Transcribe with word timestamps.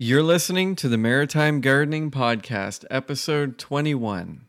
You're 0.00 0.22
listening 0.22 0.76
to 0.76 0.88
the 0.88 0.96
Maritime 0.96 1.60
Gardening 1.60 2.12
Podcast, 2.12 2.84
episode 2.88 3.58
21. 3.58 4.42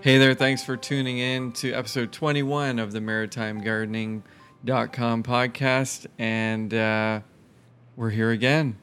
Hey 0.00 0.16
there, 0.16 0.32
thanks 0.32 0.64
for 0.64 0.78
tuning 0.78 1.18
in 1.18 1.52
to 1.52 1.74
episode 1.74 2.10
21 2.10 2.78
of 2.78 2.92
the 2.92 3.02
Maritime 3.02 3.60
Gardening.com 3.60 5.22
podcast. 5.22 6.06
And 6.18 6.72
uh, 6.72 7.20
we're 7.96 8.08
here 8.08 8.30
again. 8.30 8.78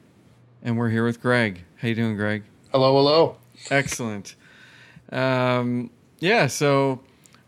And 0.62 0.78
we're 0.78 0.90
here 0.90 1.04
with 1.04 1.20
Greg. 1.20 1.64
How 1.78 1.88
you 1.88 1.96
doing, 1.96 2.14
Greg? 2.14 2.44
Hello, 2.74 2.92
hello. 2.96 3.36
Excellent. 3.70 4.34
Um, 5.12 5.90
yeah, 6.18 6.48
so 6.48 6.98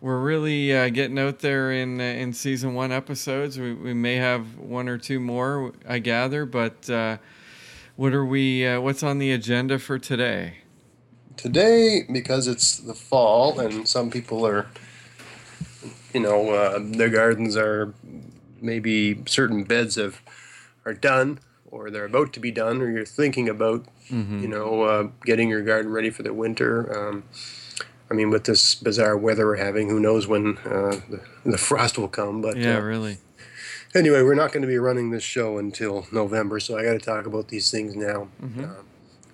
we're 0.01 0.21
really 0.21 0.73
uh, 0.73 0.89
getting 0.91 1.19
out 1.19 1.41
there 1.41 1.73
in 1.73 2.01
uh, 2.01 2.05
in 2.05 2.33
season 2.33 2.75
one 2.75 2.93
episodes. 2.93 3.59
We, 3.59 3.75
we 3.75 3.93
may 3.93 4.15
have 4.19 4.57
one 4.57 4.89
or 4.89 4.99
two 4.99 5.19
more, 5.19 5.73
I 5.85 5.99
gather. 5.99 6.47
But 6.47 6.89
uh, 6.89 7.17
what 7.97 8.15
are 8.15 8.25
we? 8.25 8.65
Uh, 8.65 8.81
what's 8.81 9.03
on 9.03 9.19
the 9.19 9.33
agenda 9.33 9.81
for 9.81 9.99
today? 9.99 10.59
Today, 11.37 12.05
because 12.09 12.47
it's 12.47 12.79
the 12.79 12.95
fall 12.95 13.59
and 13.59 13.89
some 13.89 14.13
people 14.13 14.47
are, 14.47 14.69
you 16.15 16.21
know, 16.21 16.51
uh, 16.51 16.79
their 16.81 17.09
gardens 17.09 17.57
are 17.57 17.93
maybe 18.63 19.25
certain 19.27 19.65
beds 19.65 19.97
have 19.97 20.23
are 20.85 20.95
done 20.95 21.41
or 21.69 21.91
they're 21.91 22.05
about 22.05 22.33
to 22.35 22.39
be 22.39 22.53
done 22.53 22.81
or 22.81 22.89
you're 22.89 23.05
thinking 23.05 23.49
about, 23.49 23.87
you 24.11 24.49
know, 24.49 24.83
uh, 24.83 25.09
getting 25.25 25.49
your 25.49 25.63
garden 25.63 25.91
ready 25.93 26.11
for 26.11 26.23
the 26.23 26.33
winter. 26.33 27.09
Um, 27.09 27.25
I 28.11 28.15
mean, 28.15 28.31
with 28.31 28.45
this 28.45 28.75
bizarre 28.77 29.17
weather 29.17 29.47
we're 29.47 29.57
having, 29.57 29.89
who 29.91 29.99
knows 29.99 30.27
when 30.29 30.59
uh, 30.59 31.01
the, 31.11 31.21
the 31.45 31.59
frost 31.59 31.99
will 31.99 32.09
come? 32.09 32.41
But 32.41 32.57
Yeah, 32.57 32.77
uh, 32.77 32.81
really. 32.81 33.19
anyway, 33.95 34.23
we're 34.23 34.35
not 34.35 34.53
going 34.53 34.63
to 34.63 34.69
be 34.69 34.79
running 34.79 35.11
this 35.11 35.25
show 35.25 35.59
until 35.59 36.07
November, 36.13 36.61
so 36.61 36.79
I 36.79 36.85
got 36.85 36.93
to 36.93 36.99
talk 37.01 37.27
about 37.27 37.49
these 37.49 37.71
things 37.71 37.97
now. 37.97 38.29
Um, 38.43 38.77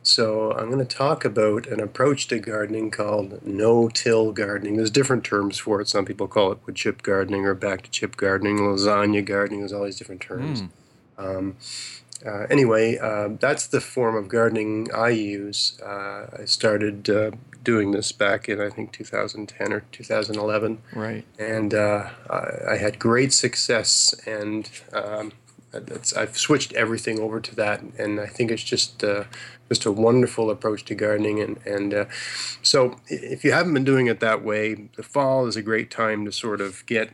so 0.05 0.53
I'm 0.53 0.67
going 0.70 0.84
to 0.84 0.97
talk 0.97 1.25
about 1.25 1.67
an 1.67 1.79
approach 1.81 2.27
to 2.29 2.39
gardening 2.41 2.91
called 2.91 3.45
no-till 3.47 4.33
gardening. 4.33 4.77
There's 4.77 4.91
different 4.91 5.23
terms 5.23 5.59
for 5.59 5.81
it. 5.81 5.89
Some 5.89 6.05
people 6.05 6.27
call 6.27 6.51
it 6.53 6.59
wood 6.67 6.75
chip 6.75 7.03
gardening 7.03 7.45
or 7.45 7.55
back 7.55 7.83
to 7.83 7.91
chip 7.91 8.17
gardening, 8.17 8.59
lasagna 8.59 9.25
gardening. 9.25 9.61
There's 9.61 9.73
all 9.73 9.84
these 9.84 9.98
different 9.98 10.20
terms. 10.23 10.62
Um, 11.19 11.57
uh, 12.27 12.47
anyway, 12.51 12.98
uh, 12.98 13.28
that's 13.41 13.67
the 13.67 13.81
form 13.81 14.15
of 14.17 14.28
gardening 14.28 14.89
I 14.95 15.09
use. 15.11 15.78
Uh, 15.84 16.27
I 16.41 16.45
started 16.45 17.09
uh, 17.11 17.33
doing 17.64 17.92
this 17.92 18.12
back 18.12 18.48
in 18.48 18.61
I 18.61 18.70
think 18.70 18.92
2010 18.92 19.73
or 19.73 19.81
2011 19.92 20.79
Right. 20.95 21.25
and 21.39 21.73
uh, 21.75 22.11
I, 22.29 22.73
I 22.73 22.77
had 22.77 22.98
great 22.98 23.33
success. 23.33 24.14
And 24.27 24.69
um, 24.92 25.33
that's, 25.73 26.12
I've 26.12 26.37
switched 26.37 26.73
everything 26.75 27.19
over 27.19 27.41
to 27.41 27.55
that, 27.56 27.81
and 27.98 28.20
I 28.20 28.27
think 28.27 28.51
it's 28.51 28.62
just 28.62 29.03
uh, 29.03 29.25
just 29.69 29.86
a 29.86 29.91
wonderful 29.92 30.51
approach 30.51 30.84
to 30.86 30.95
gardening. 30.95 31.41
And 31.41 31.59
and 31.67 31.95
uh, 31.95 32.05
so, 32.62 32.98
if 33.09 33.42
you 33.42 33.53
haven't 33.53 33.73
been 33.73 33.84
doing 33.84 34.07
it 34.07 34.20
that 34.20 34.45
way, 34.45 34.75
the 34.97 35.03
fall 35.03 35.47
is 35.47 35.57
a 35.57 35.62
great 35.62 35.91
time 35.91 36.27
to 36.27 36.33
sort 36.33 36.61
of 36.61 36.84
get 36.84 37.11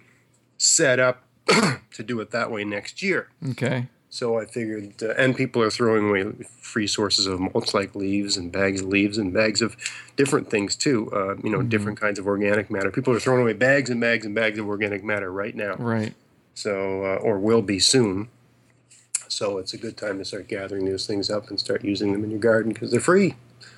set 0.56 0.98
up 0.98 1.22
to 1.47 2.03
do 2.03 2.19
it 2.20 2.31
that 2.33 2.50
way 2.50 2.65
next 2.65 3.00
year. 3.00 3.28
Okay. 3.50 3.87
So 4.19 4.37
I 4.37 4.47
figured, 4.47 5.01
uh, 5.01 5.15
and 5.17 5.37
people 5.37 5.63
are 5.63 5.71
throwing 5.71 6.09
away 6.09 6.25
free 6.61 6.89
sources 6.89 7.27
of 7.27 7.39
mulch 7.39 7.73
like 7.73 7.95
leaves 7.95 8.37
and 8.37 8.51
bags 8.51 8.81
of 8.81 8.89
leaves 8.89 9.17
and 9.17 9.33
bags 9.33 9.63
of 9.63 9.77
different 10.17 10.51
things 10.51 10.75
too. 10.75 11.09
Uh, 11.13 11.37
you 11.37 11.49
know, 11.49 11.63
different 11.63 12.01
kinds 12.01 12.19
of 12.19 12.27
organic 12.27 12.69
matter. 12.69 12.91
People 12.91 13.15
are 13.15 13.21
throwing 13.21 13.43
away 13.43 13.53
bags 13.53 13.91
and 13.91 14.01
bags 14.01 14.27
and 14.27 14.35
bags 14.35 14.59
of 14.59 14.67
organic 14.67 15.05
matter 15.05 15.31
right 15.31 15.55
now. 15.55 15.77
Right. 15.77 16.15
So, 16.55 17.05
uh, 17.05 17.19
or 17.23 17.39
will 17.39 17.62
be 17.62 17.78
soon. 17.78 18.28
So 19.28 19.59
it's 19.59 19.73
a 19.73 19.78
good 19.78 19.97
time 19.97 20.19
to 20.19 20.25
start 20.25 20.49
gathering 20.49 20.87
those 20.87 21.07
things 21.07 21.31
up 21.31 21.49
and 21.49 21.61
start 21.61 21.84
using 21.84 22.11
them 22.11 22.25
in 22.25 22.31
your 22.33 22.41
garden 22.41 22.73
because 22.73 22.91
they're 22.91 22.99
free. 22.99 23.37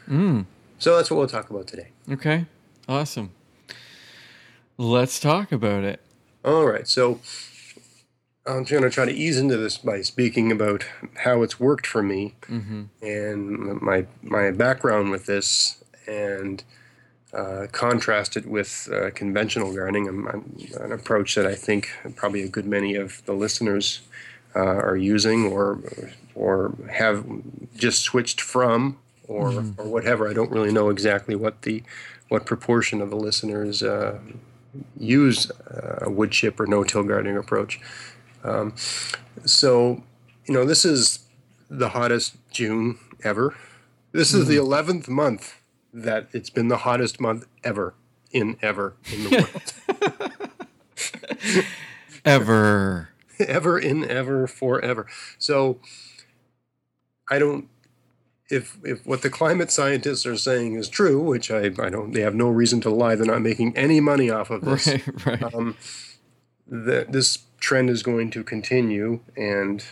Mm. 0.08 0.46
So 0.78 0.96
that's 0.96 1.10
what 1.10 1.18
we'll 1.18 1.28
talk 1.28 1.50
about 1.50 1.66
today. 1.66 1.88
Okay. 2.10 2.46
Awesome. 2.88 3.32
Let's 4.78 5.20
talk 5.20 5.52
about 5.52 5.84
it. 5.84 6.00
All 6.42 6.64
right. 6.64 6.88
So 6.88 7.20
I'm 8.56 8.64
just 8.64 8.72
going 8.72 8.82
to 8.82 8.90
try 8.90 9.04
to 9.04 9.12
ease 9.12 9.38
into 9.38 9.56
this 9.56 9.78
by 9.78 10.02
speaking 10.02 10.52
about 10.52 10.84
how 11.18 11.42
it's 11.42 11.58
worked 11.60 11.86
for 11.86 12.02
me 12.02 12.34
Mm-hmm. 12.48 12.82
and 13.02 13.80
my 13.82 14.06
my 14.22 14.50
background 14.50 15.10
with 15.10 15.26
this, 15.26 15.82
and 16.06 16.62
uh, 17.32 17.66
contrast 17.70 18.36
it 18.36 18.46
with 18.46 18.88
uh, 18.92 19.10
conventional 19.10 19.72
gardening, 19.72 20.08
I'm, 20.08 20.26
I'm, 20.26 20.56
an 20.80 20.92
approach 20.92 21.34
that 21.36 21.46
I 21.46 21.54
think 21.54 21.90
probably 22.16 22.42
a 22.42 22.48
good 22.48 22.66
many 22.66 22.96
of 22.96 23.24
the 23.26 23.32
listeners 23.34 24.00
uh, 24.56 24.58
are 24.60 24.96
using 24.96 25.46
or 25.46 25.78
or 26.34 26.74
have 26.90 27.24
just 27.76 28.02
switched 28.02 28.40
from 28.40 28.98
or 29.28 29.64
or 29.78 29.86
whatever. 29.86 30.28
I 30.28 30.32
don't 30.32 30.50
really 30.50 30.72
know 30.72 30.88
exactly 30.88 31.36
what 31.36 31.62
the 31.62 31.82
what 32.28 32.46
proportion 32.46 33.00
of 33.00 33.10
the 33.10 33.16
listeners 33.16 33.82
uh, 33.82 34.18
use 34.98 35.50
uh, 35.50 35.98
a 36.02 36.10
wood 36.10 36.30
chip 36.30 36.58
or 36.60 36.66
no-till 36.66 37.02
gardening 37.04 37.36
approach. 37.36 37.80
Um, 38.42 38.74
so, 39.44 40.02
you 40.46 40.54
know, 40.54 40.64
this 40.64 40.84
is 40.84 41.20
the 41.68 41.90
hottest 41.90 42.36
June 42.50 42.98
ever. 43.22 43.54
This 44.12 44.34
is 44.34 44.48
the 44.48 44.56
11th 44.56 45.08
month 45.08 45.60
that 45.92 46.26
it's 46.32 46.50
been 46.50 46.68
the 46.68 46.78
hottest 46.78 47.20
month 47.20 47.46
ever 47.62 47.94
in 48.32 48.56
ever 48.62 48.94
in 49.12 49.24
the 49.24 49.30
world. 49.40 49.74
Ever. 52.24 53.10
ever 53.48 53.78
in 53.78 54.08
ever 54.08 54.46
forever. 54.46 55.06
So 55.38 55.78
I 57.28 57.38
don't 57.38 57.68
if 58.50 58.78
if 58.84 59.06
what 59.06 59.22
the 59.22 59.30
climate 59.30 59.70
scientists 59.70 60.26
are 60.26 60.36
saying 60.36 60.74
is 60.74 60.88
true, 60.88 61.20
which 61.20 61.50
I, 61.50 61.70
I 61.78 61.90
don't 61.90 62.12
they 62.12 62.20
have 62.20 62.34
no 62.34 62.48
reason 62.48 62.80
to 62.82 62.90
lie, 62.90 63.14
they're 63.14 63.26
not 63.26 63.42
making 63.42 63.76
any 63.76 64.00
money 64.00 64.30
off 64.30 64.50
of 64.50 64.62
this. 64.62 64.86
Right. 65.26 65.42
Right. 65.42 65.54
Um, 65.54 65.76
that 66.66 67.12
this 67.12 67.38
trend 67.60 67.90
is 67.90 68.02
going 68.02 68.30
to 68.30 68.42
continue 68.42 69.20
and 69.36 69.84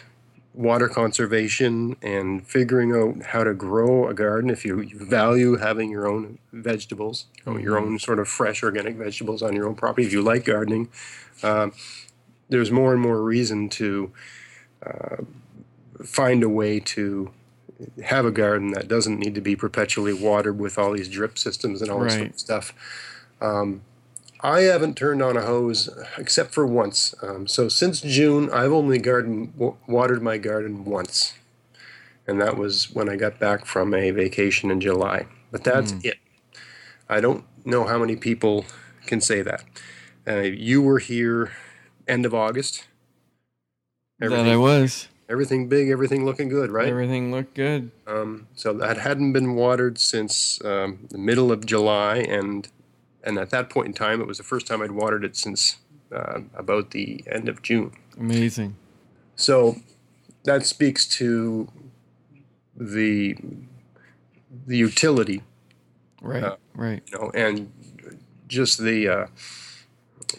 water 0.54 0.88
conservation 0.88 1.96
and 2.02 2.44
figuring 2.46 2.92
out 2.92 3.26
how 3.26 3.44
to 3.44 3.54
grow 3.54 4.08
a 4.08 4.14
garden 4.14 4.50
if 4.50 4.64
you, 4.64 4.80
you 4.80 4.98
value 4.98 5.56
having 5.56 5.88
your 5.88 6.08
own 6.08 6.38
vegetables 6.52 7.26
know, 7.46 7.56
your 7.56 7.78
own 7.78 7.98
sort 7.98 8.18
of 8.18 8.28
fresh 8.28 8.62
organic 8.62 8.96
vegetables 8.96 9.42
on 9.42 9.54
your 9.54 9.68
own 9.68 9.74
property 9.74 10.06
if 10.06 10.12
you 10.12 10.22
like 10.22 10.44
gardening. 10.44 10.88
Um, 11.42 11.72
there's 12.48 12.70
more 12.70 12.92
and 12.92 13.00
more 13.00 13.22
reason 13.22 13.68
to 13.68 14.10
uh, 14.84 15.16
find 16.04 16.42
a 16.42 16.48
way 16.48 16.80
to 16.80 17.30
have 18.04 18.24
a 18.24 18.30
garden 18.30 18.72
that 18.72 18.88
doesn't 18.88 19.18
need 19.18 19.34
to 19.34 19.40
be 19.40 19.54
perpetually 19.54 20.12
watered 20.12 20.58
with 20.58 20.78
all 20.78 20.92
these 20.92 21.08
drip 21.08 21.38
systems 21.38 21.80
and 21.82 21.90
all 21.90 22.00
this 22.00 22.14
sort 22.14 22.30
of 22.30 22.38
stuff. 22.38 22.74
Um, 23.40 23.82
I 24.41 24.60
haven't 24.62 24.97
turned 24.97 25.22
on 25.22 25.37
a 25.37 25.43
hose 25.43 25.88
except 26.16 26.53
for 26.54 26.66
once. 26.66 27.15
Um, 27.22 27.47
so 27.47 27.69
since 27.69 28.00
June, 28.00 28.50
I've 28.50 28.72
only 28.72 28.99
garden 28.99 29.53
w- 29.59 29.76
watered 29.87 30.22
my 30.22 30.38
garden 30.38 30.84
once, 30.84 31.34
and 32.26 32.41
that 32.41 32.56
was 32.56 32.91
when 32.94 33.09
I 33.09 33.16
got 33.16 33.38
back 33.38 33.65
from 33.66 33.94
a 33.94 34.10
vacation 34.10 34.71
in 34.71 34.81
July. 34.81 35.26
But 35.50 35.65
that's 35.65 35.94
it. 36.04 36.19
I 37.09 37.21
don't 37.21 37.44
know 37.65 37.84
how 37.87 37.99
many 37.99 38.16
people 38.16 38.65
can 39.06 39.21
say 39.21 39.43
that. 39.43 39.65
Uh, 40.26 40.41
you 40.41 40.82
were 40.82 40.99
here 40.99 41.53
end 42.06 42.26
of 42.26 42.34
August. 42.34 42.87
that 44.20 44.31
I 44.31 44.34
Everything, 44.37 44.60
was. 44.60 45.09
everything 45.28 45.69
big, 45.69 45.88
everything 45.88 46.25
looking 46.26 46.49
good, 46.49 46.70
right? 46.70 46.88
Everything 46.88 47.32
looked 47.32 47.55
good. 47.55 47.91
Um, 48.06 48.47
so 48.55 48.72
that 48.75 48.99
hadn't 48.99 49.32
been 49.32 49.55
watered 49.55 49.99
since 49.99 50.62
um, 50.65 51.06
the 51.11 51.19
middle 51.19 51.50
of 51.50 51.64
July, 51.67 52.19
and 52.19 52.69
and 53.25 53.38
at 53.38 53.50
that 53.50 53.70
point 53.70 53.88
in 53.88 53.93
time, 53.93 54.20
it 54.20 54.26
was 54.26 54.38
the 54.38 54.44
first 54.44 54.67
time 54.67 54.82
I'd 54.82 54.93
watered 54.93 55.25
it 55.25 55.37
since 55.37 55.79
uh, 56.15 56.41
about 56.55 56.91
the 56.93 57.25
end 57.31 57.49
of 57.49 57.62
June. 57.62 57.93
Amazing. 58.19 58.76
So 59.37 59.76
that 60.44 60.67
speaks 60.67 61.06
to 61.19 61.69
the 62.76 63.37
the 64.67 64.76
utility, 64.76 65.43
Right. 66.20 66.43
Uh, 66.43 66.56
right. 66.75 67.03
you 67.11 67.19
know, 67.19 67.31
and 67.35 67.73
just 68.47 68.79
the 68.79 69.09
uh, 69.09 69.26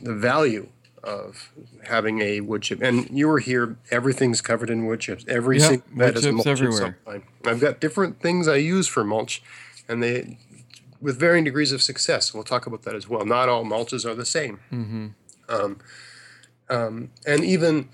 the 0.01 0.13
value 0.15 0.69
of 1.03 1.51
having 1.85 2.19
a 2.21 2.41
wood 2.41 2.61
chip. 2.63 2.81
And 2.81 3.09
you 3.11 3.27
were 3.27 3.39
here; 3.39 3.77
everything's 3.91 4.41
covered 4.41 4.69
in 4.69 4.85
wood 4.85 4.99
chips. 4.99 5.23
Every 5.27 5.59
Yeah, 5.59 5.67
single 5.67 5.97
bed 5.97 6.17
is 6.17 6.25
mulch 6.27 6.47
everywhere. 6.47 6.97
I've 7.45 7.59
got 7.59 7.79
different 7.79 8.19
things 8.21 8.47
I 8.47 8.55
use 8.57 8.87
for 8.87 9.03
mulch, 9.03 9.41
and 9.87 10.01
they 10.03 10.37
with 11.01 11.19
varying 11.19 11.45
degrees 11.45 11.71
of 11.71 11.81
success. 11.81 12.33
We'll 12.33 12.43
talk 12.43 12.65
about 12.67 12.83
that 12.83 12.95
as 12.95 13.07
well. 13.07 13.25
Not 13.25 13.49
all 13.49 13.63
mulches 13.63 14.05
are 14.05 14.15
the 14.15 14.25
same. 14.25 14.59
Mm-hmm. 14.71 15.07
Um, 15.47 15.79
um, 16.69 17.11
and 17.25 17.43
even 17.43 17.89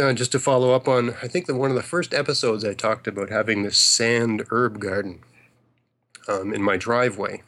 uh, 0.00 0.12
just 0.12 0.32
to 0.32 0.38
follow 0.38 0.72
up 0.72 0.88
on, 0.88 1.10
I 1.22 1.28
think 1.28 1.46
that 1.46 1.54
one 1.56 1.70
of 1.70 1.76
the 1.76 1.82
first 1.82 2.14
episodes 2.14 2.64
I 2.64 2.74
talked 2.74 3.06
about 3.06 3.30
having 3.30 3.62
this 3.62 3.76
sand 3.78 4.44
herb 4.50 4.80
garden. 4.80 5.20
um, 6.28 6.52
in 6.54 6.62
my 6.62 6.76
driveway, 6.76 7.42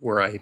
where 0.00 0.20
I 0.20 0.40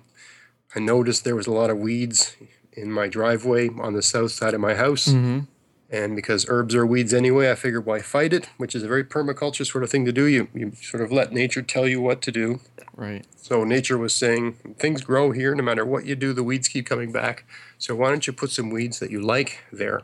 I 0.74 0.80
noticed 0.80 1.24
there 1.24 1.36
was 1.36 1.46
a 1.46 1.52
lot 1.52 1.70
of 1.70 1.78
weeds 1.78 2.36
in 2.72 2.92
my 2.92 3.08
driveway 3.08 3.68
on 3.68 3.92
the 3.94 4.02
south 4.02 4.32
side 4.32 4.54
of 4.54 4.60
my 4.60 4.74
house. 4.74 5.08
Mm-hmm. 5.08 5.40
And 5.90 6.14
because 6.14 6.44
herbs 6.48 6.74
are 6.74 6.84
weeds 6.84 7.14
anyway, 7.14 7.50
I 7.50 7.54
figured 7.54 7.86
why 7.86 8.00
fight 8.00 8.34
it, 8.34 8.50
which 8.58 8.74
is 8.74 8.82
a 8.82 8.88
very 8.88 9.04
permaculture 9.04 9.66
sort 9.66 9.82
of 9.82 9.90
thing 9.90 10.04
to 10.04 10.12
do. 10.12 10.24
You, 10.24 10.48
you 10.52 10.72
sort 10.82 11.02
of 11.02 11.10
let 11.10 11.32
nature 11.32 11.62
tell 11.62 11.88
you 11.88 12.00
what 12.00 12.20
to 12.22 12.32
do. 12.32 12.60
Right. 12.94 13.24
So 13.36 13.64
nature 13.64 13.96
was 13.96 14.14
saying 14.14 14.54
things 14.78 15.00
grow 15.02 15.30
here 15.30 15.54
no 15.54 15.62
matter 15.62 15.86
what 15.86 16.04
you 16.04 16.14
do, 16.14 16.32
the 16.34 16.42
weeds 16.42 16.68
keep 16.68 16.84
coming 16.84 17.10
back. 17.10 17.44
So 17.78 17.94
why 17.94 18.10
don't 18.10 18.26
you 18.26 18.32
put 18.32 18.50
some 18.50 18.70
weeds 18.70 18.98
that 18.98 19.10
you 19.10 19.20
like 19.20 19.64
there? 19.72 20.02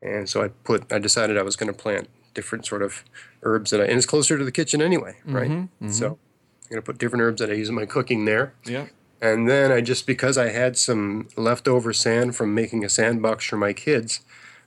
And 0.00 0.28
so 0.28 0.44
I 0.44 0.48
put 0.48 0.92
I 0.92 0.98
decided 0.98 1.38
I 1.38 1.42
was 1.42 1.56
going 1.56 1.72
to 1.72 1.76
plant 1.78 2.08
different 2.34 2.66
sort 2.66 2.82
of 2.82 3.04
herbs 3.42 3.70
that 3.70 3.80
I 3.80 3.84
and 3.84 3.94
it's 3.94 4.06
closer 4.06 4.38
to 4.38 4.44
the 4.44 4.52
kitchen 4.52 4.82
anyway, 4.82 5.16
right? 5.24 5.50
Mhm, 5.50 5.68
mhm. 5.82 5.92
So 5.92 6.06
I'm 6.06 6.68
going 6.68 6.82
to 6.82 6.82
put 6.82 6.98
different 6.98 7.22
herbs 7.22 7.40
that 7.40 7.50
I 7.50 7.54
use 7.54 7.68
in 7.68 7.74
my 7.74 7.86
cooking 7.86 8.26
there. 8.26 8.52
Yeah. 8.64 8.86
And 9.20 9.48
then 9.48 9.72
I 9.72 9.80
just 9.80 10.06
because 10.06 10.36
I 10.36 10.50
had 10.50 10.76
some 10.76 11.28
leftover 11.36 11.92
sand 11.94 12.36
from 12.36 12.54
making 12.54 12.84
a 12.84 12.88
sandbox 12.88 13.46
for 13.46 13.56
my 13.56 13.72
kids, 13.72 14.20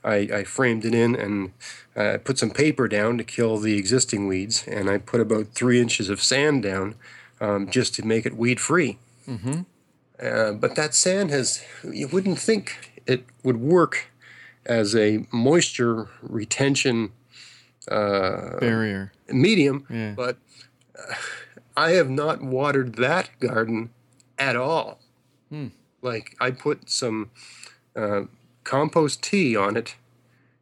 I, 0.08 0.16
I 0.40 0.44
framed 0.46 0.86
it 0.86 0.94
in 0.96 1.16
and 1.16 1.52
uh, 1.96 2.18
put 2.24 2.38
some 2.40 2.52
paper 2.52 2.88
down 2.88 3.18
to 3.18 3.24
kill 3.24 3.58
the 3.58 3.78
existing 3.78 4.28
weeds, 4.28 4.64
and 4.68 4.90
I 4.90 4.98
put 4.98 5.20
about 5.22 5.48
three 5.54 5.80
inches 5.82 6.10
of 6.10 6.22
sand 6.22 6.64
down 6.64 6.96
um, 7.42 7.70
just 7.70 7.94
to 7.96 8.06
make 8.06 8.26
it 8.26 8.36
weed 8.38 8.60
free. 8.60 8.98
Mm-hmm. 9.28 9.62
Uh, 10.22 10.52
but 10.54 10.76
that 10.76 10.96
sand 10.96 11.30
has 11.32 11.64
you 11.84 12.08
wouldn't 12.08 12.40
think 12.40 12.92
it 13.06 13.26
would 13.44 13.58
work 13.58 14.12
as 14.66 14.96
a 14.96 15.26
moisture 15.32 16.08
retention 16.22 17.12
uh, 17.92 18.60
Barrier. 18.60 19.12
medium, 19.30 19.86
Yeah. 19.90 20.14
but 20.16 20.38
uh, 20.98 21.14
I 21.76 21.92
have 21.92 22.10
not 22.10 22.42
watered 22.42 22.96
that 22.96 23.30
garden 23.40 23.90
at 24.40 24.56
all. 24.56 25.00
Hmm. 25.50 25.68
Like 26.02 26.36
I 26.40 26.52
put 26.52 26.90
some 26.90 27.30
uh, 27.96 28.24
compost 28.68 29.24
tea 29.24 29.56
on 29.56 29.78
it 29.78 29.96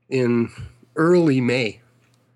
in 0.10 0.52
early 0.96 1.42
May. 1.42 1.82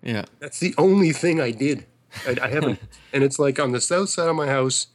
Yeah. 0.02 0.24
That's 0.40 0.58
the 0.58 0.74
only 0.76 1.12
thing 1.12 1.40
I 1.40 1.52
did. 1.52 1.86
I, 2.26 2.36
I 2.42 2.48
haven't, 2.48 2.80
and 3.12 3.22
it's 3.22 3.38
like 3.38 3.58
on 3.60 3.72
the 3.72 3.80
south 3.80 4.08
side 4.10 4.28
of 4.28 4.36
my 4.36 4.48
house. 4.48 4.88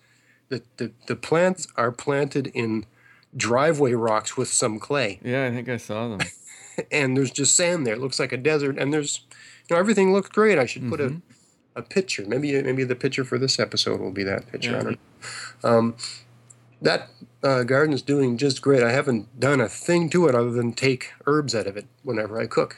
The, 0.50 0.62
the 0.77 0.92
the 1.07 1.16
plants 1.16 1.66
are 1.75 1.92
planted 1.92 2.48
in 2.54 2.86
driveway 3.36 3.94
rocks 3.94 4.38
with 4.38 4.48
some 4.48 4.77
clay, 4.80 5.19
Yeah. 5.24 5.48
I 5.48 5.51
think 5.51 5.68
I 5.69 5.77
saw 5.77 6.10
them. 6.10 6.27
and 6.92 7.18
there's 7.18 7.31
just 7.31 7.56
sand 7.56 7.88
there. 7.88 7.95
It 7.95 8.00
looks 8.00 8.19
like 8.19 8.31
a 8.31 8.38
desert, 8.38 8.78
and 8.78 8.94
there's, 8.94 9.21
you 9.68 9.75
know, 9.75 9.80
everything 9.80 10.13
looks 10.13 10.30
great. 10.30 10.60
I 10.60 10.68
should 10.68 10.88
put 10.88 11.01
a, 11.01 11.19
a 11.75 11.81
picture. 11.81 12.25
Maybe 12.28 12.62
maybe 12.62 12.83
the 12.83 12.95
picture 12.95 13.24
for 13.24 13.39
this 13.39 13.60
episode 13.60 14.00
will 14.00 14.12
be 14.12 14.24
that 14.24 14.51
picture. 14.51 14.78
I 14.78 14.83
don't 14.83 15.00
know. 15.63 15.69
Um, 15.69 15.95
that 16.81 17.10
uh, 17.44 17.63
garden 17.63 17.94
is 17.94 18.01
doing 18.01 18.38
just 18.38 18.62
great. 18.62 18.83
I 18.83 18.92
haven't 18.92 19.39
done 19.39 19.62
a 19.62 19.69
thing 19.69 20.10
to 20.12 20.27
it 20.27 20.36
other 20.36 20.51
than 20.51 20.74
take 20.74 21.12
herbs 21.25 21.56
out 21.56 21.68
of 21.68 21.77
it 21.77 21.86
whenever 22.04 22.39
I 22.39 22.48
cook. 22.48 22.77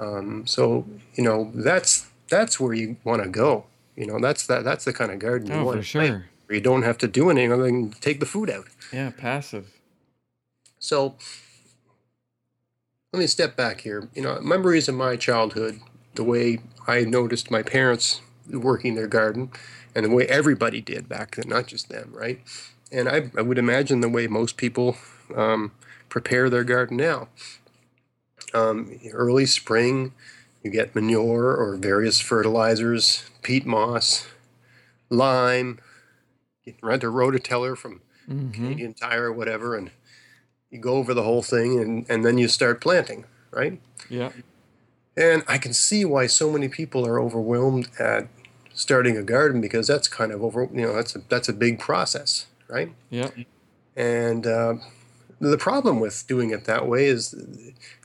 Um, 0.00 0.46
so 0.46 0.86
you 1.14 1.22
know 1.24 1.50
that's 1.54 2.08
that's 2.28 2.58
where 2.58 2.74
you 2.74 2.96
want 3.04 3.22
to 3.22 3.28
go. 3.28 3.66
You 3.96 4.06
know 4.06 4.18
that's 4.18 4.46
that 4.46 4.64
that's 4.64 4.84
the 4.84 4.92
kind 4.92 5.10
of 5.12 5.18
garden 5.18 5.48
you 5.48 5.54
Oh, 5.54 5.64
want 5.64 5.78
for 5.78 5.84
sure. 5.84 6.26
You 6.50 6.60
don't 6.60 6.82
have 6.82 6.98
to 6.98 7.08
do 7.08 7.30
anything 7.30 7.52
other 7.52 7.62
than 7.62 7.92
take 7.92 8.20
the 8.20 8.26
food 8.26 8.50
out. 8.50 8.66
Yeah. 8.92 9.10
Passive. 9.16 9.72
So 10.78 11.16
let 13.12 13.20
me 13.20 13.26
step 13.26 13.56
back 13.56 13.82
here. 13.82 14.08
You 14.14 14.22
know, 14.22 14.40
memories 14.40 14.88
of 14.88 14.94
my 14.94 15.16
childhood, 15.16 15.80
the 16.14 16.24
way 16.24 16.58
I 16.86 17.02
noticed 17.04 17.50
my 17.50 17.62
parents 17.62 18.20
working 18.50 18.96
their 18.96 19.06
garden, 19.06 19.50
and 19.94 20.04
the 20.04 20.10
way 20.10 20.26
everybody 20.26 20.80
did 20.80 21.08
back 21.08 21.36
then, 21.36 21.48
not 21.48 21.68
just 21.68 21.88
them, 21.88 22.10
right? 22.12 22.40
And 22.92 23.08
I, 23.08 23.30
I 23.36 23.42
would 23.42 23.58
imagine 23.58 24.00
the 24.00 24.08
way 24.08 24.26
most 24.26 24.56
people 24.56 24.96
um, 25.34 25.72
prepare 26.08 26.50
their 26.50 26.64
garden 26.64 26.96
now. 26.98 27.28
Um, 28.54 29.00
early 29.12 29.46
spring, 29.46 30.12
you 30.62 30.70
get 30.70 30.94
manure 30.94 31.56
or 31.56 31.76
various 31.76 32.20
fertilizers, 32.20 33.24
peat 33.40 33.64
moss, 33.64 34.26
lime, 35.08 35.80
you 36.64 36.74
rent 36.82 37.02
a 37.02 37.06
rototiller 37.06 37.76
from 37.76 38.02
Mm-hmm. 38.28 38.52
Canadian 38.52 38.94
Tire 38.94 39.24
or 39.24 39.32
whatever, 39.32 39.76
and 39.76 39.90
you 40.70 40.78
go 40.78 40.94
over 40.94 41.14
the 41.14 41.22
whole 41.22 41.42
thing, 41.42 41.78
and, 41.80 42.06
and 42.08 42.24
then 42.24 42.38
you 42.38 42.48
start 42.48 42.80
planting, 42.80 43.24
right? 43.50 43.80
Yeah. 44.08 44.30
And 45.16 45.42
I 45.46 45.58
can 45.58 45.72
see 45.72 46.04
why 46.04 46.26
so 46.26 46.50
many 46.50 46.68
people 46.68 47.06
are 47.06 47.20
overwhelmed 47.20 47.88
at 47.98 48.28
starting 48.72 49.16
a 49.16 49.22
garden 49.22 49.60
because 49.60 49.86
that's 49.86 50.08
kind 50.08 50.32
of 50.32 50.42
over, 50.42 50.68
you 50.72 50.82
know, 50.82 50.94
that's 50.94 51.14
a, 51.14 51.22
that's 51.28 51.48
a 51.48 51.52
big 51.52 51.78
process, 51.78 52.46
right? 52.72 52.92
Yeah. 53.10 53.30
And 53.96 54.46
uh, 54.46 54.74
the 55.38 55.58
problem 55.58 56.00
with 56.00 56.26
doing 56.26 56.50
it 56.50 56.64
that 56.64 56.86
way 56.86 57.06
is 57.06 57.34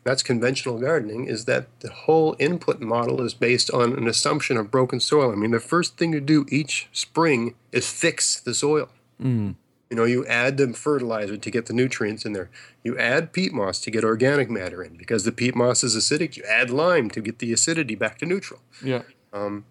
that's 0.04 0.24
conventional 0.24 0.80
gardening 0.80 1.26
is 1.26 1.46
that 1.46 1.68
the 1.80 1.90
whole 1.90 2.36
input 2.40 2.82
model 2.82 3.22
is 3.22 3.34
based 3.34 3.72
on 3.72 3.94
an 3.94 4.08
assumption 4.08 4.58
of 4.58 4.70
broken 4.70 5.00
soil. 5.00 5.32
I 5.32 5.36
mean, 5.36 5.52
the 5.52 5.60
first 5.60 5.98
thing 5.98 6.12
to 6.12 6.20
do 6.20 6.46
each 6.50 6.90
spring 6.92 7.56
is 7.72 7.90
fix 7.90 8.40
the 8.40 8.54
soil. 8.54 8.90
Mm. 9.22 9.56
You 9.90 9.96
know, 9.96 10.04
you 10.04 10.26
add 10.26 10.58
the 10.58 10.74
fertilizer 10.74 11.38
to 11.38 11.52
get 11.52 11.68
the 11.68 11.74
nutrients 11.74 12.26
in 12.26 12.34
there. 12.34 12.50
You 12.84 12.98
add 12.98 13.32
peat 13.32 13.54
moss 13.54 13.80
to 13.82 13.92
get 13.92 14.04
organic 14.04 14.50
matter 14.50 14.84
in. 14.84 14.98
Because 14.98 15.24
the 15.24 15.32
peat 15.32 15.56
moss 15.56 15.84
is 15.84 15.96
acidic, 15.96 16.36
you 16.36 16.44
add 16.44 16.70
lime 16.70 17.10
to 17.12 17.22
get 17.22 17.40
the 17.40 17.54
acidity 17.54 17.96
back 17.96 18.18
to 18.20 18.26
neutral. 18.26 18.60
Yeah. 18.84 19.04
Um, 19.32 19.66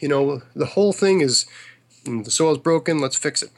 you 0.00 0.08
know, 0.08 0.42
the 0.54 0.66
whole 0.66 0.92
thing 0.92 1.20
is 1.20 1.46
mm, 2.04 2.24
the 2.24 2.30
soil's 2.30 2.58
broken, 2.58 2.98
let's 2.98 3.16
fix 3.16 3.42
it. 3.42 3.50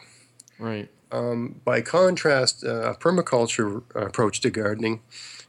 Right. 0.59 0.89
Um, 1.13 1.61
by 1.65 1.81
contrast, 1.81 2.65
uh, 2.65 2.93
a 2.93 2.95
permaculture 2.97 3.83
approach 3.95 4.41
to 4.41 4.51
gardening 4.51 5.01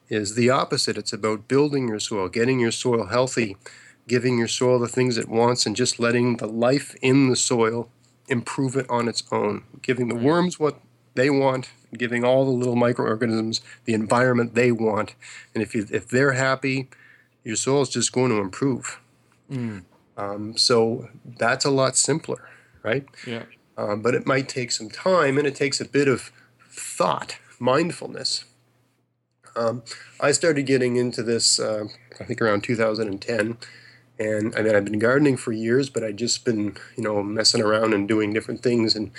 is 0.09 0.35
the 0.35 0.49
opposite. 0.49 0.97
It's 0.97 1.13
about 1.13 1.47
building 1.47 1.87
your 1.87 1.99
soil, 1.99 2.29
getting 2.29 2.59
your 2.59 2.71
soil 2.71 3.07
healthy, 3.07 3.57
giving 4.07 4.37
your 4.37 4.47
soil 4.47 4.77
the 4.77 4.87
things 4.87 5.17
it 5.17 5.27
wants, 5.27 5.65
and 5.65 5.75
just 5.75 5.99
letting 5.99 6.37
the 6.37 6.47
life 6.47 6.95
in 7.01 7.29
the 7.29 7.35
soil 7.35 7.89
improve 8.27 8.75
it 8.75 8.89
on 8.89 9.07
its 9.07 9.23
own, 9.31 9.63
giving 9.81 10.07
the 10.07 10.15
worms 10.15 10.59
what 10.59 10.79
they 11.15 11.29
want, 11.29 11.69
giving 11.97 12.23
all 12.23 12.45
the 12.45 12.51
little 12.51 12.75
microorganisms 12.75 13.61
the 13.85 13.93
environment 13.93 14.53
they 14.53 14.71
want. 14.71 15.15
And 15.53 15.63
if 15.63 15.73
you 15.73 15.87
if 15.89 16.07
they're 16.07 16.33
happy, 16.33 16.89
your 17.43 17.55
soil 17.55 17.81
is 17.81 17.89
just 17.89 18.11
going 18.11 18.31
to 18.31 18.37
improve. 18.37 18.99
Mm. 19.49 19.83
Um, 20.17 20.57
so 20.57 21.09
that's 21.25 21.65
a 21.65 21.69
lot 21.69 21.95
simpler, 21.97 22.49
right? 22.83 23.05
Yeah. 23.25 23.43
Um, 23.77 24.01
but 24.01 24.15
it 24.15 24.25
might 24.25 24.47
take 24.49 24.71
some 24.71 24.89
time 24.89 25.37
and 25.37 25.47
it 25.47 25.55
takes 25.55 25.81
a 25.81 25.85
bit 25.85 26.07
of 26.07 26.31
thought, 26.69 27.37
mindfulness. 27.59 28.45
Um, 29.55 29.83
I 30.19 30.31
started 30.31 30.65
getting 30.65 30.97
into 30.97 31.23
this, 31.23 31.59
uh, 31.59 31.85
I 32.19 32.23
think, 32.23 32.41
around 32.41 32.63
2010. 32.63 33.57
And 34.17 34.55
I 34.55 34.61
mean, 34.61 34.75
I've 34.75 34.85
been 34.85 34.99
gardening 34.99 35.37
for 35.37 35.51
years, 35.51 35.89
but 35.89 36.03
I'd 36.03 36.17
just 36.17 36.45
been, 36.45 36.77
you 36.95 37.03
know, 37.03 37.21
messing 37.21 37.61
around 37.61 37.93
and 37.93 38.07
doing 38.07 38.33
different 38.33 38.63
things 38.63 38.95
and, 38.95 39.11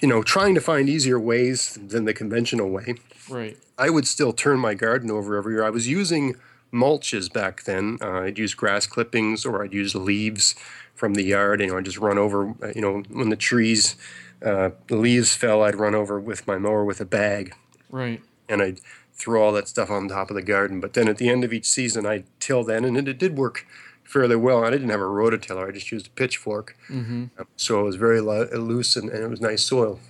you 0.00 0.08
know, 0.08 0.22
trying 0.22 0.54
to 0.54 0.60
find 0.60 0.88
easier 0.88 1.18
ways 1.18 1.78
than 1.82 2.04
the 2.04 2.14
conventional 2.14 2.68
way. 2.68 2.94
Right. 3.28 3.56
I 3.78 3.88
would 3.88 4.06
still 4.06 4.32
turn 4.32 4.58
my 4.58 4.74
garden 4.74 5.10
over 5.10 5.36
every 5.36 5.54
year. 5.54 5.64
I 5.64 5.70
was 5.70 5.88
using 5.88 6.36
mulches 6.72 7.32
back 7.32 7.64
then. 7.64 7.98
Uh, 8.00 8.20
I'd 8.20 8.38
use 8.38 8.54
grass 8.54 8.86
clippings 8.86 9.46
or 9.46 9.62
I'd 9.62 9.72
use 9.72 9.94
leaves 9.94 10.54
from 11.00 11.14
the 11.14 11.24
yard. 11.24 11.60
You 11.60 11.68
know, 11.68 11.78
I'd 11.78 11.86
just 11.86 11.98
run 11.98 12.18
over. 12.18 12.50
uh, 12.62 12.72
You 12.76 12.82
know, 12.82 13.02
when 13.08 13.30
the 13.30 13.36
trees, 13.50 13.96
uh, 14.44 14.70
the 14.88 14.96
leaves 14.96 15.34
fell, 15.34 15.62
I'd 15.62 15.74
run 15.76 15.94
over 15.94 16.20
with 16.20 16.46
my 16.46 16.58
mower 16.58 16.84
with 16.84 17.00
a 17.00 17.04
bag 17.06 17.54
Right. 17.88 18.20
and 18.50 18.60
I'd 18.62 18.80
throw 19.14 19.42
all 19.42 19.52
that 19.52 19.66
stuff 19.68 19.90
on 19.90 20.08
top 20.08 20.30
of 20.30 20.36
the 20.36 20.42
garden. 20.42 20.78
But 20.80 20.92
then 20.92 21.08
at 21.08 21.16
the 21.16 21.28
end 21.30 21.42
of 21.42 21.52
each 21.52 21.66
season, 21.66 22.04
I'd 22.06 22.24
till 22.38 22.62
then, 22.64 22.84
and 22.84 22.96
it, 22.98 23.08
it 23.08 23.18
did 23.18 23.36
work 23.38 23.66
fairly 24.04 24.36
well. 24.36 24.62
I 24.64 24.70
didn't 24.70 24.90
have 24.90 25.00
a 25.00 25.04
rototiller; 25.20 25.68
I 25.68 25.72
just 25.72 25.90
used 25.90 26.06
a 26.08 26.10
pitchfork, 26.10 26.76
Mm-hmm. 26.90 27.24
so 27.56 27.80
it 27.80 27.84
was 27.84 27.96
very 27.96 28.20
lo- 28.20 28.48
loose 28.52 28.94
and, 28.96 29.08
and 29.10 29.22
it 29.24 29.30
was 29.30 29.40
nice 29.40 29.62
soil. 29.64 30.00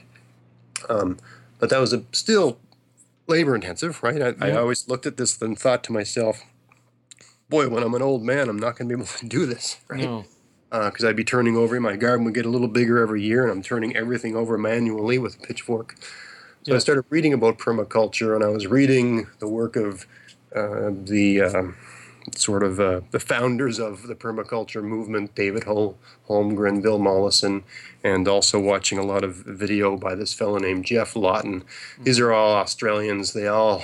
Um, 0.88 1.18
but 1.60 1.70
that 1.70 1.78
was 1.78 1.92
a, 1.92 2.02
still 2.12 2.58
labor 3.26 3.54
intensive, 3.54 4.02
right? 4.02 4.20
I, 4.22 4.34
I 4.48 4.56
always 4.56 4.88
looked 4.88 5.06
at 5.06 5.16
this 5.18 5.40
and 5.42 5.56
thought 5.58 5.84
to 5.84 5.92
myself, 5.92 6.42
"Boy, 7.48 7.68
when 7.68 7.82
I'm 7.82 7.94
an 7.94 8.02
old 8.02 8.22
man, 8.24 8.48
I'm 8.48 8.58
not 8.58 8.76
going 8.76 8.88
to 8.88 8.96
be 8.96 9.00
able 9.00 9.10
to 9.18 9.26
do 9.26 9.44
this, 9.46 9.76
right?" 9.88 10.00
No. 10.00 10.24
Because 10.70 11.04
I'd 11.04 11.16
be 11.16 11.24
turning 11.24 11.56
over. 11.56 11.78
My 11.80 11.96
garden 11.96 12.24
would 12.24 12.34
get 12.34 12.46
a 12.46 12.48
little 12.48 12.68
bigger 12.68 12.98
every 13.00 13.22
year, 13.22 13.42
and 13.42 13.50
I'm 13.50 13.62
turning 13.62 13.96
everything 13.96 14.36
over 14.36 14.56
manually 14.56 15.18
with 15.18 15.36
a 15.36 15.38
pitchfork. 15.46 15.96
So 16.62 16.74
I 16.74 16.78
started 16.78 17.04
reading 17.10 17.32
about 17.32 17.58
permaculture, 17.58 18.34
and 18.34 18.44
I 18.44 18.48
was 18.48 18.66
reading 18.66 19.26
the 19.40 19.48
work 19.48 19.76
of 19.76 20.06
uh, 20.54 20.90
the 20.92 21.40
um, 21.40 21.76
sort 22.36 22.62
of 22.62 22.78
uh, 22.78 23.00
the 23.10 23.18
founders 23.18 23.78
of 23.80 24.06
the 24.06 24.14
permaculture 24.14 24.82
movement, 24.82 25.34
David 25.34 25.64
Hol- 25.64 25.98
Holmgren, 26.28 26.82
Bill 26.82 26.98
Mollison, 26.98 27.64
and 28.04 28.28
also 28.28 28.60
watching 28.60 28.98
a 28.98 29.02
lot 29.02 29.24
of 29.24 29.36
video 29.36 29.96
by 29.96 30.14
this 30.14 30.34
fellow 30.34 30.58
named 30.58 30.84
Geoff 30.84 31.16
Lawton. 31.16 31.64
These 32.02 32.20
are 32.20 32.30
all 32.32 32.54
Australians. 32.54 33.32
They 33.32 33.46
all 33.48 33.82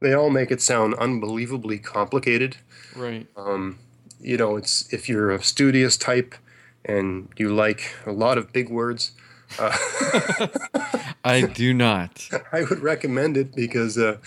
they 0.00 0.14
all 0.14 0.30
make 0.30 0.50
it 0.50 0.62
sound 0.62 0.94
unbelievably 0.94 1.78
complicated 1.80 2.56
Right. 2.96 3.26
um, 3.36 3.78
you 4.22 4.36
know, 4.36 4.56
it's 4.56 4.92
if 4.92 5.08
you're 5.08 5.30
a 5.30 5.42
studious 5.42 5.96
type, 5.96 6.34
and 6.84 7.28
you 7.36 7.54
like 7.54 7.94
a 8.06 8.12
lot 8.12 8.38
of 8.38 8.52
big 8.52 8.68
words, 8.68 9.12
uh, 9.58 9.76
I 11.24 11.42
do 11.42 11.72
not. 11.74 12.28
I 12.52 12.62
would 12.62 12.80
recommend 12.80 13.36
it 13.36 13.54
because 13.54 13.98
uh, 13.98 14.18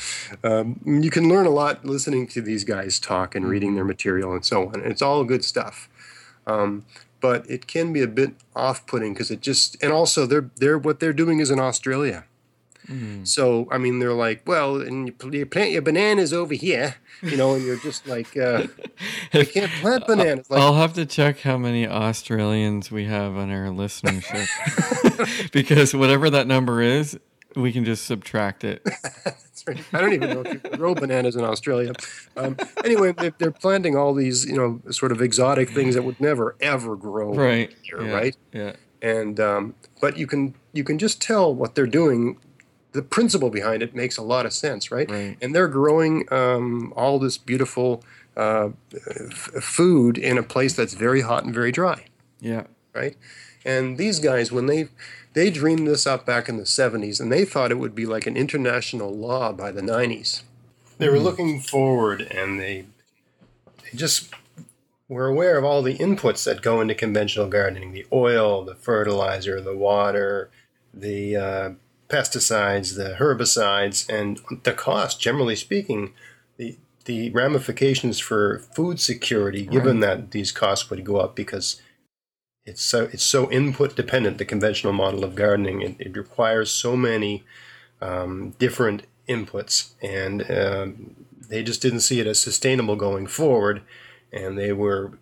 um, 0.44 0.80
you 0.86 1.10
can 1.10 1.28
learn 1.28 1.46
a 1.46 1.50
lot 1.50 1.86
listening 1.86 2.28
to 2.28 2.42
these 2.42 2.64
guys 2.64 3.00
talk 3.00 3.36
and 3.36 3.48
reading 3.48 3.76
their 3.76 3.86
material 3.86 4.34
and 4.34 4.46
so 4.46 4.68
on. 4.70 4.82
It's 4.82 5.02
all 5.02 5.24
good 5.24 5.44
stuff. 5.44 5.90
Um, 6.48 6.86
but 7.22 7.50
it 7.50 7.66
can 7.66 7.92
be 7.92 8.02
a 8.02 8.08
bit 8.08 8.34
off-putting 8.56 9.14
because 9.14 9.32
it 9.32 9.42
just 9.42 9.82
and 9.82 9.92
also 9.92 10.26
they're 10.28 10.52
they're 10.58 10.78
what 10.78 11.00
they're 11.00 11.14
doing 11.14 11.40
is 11.40 11.50
in 11.50 11.60
Australia. 11.60 12.26
Mm. 12.88 13.28
So 13.28 13.68
I 13.72 13.78
mean, 13.78 14.00
they're 14.00 14.14
like, 14.14 14.44
well, 14.46 14.82
and 14.82 15.08
you, 15.08 15.32
you 15.32 15.46
plant 15.46 15.72
your 15.72 15.82
bananas 15.82 16.34
over 16.34 16.54
here, 16.54 16.96
you 17.22 17.36
know, 17.38 17.56
and 17.56 17.64
you're 17.66 17.78
just 17.80 18.08
like, 18.08 18.36
uh, 18.38 18.68
I 19.34 19.44
can't 19.46 19.72
plant 19.82 20.06
bananas. 20.08 20.50
Like, 20.50 20.62
I'll 20.62 20.76
have 20.76 20.94
to 20.94 21.06
check 21.06 21.40
how 21.42 21.58
many 21.58 21.88
Australians 21.88 22.92
we 22.92 23.06
have 23.06 23.36
on 23.36 23.50
our 23.52 23.68
listenership 23.68 24.48
because 25.52 25.94
whatever 25.96 26.30
that 26.30 26.48
number 26.48 26.82
is, 26.82 27.20
we 27.56 27.72
can 27.72 27.86
just 27.86 28.06
subtract 28.06 28.64
it. 28.64 28.84
Right. 29.68 29.84
I 29.94 30.00
don't 30.02 30.14
even 30.14 30.30
know 30.30 30.42
if 30.42 30.54
you 30.54 30.60
can 30.60 30.78
grow 30.78 30.94
bananas 30.94 31.36
in 31.36 31.44
Australia. 31.44 31.92
Um, 32.38 32.56
anyway, 32.84 33.14
they- 33.18 33.32
they're 33.40 33.50
planting 33.50 33.96
all 33.98 34.14
these, 34.14 34.46
you 34.46 34.56
know, 34.56 34.80
sort 34.92 35.12
of 35.12 35.24
exotic 35.24 35.72
things 35.72 35.96
that 35.96 36.04
would 36.04 36.22
never 36.22 36.56
ever 36.62 36.96
grow 36.96 37.34
Right. 37.34 37.74
here, 37.82 38.04
yeah, 38.04 38.14
right? 38.14 38.38
Yeah. 38.54 38.74
And 39.02 39.40
um, 39.40 39.74
but 40.02 40.18
you 40.18 40.28
can 40.28 40.54
you 40.74 40.84
can 40.84 41.00
just 41.00 41.20
tell 41.20 41.52
what 41.52 41.74
they're 41.74 41.88
doing. 41.88 42.38
The 42.96 43.02
principle 43.02 43.50
behind 43.50 43.84
it 43.84 43.94
makes 43.94 44.18
a 44.18 44.22
lot 44.22 44.46
of 44.46 44.54
sense, 44.54 44.90
right? 44.90 45.10
Right. 45.12 45.38
And 45.42 45.54
they're 45.54 45.68
growing 45.68 46.32
um, 46.32 46.94
all 46.96 47.20
this 47.20 47.38
beautiful 47.38 48.04
uh, 48.38 48.70
f- 48.94 49.52
food 49.62 50.18
in 50.18 50.38
a 50.38 50.44
place 50.44 50.74
that's 50.74 50.94
very 50.94 51.22
hot 51.22 51.44
and 51.44 51.54
very 51.54 51.72
dry. 51.72 52.06
Yeah. 52.40 52.64
right? 52.94 53.16
And 53.66 53.98
these 53.98 54.20
guys, 54.20 54.52
when 54.52 54.68
they 54.68 54.88
they 55.34 55.50
dreamed 55.50 55.88
this 55.88 56.08
up 56.08 56.26
back 56.26 56.48
in 56.48 56.58
the 56.58 56.64
'70s, 56.64 57.20
and 57.20 57.32
they 57.32 57.44
thought 57.44 57.72
it 57.72 57.80
would 57.80 57.96
be 57.96 58.06
like 58.06 58.26
an 58.28 58.38
international 58.38 59.12
law 59.14 59.52
by 59.52 59.72
the 59.72 59.82
'90s. 59.82 60.44
They 60.98 61.10
were 61.10 61.20
looking 61.20 61.60
forward, 61.60 62.22
and 62.22 62.60
they 62.60 62.86
they 63.84 63.98
just 63.98 64.34
were 65.10 65.28
aware 65.28 65.58
of 65.58 65.66
all 65.66 65.82
the 65.82 65.98
inputs 65.98 66.46
that 66.46 66.62
go 66.62 66.80
into 66.80 66.96
conventional 66.96 67.48
gardening: 67.48 67.92
the 67.92 68.06
oil, 68.14 68.64
the 68.64 68.76
fertilizer, 68.76 69.60
the 69.60 69.76
water, 69.76 70.50
the 70.94 71.36
uh, 71.36 71.70
pesticides, 72.08 72.96
the 72.96 73.16
herbicides, 73.20 74.08
and 74.10 74.40
the 74.64 74.74
cost. 74.74 75.20
Generally 75.20 75.58
speaking, 75.58 76.14
the 76.58 76.78
the 77.06 77.30
ramifications 77.32 78.20
for 78.20 78.60
food 78.76 79.00
security, 79.00 79.64
given 79.66 80.00
that 80.00 80.32
these 80.32 80.52
costs 80.52 80.90
would 80.90 81.06
go 81.06 81.18
up 81.18 81.36
because 81.36 81.80
it's 82.66 82.82
so 82.82 83.04
it's 83.14 83.24
so 83.24 83.50
input 83.52 83.96
dependent. 83.96 84.38
The 84.38 84.46
conventional 84.46 84.94
model 84.94 85.24
of 85.24 85.36
gardening 85.36 85.82
it, 85.82 85.96
it 86.00 86.18
requires 86.18 86.72
so 86.72 86.98
many 86.98 87.44
um, 88.02 88.56
different 88.58 89.06
inputs, 89.30 89.92
and 90.02 90.50
um, 90.50 91.16
they 91.48 91.64
just 91.64 91.82
didn't 91.82 92.00
see 92.02 92.20
it 92.20 92.28
as 92.28 92.40
sustainable 92.40 92.96
going 92.96 93.28
forward. 93.28 93.82
And 94.34 94.58
they 94.58 94.74
were 94.74 95.20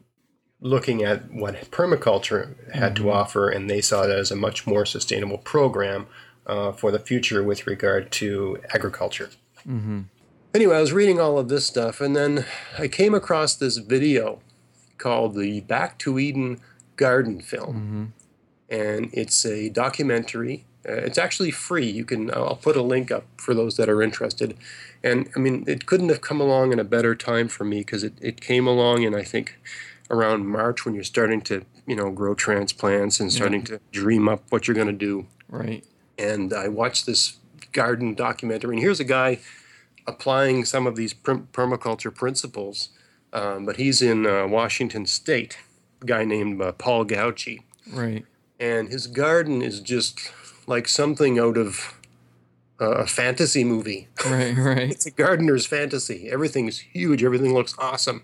looking 0.62 1.04
at 1.04 1.32
what 1.32 1.70
permaculture 1.70 2.72
had 2.74 2.96
to 2.96 3.12
offer, 3.12 3.50
and 3.50 3.70
they 3.70 3.82
saw 3.82 4.04
it 4.04 4.10
as 4.10 4.32
a 4.32 4.36
much 4.36 4.66
more 4.66 4.86
sustainable 4.86 5.38
program 5.38 6.08
uh, 6.48 6.72
for 6.72 6.92
the 6.92 7.00
future 7.00 7.44
with 7.44 7.66
regard 7.68 8.12
to 8.12 8.60
agriculture. 8.74 9.30
Anyway, 10.54 10.76
I 10.76 10.82
was 10.82 10.94
reading 10.94 11.20
all 11.20 11.40
of 11.40 11.50
this 11.50 11.66
stuff, 11.66 12.00
and 12.00 12.16
then 12.16 12.46
I 12.78 12.88
came 12.88 13.14
across 13.16 13.56
this 13.56 13.78
video 13.78 14.40
called 14.98 15.36
the 15.36 15.62
Back 15.62 15.98
to 16.00 16.20
Eden 16.20 16.60
Garden 16.96 17.42
Film, 17.42 18.14
and 18.70 19.10
it's 19.14 19.46
a 19.46 19.70
documentary. 19.70 20.66
Uh, 20.88 20.94
it's 20.94 21.18
actually 21.18 21.50
free. 21.52 21.90
You 21.90 22.06
can. 22.06 22.30
I'll 22.34 22.56
put 22.58 22.76
a 22.76 22.82
link 22.84 23.10
up 23.10 23.26
for 23.38 23.54
those 23.54 23.78
that 23.78 23.90
are 23.90 24.02
interested. 24.04 24.56
And 25.02 25.30
I 25.36 25.40
mean, 25.40 25.64
it 25.68 25.86
couldn't 25.86 26.10
have 26.10 26.22
come 26.22 26.40
along 26.42 26.72
in 26.74 26.80
a 26.80 26.84
better 26.84 27.16
time 27.16 27.48
for 27.48 27.64
me 27.64 27.80
because 27.80 28.04
it, 28.04 28.14
it 28.22 28.42
came 28.42 28.68
along 28.68 29.04
in 29.04 29.16
I 29.16 29.24
think 29.24 29.58
around 30.10 30.46
March 30.48 30.86
when 30.86 30.94
you're 30.94 31.04
starting 31.04 31.42
to 31.42 31.66
you 31.88 31.96
know 31.96 32.12
grow 32.12 32.36
transplants 32.36 33.20
and 33.20 33.32
starting 33.32 33.64
to 33.64 33.80
dream 33.92 34.28
up 34.28 34.44
what 34.50 34.68
you're 34.68 34.76
going 34.76 34.88
to 34.88 34.94
do 34.94 35.26
Right. 35.50 35.86
And 36.18 36.54
I 36.54 36.68
watched 36.68 37.06
this 37.06 37.38
garden 37.72 38.14
documentary. 38.14 38.76
And 38.76 38.82
here's 38.82 39.00
a 39.00 39.04
guy 39.06 39.40
applying 40.08 40.66
some 40.66 40.86
of 40.88 40.96
these 40.96 41.14
per- 41.14 41.38
permaculture 41.54 42.14
principles, 42.14 42.90
um, 43.32 43.66
but 43.66 43.78
he's 43.78 44.02
in 44.02 44.26
uh, 44.28 44.48
Washington 44.48 45.06
State. 45.06 45.58
A 46.02 46.06
guy 46.06 46.24
named 46.26 46.62
uh, 46.62 46.74
Paul 46.74 47.06
Gautschi, 47.06 47.60
Right. 47.92 48.26
and 48.60 48.90
his 48.90 49.08
garden 49.08 49.62
is 49.62 49.80
just 49.80 50.20
like 50.68 50.88
something 50.90 51.40
out 51.40 51.58
of 51.58 51.98
uh, 52.82 52.92
a 52.92 53.08
fantasy 53.08 53.64
movie. 53.64 54.10
Right. 54.26 54.54
Right. 54.58 54.92
It's 54.92 55.06
a 55.06 55.12
gardener's 55.12 55.66
fantasy. 55.66 56.30
Everything's 56.30 56.80
huge. 56.80 57.24
Everything 57.24 57.54
looks 57.54 57.74
awesome. 57.80 58.24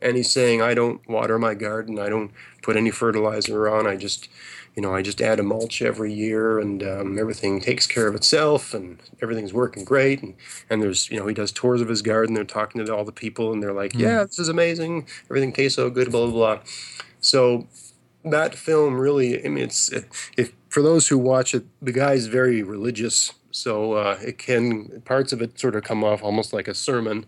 And 0.00 0.16
he's 0.16 0.30
saying, 0.30 0.62
I 0.62 0.74
don't 0.74 1.06
water 1.08 1.38
my 1.38 1.54
garden. 1.54 1.98
I 1.98 2.08
don't 2.08 2.30
put 2.62 2.76
any 2.76 2.90
fertilizer 2.90 3.68
on. 3.68 3.86
I 3.86 3.96
just, 3.96 4.28
you 4.76 4.82
know, 4.82 4.94
I 4.94 5.02
just 5.02 5.20
add 5.20 5.38
a 5.38 5.42
mulch 5.44 5.82
every 5.82 6.12
year, 6.12 6.58
and 6.58 6.82
um, 6.82 7.18
everything 7.18 7.60
takes 7.60 7.86
care 7.86 8.08
of 8.08 8.14
itself, 8.14 8.74
and 8.74 8.98
everything's 9.22 9.52
working 9.52 9.84
great. 9.84 10.20
And, 10.20 10.34
and 10.68 10.82
there's, 10.82 11.08
you 11.10 11.18
know, 11.18 11.26
he 11.26 11.34
does 11.34 11.52
tours 11.52 11.80
of 11.80 11.88
his 11.88 12.02
garden. 12.02 12.34
They're 12.34 12.44
talking 12.44 12.84
to 12.84 12.94
all 12.94 13.04
the 13.04 13.12
people, 13.12 13.52
and 13.52 13.62
they're 13.62 13.72
like, 13.72 13.94
Yeah, 13.94 14.24
this 14.24 14.38
is 14.38 14.48
amazing. 14.48 15.06
Everything 15.30 15.52
tastes 15.52 15.76
so 15.76 15.90
good. 15.90 16.10
Blah 16.10 16.26
blah 16.26 16.56
blah. 16.56 16.62
So 17.20 17.68
that 18.24 18.54
film 18.54 18.98
really, 18.98 19.44
I 19.44 19.48
mean, 19.48 19.64
it's 19.64 19.90
if 20.36 20.52
for 20.68 20.82
those 20.82 21.08
who 21.08 21.18
watch 21.18 21.54
it, 21.54 21.64
the 21.80 21.92
guy's 21.92 22.26
very 22.26 22.62
religious, 22.62 23.32
so 23.52 23.92
uh, 23.92 24.18
it 24.20 24.38
can 24.38 25.02
parts 25.02 25.32
of 25.32 25.40
it 25.40 25.58
sort 25.58 25.76
of 25.76 25.84
come 25.84 26.02
off 26.02 26.22
almost 26.22 26.52
like 26.52 26.66
a 26.66 26.74
sermon. 26.74 27.26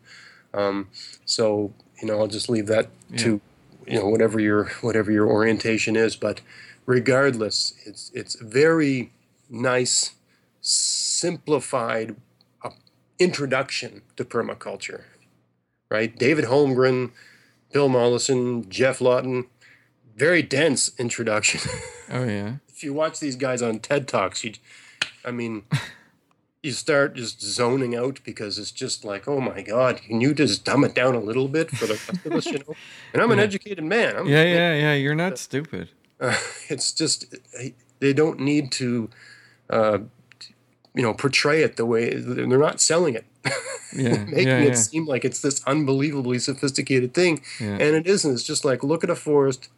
Um, 0.53 0.89
so 1.25 1.73
you 2.03 2.09
know, 2.09 2.19
I'll 2.19 2.27
just 2.27 2.49
leave 2.49 2.67
that 2.67 2.89
to 3.19 3.41
you 3.87 3.99
know 3.99 4.09
whatever 4.09 4.41
your 4.41 4.65
whatever 4.81 5.13
your 5.13 5.29
orientation 5.29 5.95
is. 5.95 6.17
But 6.17 6.41
regardless, 6.87 7.75
it's 7.85 8.11
it's 8.15 8.37
very 8.41 9.13
nice, 9.51 10.13
simplified 10.61 12.17
uh, 12.65 12.71
introduction 13.19 14.03
to 14.17 14.25
permaculture. 14.25 15.03
Right, 15.89 16.17
David 16.19 16.47
Holmgren, 16.47 17.13
Bill 17.73 17.89
Mollison, 17.89 18.69
Geoff 18.69 19.01
Lawton, 19.01 19.45
very 20.17 20.43
dense 20.43 20.93
introduction. 20.99 21.61
Oh 22.09 22.23
yeah. 22.23 22.59
if 22.69 22.85
you 22.85 22.95
watch 22.95 23.19
these 23.19 23.35
guys 23.35 23.63
on 23.63 23.81
TED 23.81 24.07
Talks, 24.07 24.45
you, 24.45 24.53
I 25.25 25.33
mean, 25.33 25.65
you 26.63 26.71
start 26.71 27.17
just 27.17 27.43
zoning 27.43 27.97
out 27.97 28.21
because 28.23 28.61
it's 28.61 28.71
just 28.71 29.05
like, 29.05 29.27
oh 29.27 29.41
my 29.41 29.61
God, 29.61 29.97
can 30.03 30.21
you 30.21 30.33
just 30.33 30.65
dumb 30.65 30.85
it 30.85 30.95
down 30.95 31.17
a 31.17 31.19
little 31.19 31.49
bit 31.49 31.69
for 31.69 31.87
the 31.87 31.95
rest 31.95 32.25
of 32.25 32.33
us, 32.33 32.47
you 32.47 32.61
know? 32.61 32.77
And 33.13 33.21
I'm 33.23 33.33
an 33.33 33.39
Yeah. 33.39 33.45
educated 33.45 33.83
man. 33.83 34.15
I'm, 34.19 34.27
Yeah. 34.29 34.45
Yeah. 34.45 34.75
Yeah. 34.77 34.95
You're 34.95 35.17
not 35.17 35.37
stupid. 35.37 35.89
Uh, 36.21 36.37
it's 36.69 36.93
just 36.93 37.35
they 38.01 38.13
don't 38.13 38.41
need 38.41 38.73
to, 38.73 39.09
uh, 39.71 39.99
you 40.95 41.03
know, 41.03 41.15
portray 41.15 41.63
it 41.63 41.77
the 41.77 41.87
way 41.87 42.15
they're 42.15 42.47
not 42.59 42.81
selling 42.81 43.15
it. 43.15 43.25
Yeah. 43.95 44.25
making 44.25 44.49
yeah. 44.49 44.59
it 44.61 44.77
seem 44.77 45.07
like 45.07 45.25
it's 45.25 45.41
this 45.41 45.63
unbelievably 45.65 46.41
sophisticated 46.41 47.15
thing, 47.15 47.41
Yeah. 47.61 47.79
and 47.79 47.95
it 47.97 48.07
isn't. 48.07 48.31
It's 48.31 48.43
just 48.43 48.63
like 48.65 48.83
look 48.83 49.05
at 49.05 49.09
a 49.09 49.15
forest, 49.15 49.69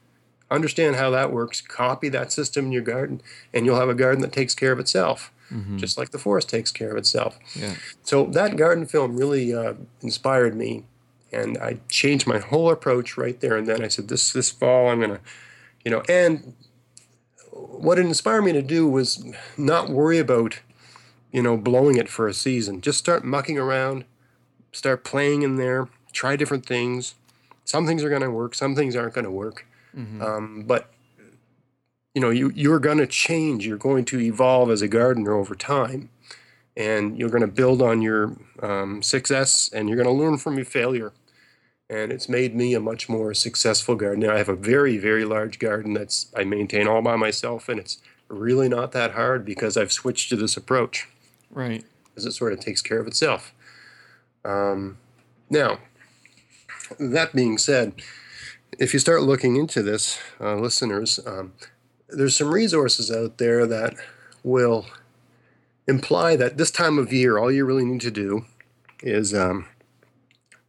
understand 0.50 0.96
how 0.96 1.10
that 1.10 1.30
works, 1.30 1.60
copy 1.60 2.08
that 2.08 2.32
system 2.32 2.66
in 2.66 2.72
your 2.72 2.82
garden, 2.82 3.20
and 3.52 3.64
you'll 3.64 3.78
have 3.78 3.90
a 3.90 3.94
garden 3.94 4.22
that 4.22 4.32
takes 4.32 4.54
care 4.56 4.72
of 4.72 4.80
itself, 4.80 5.30
just 5.76 5.98
like 5.98 6.10
the 6.10 6.18
forest 6.18 6.48
takes 6.48 6.72
care 6.72 6.90
of 6.90 6.96
itself. 6.96 7.38
Yeah. 7.54 7.74
So 8.02 8.24
that 8.26 8.56
garden 8.56 8.86
film 8.86 9.16
really 9.16 9.54
uh, 9.54 9.74
inspired 10.00 10.56
me, 10.56 10.84
and 11.30 11.56
I 11.58 11.78
changed 11.88 12.26
my 12.26 12.38
whole 12.38 12.70
approach 12.70 13.16
right 13.16 13.38
there 13.40 13.56
and 13.56 13.68
then. 13.68 13.84
I 13.84 13.88
said, 13.88 14.08
"This 14.08 14.32
this 14.32 14.50
fall, 14.50 14.88
I'm 14.88 15.00
gonna, 15.00 15.20
you 15.84 15.90
know." 15.90 16.02
And 16.08 16.54
what 17.52 17.98
it 17.98 18.06
inspired 18.06 18.42
me 18.42 18.52
to 18.52 18.62
do 18.62 18.86
was 18.88 19.24
not 19.56 19.90
worry 19.90 20.18
about, 20.18 20.60
you 21.32 21.42
know, 21.42 21.56
blowing 21.56 21.96
it 21.96 22.08
for 22.08 22.28
a 22.28 22.34
season. 22.34 22.80
Just 22.80 22.98
start 22.98 23.24
mucking 23.24 23.58
around, 23.58 24.04
start 24.72 25.04
playing 25.04 25.42
in 25.42 25.56
there, 25.56 25.88
try 26.12 26.36
different 26.36 26.66
things. 26.66 27.14
Some 27.64 27.86
things 27.86 28.02
are 28.02 28.08
going 28.08 28.22
to 28.22 28.30
work, 28.30 28.54
some 28.54 28.74
things 28.74 28.96
aren't 28.96 29.14
going 29.14 29.24
to 29.24 29.30
work. 29.30 29.66
Um, 30.22 30.62
but 30.66 30.90
you 32.14 32.20
know, 32.20 32.30
you 32.30 32.50
you're 32.54 32.78
going 32.80 32.98
to 32.98 33.06
change. 33.06 33.66
You're 33.66 33.76
going 33.76 34.04
to 34.06 34.20
evolve 34.20 34.70
as 34.70 34.82
a 34.82 34.88
gardener 34.88 35.34
over 35.34 35.54
time, 35.54 36.10
and 36.76 37.18
you're 37.18 37.28
going 37.28 37.42
to 37.42 37.46
build 37.46 37.80
on 37.82 38.02
your 38.02 38.36
um, 38.62 39.02
success, 39.02 39.70
and 39.72 39.88
you're 39.88 39.96
going 39.96 40.08
to 40.08 40.22
learn 40.24 40.38
from 40.38 40.56
your 40.56 40.64
failure. 40.64 41.12
And 41.90 42.12
it's 42.12 42.28
made 42.28 42.54
me 42.54 42.74
a 42.74 42.80
much 42.80 43.08
more 43.08 43.32
successful 43.32 43.94
gardener. 43.94 44.30
I 44.32 44.38
have 44.38 44.48
a 44.50 44.54
very 44.56 44.98
very 44.98 45.24
large 45.24 45.58
garden 45.58 45.94
that's 45.94 46.30
I 46.36 46.44
maintain 46.44 46.86
all 46.86 47.00
by 47.02 47.16
myself, 47.16 47.68
and 47.68 47.80
it's 47.80 47.98
really 48.28 48.68
not 48.68 48.92
that 48.92 49.12
hard 49.12 49.44
because 49.44 49.76
I've 49.76 49.92
switched 49.92 50.28
to 50.28 50.36
this 50.36 50.56
approach 50.56 51.08
Right. 51.50 51.82
because 52.04 52.26
it 52.26 52.32
sort 52.32 52.52
of 52.52 52.60
takes 52.60 52.82
care 52.82 53.00
of 53.00 53.06
itself. 53.06 53.54
Um, 54.44 54.98
now, 55.48 55.78
that 57.00 57.34
being 57.34 57.56
said, 57.56 57.94
if 58.78 58.92
you 58.92 58.98
start 59.00 59.22
looking 59.22 59.56
into 59.56 59.82
this, 59.82 60.18
uh, 60.40 60.56
listeners, 60.56 61.18
um, 61.26 61.54
there's 62.08 62.36
some 62.36 62.52
resources 62.52 63.10
out 63.10 63.38
there 63.38 63.66
that 63.66 63.94
will 64.44 64.86
imply 65.86 66.36
that 66.36 66.58
this 66.58 66.70
time 66.70 66.98
of 66.98 67.12
year, 67.12 67.38
all 67.38 67.50
you 67.50 67.64
really 67.64 67.84
need 67.86 68.02
to 68.02 68.10
do 68.10 68.44
is 69.02 69.32
um, 69.34 69.66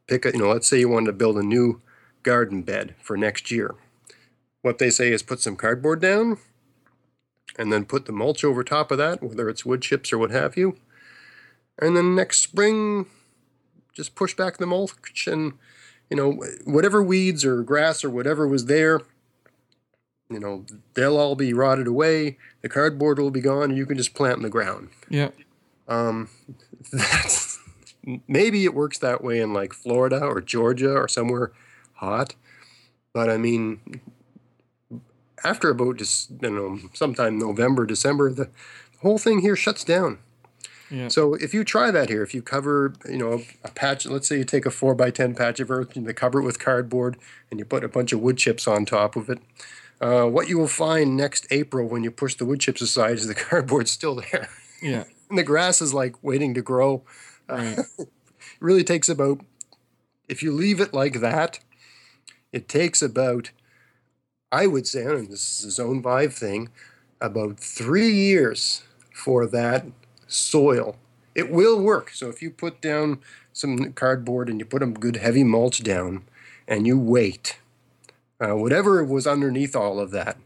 pick 0.09 0.25
a, 0.25 0.31
you 0.31 0.39
know, 0.39 0.49
let's 0.49 0.67
say 0.67 0.79
you 0.79 0.89
wanted 0.89 1.07
to 1.07 1.13
build 1.13 1.37
a 1.37 1.43
new 1.43 1.81
garden 2.23 2.63
bed 2.63 2.95
for 3.01 3.15
next 3.15 3.51
year. 3.51 3.75
What 4.61 4.79
they 4.79 4.89
say 4.89 5.11
is 5.11 5.23
put 5.23 5.39
some 5.39 5.55
cardboard 5.55 6.01
down 6.01 6.39
and 7.57 7.71
then 7.71 7.85
put 7.85 8.05
the 8.05 8.11
mulch 8.11 8.43
over 8.43 8.63
top 8.63 8.91
of 8.91 8.97
that, 8.97 9.23
whether 9.23 9.47
it's 9.47 9.65
wood 9.65 9.81
chips 9.81 10.11
or 10.11 10.17
what 10.17 10.31
have 10.31 10.57
you. 10.57 10.77
And 11.77 11.95
then 11.95 12.15
next 12.15 12.39
spring, 12.39 13.05
just 13.93 14.15
push 14.15 14.33
back 14.33 14.57
the 14.57 14.65
mulch 14.65 15.27
and, 15.27 15.53
you 16.09 16.17
know, 16.17 16.43
whatever 16.65 17.01
weeds 17.01 17.45
or 17.45 17.63
grass 17.63 18.03
or 18.03 18.09
whatever 18.09 18.47
was 18.47 18.65
there, 18.65 19.01
you 20.29 20.39
know, 20.39 20.65
they'll 20.93 21.17
all 21.17 21.35
be 21.35 21.53
rotted 21.53 21.87
away. 21.87 22.37
The 22.61 22.69
cardboard 22.69 23.17
will 23.17 23.31
be 23.31 23.41
gone, 23.41 23.69
and 23.69 23.77
you 23.77 23.85
can 23.85 23.97
just 23.97 24.13
plant 24.13 24.37
in 24.37 24.43
the 24.43 24.49
ground. 24.49 24.89
Yeah. 25.09 25.29
Um, 25.87 26.29
that's 26.91 27.48
maybe 28.27 28.65
it 28.65 28.73
works 28.73 28.97
that 28.99 29.23
way 29.23 29.39
in 29.39 29.53
like 29.53 29.73
Florida 29.73 30.19
or 30.19 30.41
Georgia 30.41 30.93
or 30.93 31.07
somewhere 31.07 31.51
hot, 31.95 32.35
but 33.13 33.29
I 33.29 33.37
mean, 33.37 34.01
after 35.43 35.69
about 35.69 35.97
just 35.97 36.31
you 36.41 36.49
know 36.49 36.79
sometime 36.93 37.37
November 37.37 37.85
December, 37.85 38.31
the 38.31 38.49
whole 39.01 39.17
thing 39.17 39.39
here 39.39 39.55
shuts 39.55 39.83
down. 39.83 40.19
Yeah. 40.91 41.07
So 41.07 41.35
if 41.35 41.53
you 41.53 41.63
try 41.63 41.91
that 41.91 42.09
here, 42.09 42.23
if 42.23 42.33
you 42.33 42.41
cover, 42.41 42.93
you 43.07 43.17
know, 43.17 43.43
a 43.63 43.69
patch, 43.69 44.07
let's 44.07 44.27
say 44.27 44.39
you 44.39 44.43
take 44.43 44.65
a 44.65 44.71
four 44.71 44.95
by 44.95 45.11
ten 45.11 45.35
patch 45.35 45.59
of 45.59 45.69
earth 45.69 45.95
and 45.95 46.05
you 46.05 46.13
cover 46.13 46.39
it 46.39 46.45
with 46.45 46.59
cardboard 46.59 47.17
and 47.51 47.59
you 47.59 47.65
put 47.65 47.83
a 47.83 47.87
bunch 47.87 48.11
of 48.11 48.21
wood 48.21 48.37
chips 48.37 48.67
on 48.67 48.85
top 48.85 49.15
of 49.15 49.29
it, 49.29 49.39
uh, 50.01 50.23
what 50.23 50.49
you 50.49 50.57
will 50.57 50.67
find 50.67 51.15
next 51.15 51.45
April 51.51 51.87
when 51.87 52.03
you 52.03 52.11
push 52.11 52.35
the 52.35 52.45
wood 52.45 52.59
chips 52.59 52.81
aside 52.81 53.13
is 53.13 53.27
the 53.27 53.35
cardboard's 53.49 53.91
still 53.91 54.15
there. 54.15 54.49
Yeah. 54.81 55.03
and 55.29 55.37
the 55.37 55.43
grass 55.43 55.81
is 55.81 55.93
like 55.93 56.15
waiting 56.23 56.53
to 56.55 56.61
grow. 56.61 57.03
Right. 57.49 57.79
it 57.97 58.09
really 58.59 58.83
takes 58.83 59.09
about, 59.09 59.41
if 60.27 60.43
you 60.43 60.51
leave 60.51 60.79
it 60.79 60.93
like 60.93 61.21
that, 61.21 61.59
it 62.51 62.67
takes 62.69 63.01
about, 63.01 63.51
I 64.51 64.67
would 64.67 64.87
say, 64.87 65.03
and 65.05 65.29
this 65.29 65.59
is 65.59 65.65
a 65.65 65.71
zone 65.71 66.01
five 66.01 66.33
thing, 66.33 66.69
about 67.21 67.59
three 67.59 68.11
years 68.11 68.83
for 69.13 69.45
that 69.47 69.85
soil. 70.27 70.97
It 71.35 71.51
will 71.51 71.79
work. 71.81 72.11
So 72.11 72.29
if 72.29 72.41
you 72.41 72.49
put 72.51 72.81
down 72.81 73.19
some 73.53 73.93
cardboard 73.93 74.49
and 74.49 74.59
you 74.59 74.65
put 74.65 74.83
a 74.83 74.87
good 74.87 75.17
heavy 75.17 75.43
mulch 75.43 75.83
down 75.83 76.23
and 76.67 76.87
you 76.87 76.97
wait, 76.99 77.59
uh, 78.41 78.55
whatever 78.55 79.03
was 79.03 79.27
underneath 79.27 79.75
all 79.75 79.99
of 79.99 80.11
that, 80.11 80.37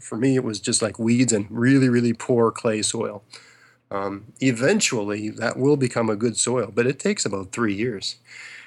for 0.00 0.16
me 0.16 0.36
it 0.36 0.44
was 0.44 0.60
just 0.60 0.82
like 0.82 0.98
weeds 0.98 1.32
and 1.32 1.46
really, 1.50 1.88
really 1.88 2.12
poor 2.12 2.50
clay 2.50 2.82
soil. 2.82 3.22
Um, 3.94 4.32
eventually, 4.40 5.30
that 5.30 5.56
will 5.56 5.76
become 5.76 6.10
a 6.10 6.16
good 6.16 6.36
soil, 6.36 6.72
but 6.74 6.86
it 6.86 6.98
takes 6.98 7.24
about 7.24 7.52
three 7.52 7.74
years. 7.74 8.16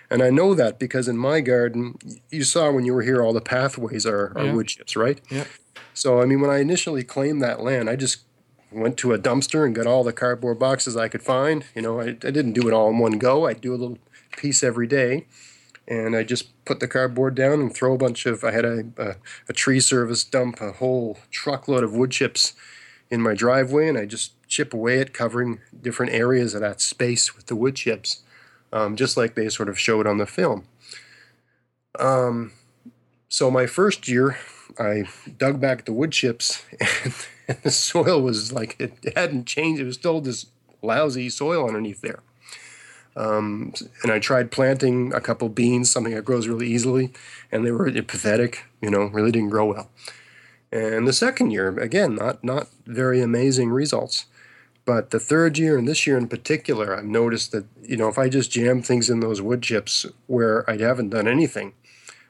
And 0.09 0.23
I 0.23 0.29
know 0.29 0.53
that 0.53 0.79
because 0.79 1.09
in 1.09 1.17
my 1.17 1.41
garden, 1.41 1.95
you 2.31 2.43
saw 2.45 2.71
when 2.71 2.85
you 2.85 2.93
were 2.93 3.01
here, 3.01 3.21
all 3.21 3.33
the 3.33 3.41
pathways 3.41 4.05
are, 4.05 4.31
are 4.37 4.45
Yeah. 4.45 4.53
wood 4.53 4.67
chips, 4.69 4.95
right? 4.95 5.19
Yeah. 5.29 5.43
So, 5.93 6.21
I 6.21 6.25
mean, 6.25 6.39
when 6.39 6.49
I 6.49 6.59
initially 6.59 7.03
claimed 7.03 7.41
that 7.41 7.61
land, 7.61 7.89
I 7.89 7.97
just 7.97 8.19
went 8.71 8.95
to 8.97 9.11
a 9.11 9.19
dumpster 9.19 9.65
and 9.65 9.75
got 9.75 9.85
all 9.85 10.03
the 10.05 10.13
cardboard 10.13 10.59
boxes 10.59 10.95
I 10.95 11.09
could 11.09 11.23
find. 11.23 11.65
You 11.75 11.81
know, 11.81 11.99
I, 11.99 12.07
I 12.09 12.31
didn't 12.37 12.53
do 12.53 12.67
it 12.67 12.73
all 12.73 12.89
in 12.89 12.99
one 12.99 13.17
go. 13.17 13.47
I'd 13.47 13.59
do 13.59 13.73
a 13.73 13.75
little 13.75 13.97
piece 14.37 14.63
every 14.63 14.87
day. 14.87 15.25
And 15.89 16.15
I 16.15 16.23
just 16.23 16.51
put 16.65 16.79
the 16.79 16.87
cardboard 16.87 17.35
down 17.35 17.59
and 17.59 17.73
throw 17.73 17.93
a 17.93 17.97
bunch 17.97 18.25
of, 18.25 18.43
I 18.43 18.51
had 18.51 18.65
a, 18.65 18.85
a, 18.97 19.15
a 19.49 19.53
tree 19.53 19.79
service 19.81 20.23
dump 20.23 20.61
a 20.61 20.73
whole 20.73 21.17
truckload 21.31 21.83
of 21.83 21.93
wood 21.93 22.11
chips 22.11 22.53
in 23.09 23.21
my 23.21 23.33
driveway 23.33 23.87
and 23.87 23.97
I 23.97 24.05
just 24.05 24.31
chip 24.47 24.73
away 24.73 24.99
at 24.99 25.13
covering 25.13 25.59
different 25.81 26.13
areas 26.13 26.53
of 26.53 26.61
that 26.61 26.81
space 26.81 27.35
with 27.35 27.47
the 27.47 27.55
wood 27.55 27.75
chips, 27.75 28.23
um, 28.71 28.95
just 28.95 29.17
like 29.17 29.35
they 29.35 29.49
sort 29.49 29.69
of 29.69 29.79
showed 29.79 30.07
on 30.07 30.17
the 30.17 30.25
film. 30.25 30.65
Um, 31.99 32.51
so 33.29 33.51
my 33.51 33.65
first 33.65 34.07
year, 34.07 34.37
I 34.79 35.05
dug 35.37 35.59
back 35.59 35.85
the 35.85 35.93
wood 35.93 36.11
chips, 36.11 36.63
and, 37.03 37.13
and 37.47 37.57
the 37.63 37.71
soil 37.71 38.21
was 38.21 38.51
like 38.51 38.75
it 38.79 38.93
hadn't 39.15 39.45
changed. 39.45 39.81
It 39.81 39.85
was 39.85 39.95
still 39.95 40.21
this 40.21 40.47
lousy 40.81 41.29
soil 41.29 41.67
underneath 41.67 42.01
there. 42.01 42.19
Um, 43.15 43.73
and 44.03 44.11
I 44.11 44.19
tried 44.19 44.51
planting 44.51 45.11
a 45.11 45.19
couple 45.19 45.49
beans, 45.49 45.89
something 45.89 46.13
that 46.13 46.23
grows 46.23 46.47
really 46.47 46.67
easily, 46.67 47.11
and 47.51 47.65
they 47.65 47.71
were 47.71 47.91
pathetic. 48.03 48.65
You 48.79 48.91
know, 48.91 49.05
really 49.05 49.31
didn't 49.31 49.49
grow 49.49 49.65
well. 49.65 49.89
And 50.71 51.07
the 51.07 51.13
second 51.13 51.51
year, 51.51 51.69
again, 51.79 52.15
not 52.15 52.43
not 52.43 52.67
very 52.85 53.21
amazing 53.21 53.71
results. 53.71 54.25
But 54.87 55.09
the 55.09 55.19
third 55.19 55.57
year 55.57 55.77
and 55.77 55.85
this 55.85 56.07
year 56.07 56.17
in 56.17 56.29
particular, 56.29 56.95
I've 56.95 57.03
noticed 57.03 57.51
that 57.51 57.65
you 57.83 57.97
know 57.97 58.07
if 58.07 58.17
I 58.17 58.29
just 58.29 58.49
jam 58.49 58.81
things 58.81 59.09
in 59.09 59.19
those 59.19 59.41
wood 59.41 59.61
chips 59.61 60.05
where 60.27 60.67
I 60.67 60.77
haven't 60.77 61.09
done 61.09 61.27
anything, 61.27 61.73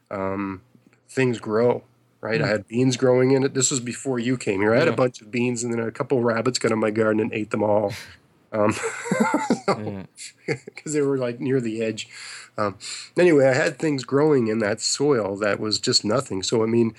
um, 0.10 0.64
things 1.08 1.40
grow. 1.40 1.84
Right, 2.20 2.42
I 2.42 2.48
had 2.48 2.68
beans 2.68 2.98
growing 2.98 3.30
in 3.30 3.44
it. 3.44 3.54
This 3.54 3.70
was 3.70 3.80
before 3.80 4.18
you 4.18 4.38
came 4.38 4.60
here. 4.60 4.74
I 4.74 4.80
had 4.80 4.88
a 4.88 4.92
bunch 4.92 5.22
of 5.22 5.30
beans, 5.30 5.64
and 5.64 5.72
then 5.72 5.80
a 5.80 5.92
couple 5.92 6.20
rabbits 6.24 6.58
got 6.58 6.72
in 6.72 6.80
my 6.80 6.90
garden 6.90 7.22
and 7.22 7.32
ate 7.32 7.52
them 7.52 7.62
all. 7.62 7.94
Um, 8.52 8.74
Yeah. 9.68 10.06
because 10.66 10.94
they 10.94 11.02
were 11.02 11.18
like 11.18 11.40
near 11.40 11.62
the 11.62 11.84
edge. 11.84 12.08
Um, 12.58 12.78
anyway, 13.18 13.46
I 13.46 13.54
had 13.54 13.78
things 13.78 14.04
growing 14.04 14.48
in 14.48 14.58
that 14.60 14.82
soil 14.82 15.36
that 15.38 15.60
was 15.60 15.80
just 15.80 16.04
nothing. 16.04 16.42
So, 16.42 16.64
I 16.64 16.66
mean, 16.66 16.96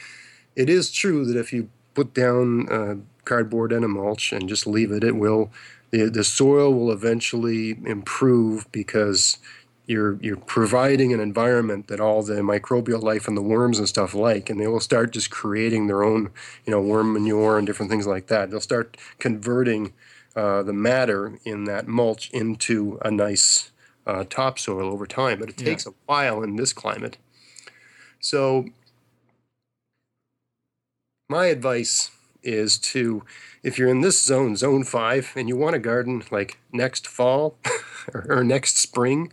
it 0.55 0.69
is 0.69 0.93
true 0.93 1.25
that 1.25 1.37
if 1.37 1.53
you 1.53 1.71
put 1.99 2.15
down 2.15 2.69
uh, 2.71 2.95
cardboard 3.25 3.73
and 3.73 3.85
a 3.85 3.89
mulch 3.89 4.33
and 4.33 4.49
just 4.49 4.69
leave 4.69 4.93
it, 4.93 5.03
it 5.03 5.17
will, 5.17 5.51
the, 5.91 6.09
the 6.09 6.23
soil 6.23 6.73
will 6.73 6.93
eventually 6.93 7.77
improve 7.85 8.71
because 8.71 9.39
you're, 9.89 10.17
you're 10.23 10.37
providing 10.37 11.13
an 11.13 11.19
environment 11.19 11.89
that 11.89 11.99
all 11.99 12.23
the 12.23 12.35
microbial 12.35 13.03
life 13.03 13.27
and 13.27 13.37
the 13.37 13.43
worms 13.43 13.81
and 13.81 13.89
stuff 13.89 14.15
like, 14.15 14.49
and 14.49 14.61
they 14.61 14.69
will 14.69 14.79
start 14.79 15.11
just 15.13 15.31
creating 15.31 15.89
their 15.89 16.05
own, 16.05 16.31
you 16.65 16.71
know, 16.71 16.81
worm 16.81 17.13
manure 17.15 17.59
and 17.59 17.67
different 17.67 17.91
things 17.91 18.07
like 18.07 18.29
that. 18.29 18.49
They'll 18.49 18.61
start 18.61 18.97
converting 19.19 19.93
uh, 20.37 20.63
the 20.63 20.73
matter 20.73 21.41
in 21.45 21.65
that 21.65 21.89
mulch 21.89 22.31
into 22.31 23.01
a 23.05 23.11
nice 23.11 23.73
uh, 24.07 24.23
topsoil 24.31 24.87
over 24.93 25.05
time, 25.05 25.41
but 25.41 25.49
it 25.49 25.57
Yeah. 25.59 25.65
takes 25.65 25.85
a 25.85 25.95
while 26.07 26.45
in 26.45 26.55
this 26.55 26.73
climate. 26.73 27.17
So, 28.21 28.67
my 31.29 31.47
advice 31.47 32.11
is 32.43 32.79
to, 32.79 33.23
if 33.63 33.79
you're 33.79 33.89
in 33.89 34.01
this 34.01 34.23
zone, 34.23 34.57
zone 34.57 34.85
five, 34.85 35.33
and 35.37 35.49
you 35.49 35.57
want 35.57 35.77
a 35.77 35.79
garden 35.79 36.23
like 36.31 36.59
next 36.73 37.07
fall 37.07 37.57
or, 38.15 38.27
or 38.29 38.45
next 38.45 38.79
spring, 38.79 39.33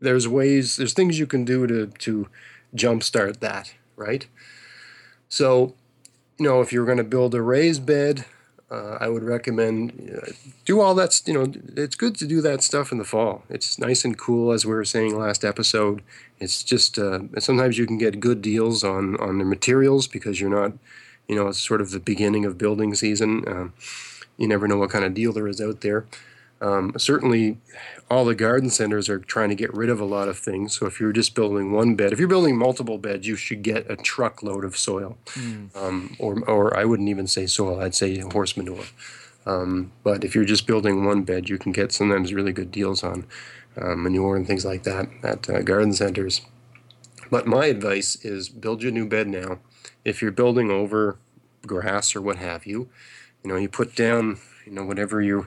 there's 0.00 0.26
ways, 0.26 0.76
there's 0.76 0.94
things 0.94 1.18
you 1.18 1.26
can 1.26 1.44
do 1.44 1.66
to 1.66 1.86
to 1.86 2.28
jumpstart 2.74 3.40
that, 3.40 3.74
right? 3.96 4.26
So, 5.28 5.74
you 6.38 6.46
know, 6.46 6.60
if 6.60 6.72
you're 6.72 6.84
going 6.84 6.98
to 6.98 7.04
build 7.04 7.34
a 7.34 7.42
raised 7.42 7.86
bed, 7.86 8.24
uh, 8.70 8.96
I 9.00 9.08
would 9.08 9.22
recommend 9.22 10.10
uh, 10.16 10.32
do 10.64 10.80
all 10.80 10.94
that. 10.94 11.20
You 11.26 11.34
know, 11.34 11.52
it's 11.76 11.94
good 11.94 12.16
to 12.16 12.26
do 12.26 12.40
that 12.40 12.62
stuff 12.62 12.90
in 12.90 12.98
the 12.98 13.04
fall. 13.04 13.44
It's 13.48 13.78
nice 13.78 14.04
and 14.04 14.18
cool, 14.18 14.50
as 14.52 14.64
we 14.64 14.72
were 14.72 14.84
saying 14.84 15.16
last 15.16 15.44
episode. 15.44 16.02
It's 16.40 16.64
just 16.64 16.98
uh, 16.98 17.20
sometimes 17.38 17.78
you 17.78 17.86
can 17.86 17.98
get 17.98 18.18
good 18.18 18.42
deals 18.42 18.82
on 18.82 19.16
on 19.18 19.38
the 19.38 19.44
materials 19.44 20.08
because 20.08 20.40
you're 20.40 20.50
not, 20.50 20.72
you 21.28 21.36
know, 21.36 21.48
it's 21.48 21.58
sort 21.58 21.80
of 21.80 21.90
the 21.90 22.00
beginning 22.00 22.44
of 22.44 22.58
building 22.58 22.94
season. 22.94 23.44
Um, 23.46 23.72
you 24.36 24.48
never 24.48 24.66
know 24.66 24.78
what 24.78 24.90
kind 24.90 25.04
of 25.04 25.14
deal 25.14 25.32
there 25.32 25.48
is 25.48 25.60
out 25.60 25.80
there. 25.80 26.06
Um, 26.60 26.92
certainly, 26.96 27.58
all 28.08 28.24
the 28.24 28.36
garden 28.36 28.70
centers 28.70 29.08
are 29.08 29.18
trying 29.18 29.48
to 29.48 29.56
get 29.56 29.74
rid 29.74 29.90
of 29.90 30.00
a 30.00 30.04
lot 30.04 30.28
of 30.28 30.38
things. 30.38 30.78
So 30.78 30.86
if 30.86 31.00
you're 31.00 31.12
just 31.12 31.34
building 31.34 31.72
one 31.72 31.96
bed, 31.96 32.12
if 32.12 32.20
you're 32.20 32.28
building 32.28 32.56
multiple 32.56 32.98
beds, 32.98 33.26
you 33.26 33.34
should 33.34 33.62
get 33.62 33.90
a 33.90 33.96
truckload 33.96 34.64
of 34.64 34.76
soil, 34.76 35.18
um, 35.74 36.14
or 36.20 36.38
or 36.48 36.76
I 36.76 36.84
wouldn't 36.84 37.08
even 37.08 37.26
say 37.26 37.46
soil. 37.46 37.80
I'd 37.80 37.96
say 37.96 38.18
horse 38.18 38.56
manure. 38.56 38.84
Um, 39.44 39.90
but 40.04 40.22
if 40.22 40.36
you're 40.36 40.44
just 40.44 40.68
building 40.68 41.04
one 41.04 41.22
bed, 41.22 41.48
you 41.48 41.58
can 41.58 41.72
get 41.72 41.90
sometimes 41.90 42.32
really 42.32 42.52
good 42.52 42.70
deals 42.70 43.02
on 43.02 43.26
uh, 43.76 43.96
manure 43.96 44.36
and 44.36 44.46
things 44.46 44.64
like 44.64 44.84
that 44.84 45.08
at 45.24 45.50
uh, 45.50 45.62
garden 45.62 45.92
centers. 45.92 46.42
But 47.28 47.46
my 47.46 47.66
advice 47.66 48.16
is 48.24 48.48
build 48.48 48.82
your 48.82 48.92
new 48.92 49.06
bed 49.06 49.26
now. 49.26 49.58
If 50.04 50.20
you're 50.20 50.32
building 50.32 50.70
over 50.70 51.18
grass 51.66 52.16
or 52.16 52.20
what 52.20 52.36
have 52.36 52.66
you, 52.66 52.88
you 53.42 53.50
know, 53.50 53.56
you 53.56 53.68
put 53.68 53.94
down, 53.94 54.38
you 54.66 54.72
know, 54.72 54.84
whatever 54.84 55.20
you, 55.20 55.46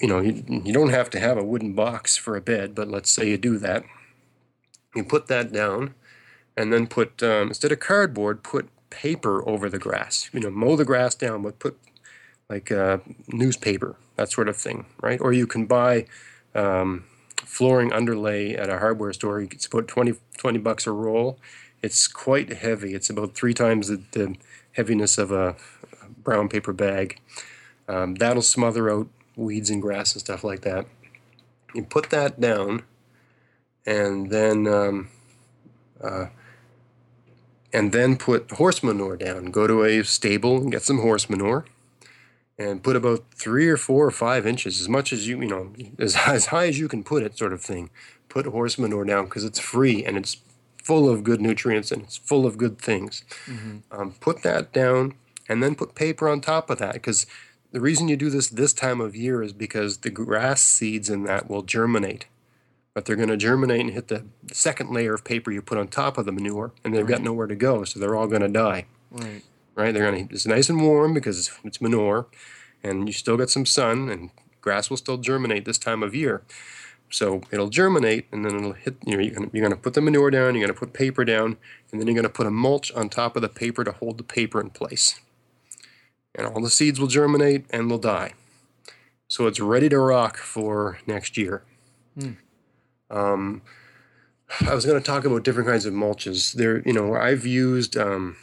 you 0.00 0.08
know, 0.08 0.20
you, 0.20 0.44
you 0.64 0.72
don't 0.72 0.90
have 0.90 1.10
to 1.10 1.20
have 1.20 1.36
a 1.36 1.44
wooden 1.44 1.74
box 1.74 2.16
for 2.16 2.36
a 2.36 2.40
bed, 2.40 2.74
but 2.74 2.88
let's 2.88 3.10
say 3.10 3.28
you 3.28 3.36
do 3.36 3.58
that. 3.58 3.84
You 4.94 5.04
put 5.04 5.26
that 5.26 5.52
down 5.52 5.94
and 6.56 6.72
then 6.72 6.86
put, 6.86 7.22
um, 7.22 7.48
instead 7.48 7.72
of 7.72 7.80
cardboard, 7.80 8.42
put 8.42 8.68
paper 8.90 9.46
over 9.48 9.68
the 9.68 9.78
grass. 9.78 10.30
You 10.32 10.40
know, 10.40 10.50
mow 10.50 10.76
the 10.76 10.84
grass 10.84 11.14
down, 11.14 11.42
but 11.42 11.58
put 11.58 11.78
like 12.48 12.70
uh, 12.70 12.98
newspaper, 13.28 13.96
that 14.16 14.30
sort 14.30 14.48
of 14.48 14.56
thing, 14.56 14.86
right? 15.00 15.20
Or 15.20 15.32
you 15.32 15.46
can 15.46 15.66
buy 15.66 16.06
um, 16.54 17.04
flooring 17.36 17.92
underlay 17.92 18.54
at 18.54 18.70
a 18.70 18.78
hardware 18.78 19.12
store. 19.12 19.40
You 19.40 19.48
can 19.48 19.58
put 19.70 19.88
20, 19.88 20.14
20 20.38 20.58
bucks 20.58 20.86
a 20.86 20.92
roll, 20.92 21.38
It's 21.84 22.08
quite 22.08 22.50
heavy. 22.50 22.94
It's 22.94 23.10
about 23.10 23.34
three 23.34 23.52
times 23.52 23.88
the, 23.88 24.00
the 24.12 24.36
heaviness 24.72 25.18
of 25.18 25.30
a 25.30 25.54
brown 26.22 26.48
paper 26.48 26.72
bag. 26.72 27.20
Um, 27.86 28.14
that'll 28.14 28.40
smother 28.40 28.90
out 28.90 29.08
weeds 29.36 29.68
and 29.68 29.82
grass 29.82 30.14
and 30.14 30.20
stuff 30.20 30.42
like 30.42 30.62
that. 30.62 30.86
You 31.74 31.82
put 31.82 32.08
that 32.08 32.40
down, 32.40 32.84
and 33.84 34.30
then 34.30 34.66
um, 34.66 35.10
uh, 36.02 36.28
and 37.70 37.92
then 37.92 38.16
put 38.16 38.52
horse 38.52 38.82
manure 38.82 39.18
down. 39.18 39.50
Go 39.50 39.66
to 39.66 39.84
a 39.84 40.02
stable 40.04 40.56
and 40.56 40.72
get 40.72 40.80
some 40.80 41.00
horse 41.00 41.28
manure, 41.28 41.66
and 42.58 42.82
put 42.82 42.96
about 42.96 43.26
three 43.34 43.68
or 43.68 43.76
four 43.76 44.06
or 44.06 44.10
five 44.10 44.46
inches, 44.46 44.80
as 44.80 44.88
much 44.88 45.12
as 45.12 45.28
you 45.28 45.38
you 45.42 45.48
know, 45.48 45.74
as 45.98 46.16
as 46.26 46.46
high 46.46 46.66
as 46.66 46.78
you 46.78 46.88
can 46.88 47.04
put 47.04 47.22
it, 47.22 47.36
sort 47.36 47.52
of 47.52 47.60
thing. 47.60 47.90
Put 48.30 48.46
horse 48.46 48.78
manure 48.78 49.04
down 49.04 49.26
because 49.26 49.44
it's 49.44 49.58
free 49.58 50.02
and 50.02 50.16
it's 50.16 50.38
full 50.84 51.08
of 51.08 51.24
good 51.24 51.40
nutrients 51.40 51.90
and 51.90 52.02
it's 52.02 52.16
full 52.16 52.46
of 52.46 52.58
good 52.58 52.78
things. 52.78 53.24
Mm-hmm. 53.46 53.78
Um, 53.90 54.12
put 54.20 54.42
that 54.42 54.72
down 54.72 55.14
and 55.48 55.62
then 55.62 55.74
put 55.74 55.94
paper 55.94 56.28
on 56.28 56.40
top 56.40 56.70
of 56.70 56.78
that 56.78 56.94
because 56.94 57.26
the 57.72 57.80
reason 57.80 58.06
you 58.06 58.16
do 58.16 58.30
this 58.30 58.48
this 58.48 58.72
time 58.72 59.00
of 59.00 59.16
year 59.16 59.42
is 59.42 59.52
because 59.52 59.98
the 59.98 60.10
grass 60.10 60.62
seeds 60.62 61.10
in 61.10 61.24
that 61.24 61.50
will 61.50 61.62
germinate. 61.62 62.26
But 62.94 63.06
they're 63.06 63.16
going 63.16 63.30
to 63.30 63.36
germinate 63.36 63.80
and 63.80 63.90
hit 63.90 64.06
the 64.06 64.24
second 64.52 64.90
layer 64.90 65.14
of 65.14 65.24
paper 65.24 65.50
you 65.50 65.60
put 65.60 65.78
on 65.78 65.88
top 65.88 66.16
of 66.16 66.26
the 66.26 66.30
manure, 66.30 66.70
and 66.84 66.94
they've 66.94 67.02
right. 67.02 67.16
got 67.16 67.22
nowhere 67.22 67.48
to 67.48 67.56
go, 67.56 67.82
so 67.82 67.98
they're 67.98 68.14
all 68.14 68.28
going 68.28 68.42
to 68.42 68.48
die. 68.48 68.86
Right. 69.10 69.42
Right. 69.74 69.92
They're 69.92 70.08
going 70.08 70.28
to. 70.28 70.32
It's 70.34 70.46
nice 70.46 70.70
and 70.70 70.80
warm 70.80 71.12
because 71.12 71.36
it's, 71.36 71.58
it's 71.64 71.80
manure, 71.80 72.28
and 72.84 73.08
you 73.08 73.12
still 73.12 73.36
get 73.36 73.50
some 73.50 73.66
sun, 73.66 74.08
and 74.08 74.30
grass 74.60 74.90
will 74.90 74.96
still 74.96 75.16
germinate 75.16 75.64
this 75.64 75.78
time 75.78 76.04
of 76.04 76.14
year. 76.14 76.42
So 77.14 77.42
it'll 77.52 77.68
germinate, 77.68 78.26
and 78.32 78.44
then 78.44 78.56
it'll 78.56 78.72
hit. 78.72 78.96
You 79.04 79.16
know, 79.16 79.22
you're 79.22 79.34
going 79.34 79.50
you're 79.52 79.68
to 79.68 79.76
put 79.76 79.94
the 79.94 80.00
manure 80.00 80.30
down. 80.30 80.54
You're 80.54 80.66
going 80.66 80.74
to 80.74 80.78
put 80.78 80.92
paper 80.92 81.24
down, 81.24 81.56
and 81.90 82.00
then 82.00 82.06
you're 82.06 82.14
going 82.14 82.24
to 82.24 82.28
put 82.28 82.46
a 82.46 82.50
mulch 82.50 82.90
on 82.92 83.08
top 83.08 83.36
of 83.36 83.42
the 83.42 83.48
paper 83.48 83.84
to 83.84 83.92
hold 83.92 84.18
the 84.18 84.24
paper 84.24 84.60
in 84.60 84.70
place 84.70 85.20
and 86.34 86.46
all 86.46 86.60
the 86.60 86.70
seeds 86.70 87.00
will 87.00 87.06
germinate 87.06 87.64
and 87.70 87.90
they'll 87.90 87.98
die. 87.98 88.32
So 89.28 89.46
it's 89.46 89.60
ready 89.60 89.88
to 89.88 89.98
rock 89.98 90.36
for 90.36 90.98
next 91.06 91.36
year. 91.36 91.62
Mm. 92.18 92.36
Um, 93.10 93.62
I 94.60 94.74
was 94.74 94.84
going 94.84 95.00
to 95.00 95.04
talk 95.04 95.24
about 95.24 95.44
different 95.44 95.68
kinds 95.68 95.86
of 95.86 95.94
mulches. 95.94 96.52
There, 96.52 96.82
you 96.86 96.92
know, 96.92 97.14
I've 97.14 97.46
used, 97.46 97.96
um, 97.96 98.36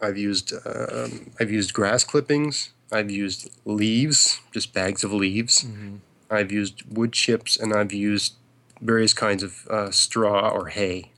I've 0.00 0.16
used, 0.16 0.52
uh, 0.52 1.08
I've 1.40 1.50
used 1.50 1.72
grass 1.72 2.04
clippings. 2.04 2.70
I've 2.92 3.10
used 3.10 3.50
leaves, 3.64 4.40
just 4.52 4.72
bags 4.72 5.02
of 5.02 5.12
leaves. 5.12 5.64
Mm-hmm. 5.64 5.96
I've 6.30 6.52
used 6.52 6.82
wood 6.90 7.12
chips, 7.12 7.56
and 7.56 7.72
I've 7.72 7.92
used 7.92 8.34
various 8.80 9.14
kinds 9.14 9.42
of 9.42 9.66
uh, 9.68 9.90
straw 9.90 10.50
or 10.50 10.68
hay. 10.68 11.12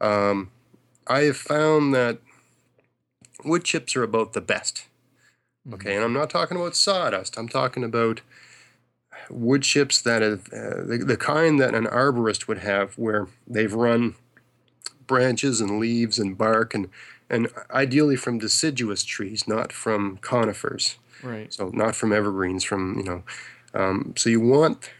Um, 0.00 0.50
I 1.06 1.20
have 1.20 1.36
found 1.36 1.94
that 1.94 2.18
wood 3.44 3.64
chips 3.64 3.96
are 3.96 4.02
about 4.02 4.32
the 4.32 4.40
best. 4.40 4.86
Mm-hmm. 5.66 5.74
Okay, 5.74 5.94
and 5.94 6.04
I'm 6.04 6.12
not 6.12 6.30
talking 6.30 6.56
about 6.56 6.76
sawdust. 6.76 7.38
I'm 7.38 7.48
talking 7.48 7.84
about 7.84 8.20
wood 9.30 9.62
chips 9.62 10.00
that 10.02 10.22
have 10.22 10.46
uh, 10.52 10.84
the, 10.84 11.04
the 11.06 11.16
kind 11.16 11.60
that 11.60 11.74
an 11.74 11.86
arborist 11.86 12.48
would 12.48 12.58
have, 12.58 12.94
where 12.98 13.28
they've 13.46 13.72
run 13.72 14.14
branches 15.06 15.60
and 15.60 15.78
leaves 15.78 16.18
and 16.18 16.36
bark 16.36 16.74
and 16.74 16.88
and 17.30 17.48
ideally 17.70 18.16
from 18.16 18.38
deciduous 18.38 19.02
trees, 19.02 19.48
not 19.48 19.72
from 19.72 20.18
conifers. 20.18 20.96
Right. 21.22 21.52
So 21.52 21.70
not 21.70 21.96
from 21.96 22.12
evergreens. 22.12 22.64
From 22.64 22.98
you 22.98 23.04
know, 23.04 23.22
um, 23.74 24.14
so 24.16 24.30
you 24.30 24.40
want 24.40 24.90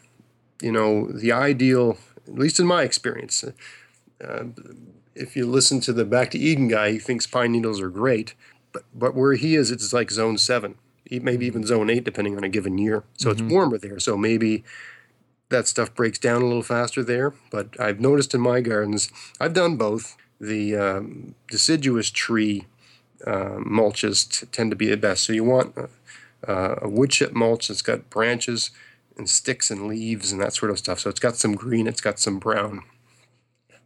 you 0.61 0.73
know 0.73 1.09
the 1.09 1.33
ideal, 1.33 1.99
at 2.27 2.35
least 2.35 2.61
in 2.61 2.67
my 2.67 2.83
experience. 2.83 3.45
Uh, 4.23 4.45
if 5.15 5.37
you 5.37 5.47
listen 5.47 5.81
to 5.81 5.93
the 5.93 6.05
Back 6.05 6.31
to 6.33 6.39
Eden 6.39 6.69
guy, 6.69 6.93
he 6.93 6.99
thinks 6.99 7.27
pine 7.27 7.53
needles 7.53 7.81
are 7.81 7.91
great, 7.91 8.35
but 8.73 8.85
but 8.95 9.15
where 9.15 9.35
he 9.35 9.55
is, 9.55 9.71
it's 9.71 9.93
like 9.93 10.11
zone 10.11 10.39
seven, 10.39 10.77
maybe 11.11 11.47
even 11.47 11.67
zone 11.67 11.91
eight, 11.91 12.05
depending 12.05 12.37
on 12.37 12.45
a 12.45 12.49
given 12.49 12.79
year. 12.79 13.05
So 13.17 13.31
mm-hmm. 13.31 13.45
it's 13.45 13.53
warmer 13.53 13.79
there. 13.79 13.99
So 13.99 14.17
maybe 14.17 14.65
that 15.51 15.69
stuff 15.69 15.95
breaks 15.95 16.19
down 16.19 16.43
a 16.43 16.47
little 16.47 16.63
faster 16.63 17.05
there. 17.05 17.35
But 17.51 17.79
I've 17.79 18.01
noticed 18.01 18.35
in 18.35 18.41
my 18.41 18.61
gardens, 18.61 19.11
I've 19.41 19.55
done 19.55 19.77
both. 19.77 20.17
The 20.41 20.77
um, 20.77 21.35
deciduous 21.49 22.11
tree 22.11 22.67
uh, 23.27 23.59
mulches 23.65 24.29
t- 24.29 24.47
tend 24.47 24.71
to 24.73 24.77
be 24.77 24.89
the 24.89 24.97
best. 24.97 25.25
So 25.25 25.33
you 25.33 25.45
want 25.45 25.79
uh, 26.49 26.77
a 26.83 26.89
wood 26.89 27.11
chip 27.11 27.33
mulch 27.33 27.69
that's 27.69 27.83
got 27.83 28.11
branches 28.11 28.71
and 29.17 29.29
sticks 29.29 29.71
and 29.71 29.87
leaves 29.87 30.33
and 30.33 30.41
that 30.41 30.55
sort 30.55 30.71
of 30.71 30.79
stuff. 30.79 31.01
So 31.01 31.11
it's 31.11 31.21
got 31.21 31.37
some 31.37 31.55
green, 31.55 31.87
it's 31.87 32.01
got 32.01 32.19
some 32.19 32.39
brown 32.39 32.83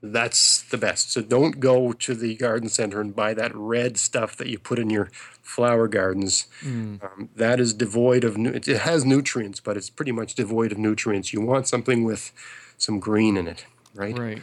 that's 0.02 0.62
the 0.62 0.78
best. 0.78 1.12
So 1.12 1.22
don't 1.22 1.60
go 1.60 1.92
to 1.92 2.14
the 2.14 2.36
garden 2.36 2.68
center 2.68 3.00
and 3.00 3.14
buy 3.14 3.34
that 3.34 3.52
red 3.54 3.96
stuff 3.96 4.36
that 4.36 4.48
you 4.48 4.58
put 4.58 4.78
in 4.78 4.90
your 4.90 5.10
flower 5.42 5.88
gardens. 5.88 6.46
Mm. 6.62 7.02
Um, 7.02 7.28
that 7.36 7.58
is 7.58 7.74
devoid 7.74 8.24
of, 8.24 8.36
it 8.38 8.66
has 8.66 9.04
nutrients, 9.04 9.60
but 9.60 9.76
it's 9.76 9.90
pretty 9.90 10.12
much 10.12 10.34
devoid 10.34 10.72
of 10.72 10.78
nutrients. 10.78 11.32
You 11.32 11.40
want 11.40 11.66
something 11.66 12.04
with 12.04 12.32
some 12.76 13.00
green 13.00 13.36
in 13.36 13.48
it, 13.48 13.66
right? 13.94 14.16
Right. 14.16 14.42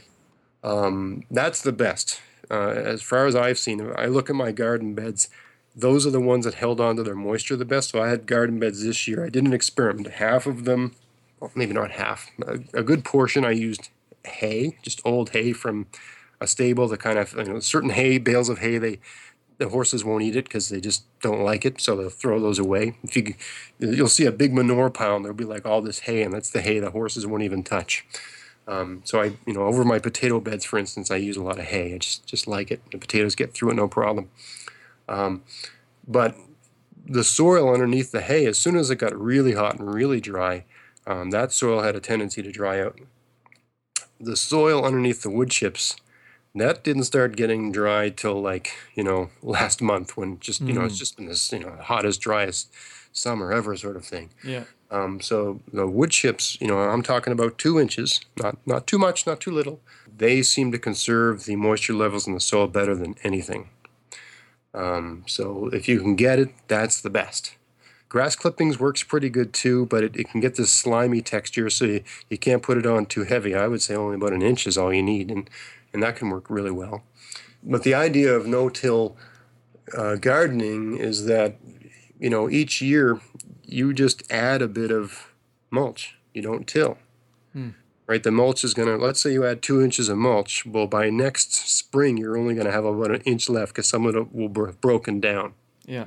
Um, 0.64 1.24
that's 1.32 1.62
the 1.62 1.72
best. 1.72 2.20
Uh, 2.52 2.70
as 2.70 3.02
far 3.02 3.26
as 3.26 3.36
I've 3.36 3.58
seen, 3.58 3.92
I 3.96 4.06
look 4.08 4.30
at 4.30 4.36
my 4.36 4.52
garden 4.52 4.94
beds. 4.94 5.30
Those 5.76 6.08
are 6.08 6.12
the 6.12 6.22
ones 6.22 6.46
that 6.46 6.56
held 6.56 6.80
on 6.80 6.96
to 6.96 7.04
their 7.04 7.16
moisture 7.16 7.56
the 7.56 7.66
best. 7.66 7.90
So 7.90 8.02
I 8.02 8.10
had 8.10 8.26
garden 8.26 8.60
beds 8.60 8.84
this 8.84 9.08
year. 9.08 9.26
I 9.26 9.30
did 9.30 9.44
an 9.44 9.54
experiment. 9.54 10.08
Half 10.08 10.46
of 10.46 10.66
them, 10.66 10.96
well, 11.40 11.52
maybe 11.54 11.74
not 11.74 11.92
half, 11.92 12.32
a, 12.48 12.60
a 12.74 12.84
good 12.84 13.04
portion 13.04 13.44
I 13.44 13.52
used 13.52 13.90
hay, 14.26 14.78
just 14.82 15.02
old 15.06 15.32
hay 15.32 15.54
from 15.54 15.88
a 16.40 16.48
stable. 16.48 16.88
The 16.88 16.98
kind 16.98 17.20
of 17.20 17.34
you 17.34 17.44
know 17.44 17.60
certain 17.60 17.92
hay 17.92 18.18
bales 18.18 18.50
of 18.50 18.60
hay 18.60 18.78
they 18.78 19.00
the 19.58 19.70
horses 19.70 20.04
won't 20.04 20.24
eat 20.24 20.36
it 20.36 20.46
because 20.46 20.70
they 20.70 20.82
just 20.82 21.06
don't 21.22 21.42
like 21.42 21.66
it, 21.66 21.80
so 21.80 21.96
they'll 21.96 22.10
throw 22.10 22.40
those 22.40 22.60
away. 22.60 22.98
If 23.04 23.16
you 23.16 23.36
you'll 23.80 24.08
see 24.08 24.26
a 24.26 24.32
big 24.32 24.54
manure 24.54 24.90
pile, 24.90 25.16
and 25.16 25.26
there'll 25.26 25.38
be 25.38 25.46
like 25.46 25.66
all 25.66 25.82
this 25.82 26.00
hay, 26.00 26.24
and 26.24 26.34
that's 26.34 26.50
the 26.50 26.62
hay 26.62 26.80
the 26.80 26.92
horses 26.92 27.26
won't 27.26 27.44
even 27.44 27.64
touch. 27.64 28.06
Um, 28.68 29.02
so 29.06 29.22
I, 29.22 29.26
you 29.46 29.54
know, 29.54 29.64
over 29.64 29.86
my 29.86 30.00
potato 30.00 30.40
beds, 30.40 30.66
for 30.66 30.80
instance, 30.80 31.12
I 31.12 31.18
use 31.18 31.38
a 31.38 31.44
lot 31.44 31.60
of 31.60 31.66
hay. 31.66 31.94
I 31.94 31.98
just 32.00 32.26
just 32.26 32.48
like 32.48 32.72
it. 32.72 32.82
The 32.92 32.98
potatoes 32.98 33.36
get 33.36 33.54
through 33.54 33.72
it 33.72 33.76
no 33.76 33.88
problem. 33.88 34.30
Um, 35.08 35.44
but 36.08 36.36
the 37.06 37.24
soil 37.24 37.72
underneath 37.72 38.12
the 38.12 38.22
hay, 38.22 38.46
as 38.46 38.58
soon 38.58 38.76
as 38.76 38.90
it 38.90 38.96
got 38.98 39.20
really 39.20 39.54
hot 39.54 39.80
and 39.80 39.94
really 39.94 40.20
dry, 40.20 40.66
um, 41.06 41.30
that 41.32 41.52
soil 41.52 41.82
had 41.82 41.96
a 41.96 42.00
tendency 42.00 42.42
to 42.42 42.52
dry 42.52 42.82
out 42.82 43.00
the 44.20 44.36
soil 44.36 44.86
underneath 44.86 45.22
the 45.22 45.30
wood 45.30 45.50
chips 45.50 45.96
that 46.56 46.84
didn't 46.84 47.04
start 47.04 47.36
getting 47.36 47.72
dry 47.72 48.10
till 48.10 48.42
like 48.42 48.72
you 48.96 49.04
know 49.04 49.30
last 49.42 49.82
month 49.82 50.16
when 50.18 50.40
just 50.40 50.62
you 50.62 50.68
mm. 50.68 50.76
know 50.76 50.86
it's 50.86 50.96
mm. 50.96 51.00
just 51.00 51.18
been 51.18 51.28
this 51.28 51.52
you 51.52 51.60
know 51.60 51.78
hottest 51.82 52.22
driest 52.22 52.74
summer 53.12 53.52
ever 53.52 53.76
sort 53.76 53.96
of 53.96 54.06
thing 54.06 54.30
yeah 54.44 54.64
um, 54.92 55.20
so 55.20 55.60
the 55.74 55.88
wood 55.88 56.12
chips 56.12 56.60
you 56.62 56.68
know 56.68 56.80
i'm 56.80 57.02
talking 57.02 57.34
about 57.34 57.58
two 57.58 57.80
inches 57.80 58.22
not 58.42 58.58
not 58.66 58.88
too 58.88 58.98
much 58.98 59.26
not 59.26 59.40
too 59.40 59.52
little 59.52 59.80
they 60.18 60.42
seem 60.42 60.72
to 60.72 60.80
conserve 60.80 61.46
the 61.46 61.56
moisture 61.56 61.94
levels 61.94 62.28
in 62.28 62.34
the 62.34 62.40
soil 62.40 62.68
better 62.68 62.96
than 62.96 63.16
anything 63.24 63.70
um, 64.76 65.24
so 65.26 65.68
if 65.74 65.88
you 65.88 66.00
can 66.00 66.16
get 66.16 66.38
it 66.38 66.50
that's 66.68 67.02
the 67.02 67.10
best 67.10 67.56
Grass 68.16 68.36
clippings 68.36 68.80
works 68.80 69.04
pretty 69.04 69.30
good 69.30 69.52
too, 69.52 69.88
but 69.88 70.02
it, 70.02 70.16
it 70.16 70.30
can 70.30 70.40
get 70.40 70.56
this 70.56 70.72
slimy 70.72 71.22
texture, 71.22 71.70
so 71.70 71.84
you, 71.84 72.04
you 72.30 72.38
can't 72.38 72.64
put 72.64 72.78
it 72.78 72.86
on 72.86 73.06
too 73.06 73.26
heavy. 73.26 73.54
I 73.54 73.68
would 73.68 73.82
say 73.82 73.94
only 73.94 74.16
about 74.16 74.32
an 74.32 74.42
inch 74.42 74.68
is 74.68 74.78
all 74.78 74.94
you 74.94 75.04
need, 75.04 75.30
and, 75.30 75.50
and 75.92 76.02
that 76.02 76.16
can 76.16 76.30
work 76.30 76.50
really 76.50 76.72
well. 76.72 77.04
But 77.62 77.84
the 77.84 77.94
idea 77.94 78.34
of 78.34 78.46
no-till 78.46 79.18
uh, 79.98 80.16
gardening 80.16 80.98
is 80.98 81.26
that, 81.26 81.58
you 82.20 82.30
know, 82.30 82.50
each 82.50 82.82
year 82.82 83.20
you 83.66 83.92
just 83.92 84.32
add 84.32 84.62
a 84.62 84.70
bit 84.70 84.92
of 84.92 85.34
mulch. 85.70 86.16
You 86.34 86.42
don't 86.42 86.66
till. 86.66 86.98
Hmm. 87.54 87.72
Right, 88.08 88.22
the 88.22 88.32
mulch 88.32 88.64
is 88.64 88.76
going 88.76 88.88
to, 88.88 89.04
let's 89.04 89.20
say 89.20 89.34
you 89.34 89.46
add 89.46 89.64
two 89.64 89.82
inches 89.82 90.10
of 90.10 90.18
mulch. 90.20 90.64
Well, 90.64 90.86
by 90.86 91.10
next 91.10 91.56
spring, 91.56 92.18
you're 92.18 92.38
only 92.38 92.54
going 92.54 92.68
to 92.68 92.72
have 92.72 92.86
about 92.86 93.10
an 93.10 93.22
inch 93.22 93.50
left 93.50 93.74
because 93.74 93.88
some 93.88 94.06
of 94.06 94.16
it 94.16 94.32
will 94.32 94.48
be 94.48 94.72
broken 94.80 95.20
down. 95.20 95.56
Yeah. 95.86 96.06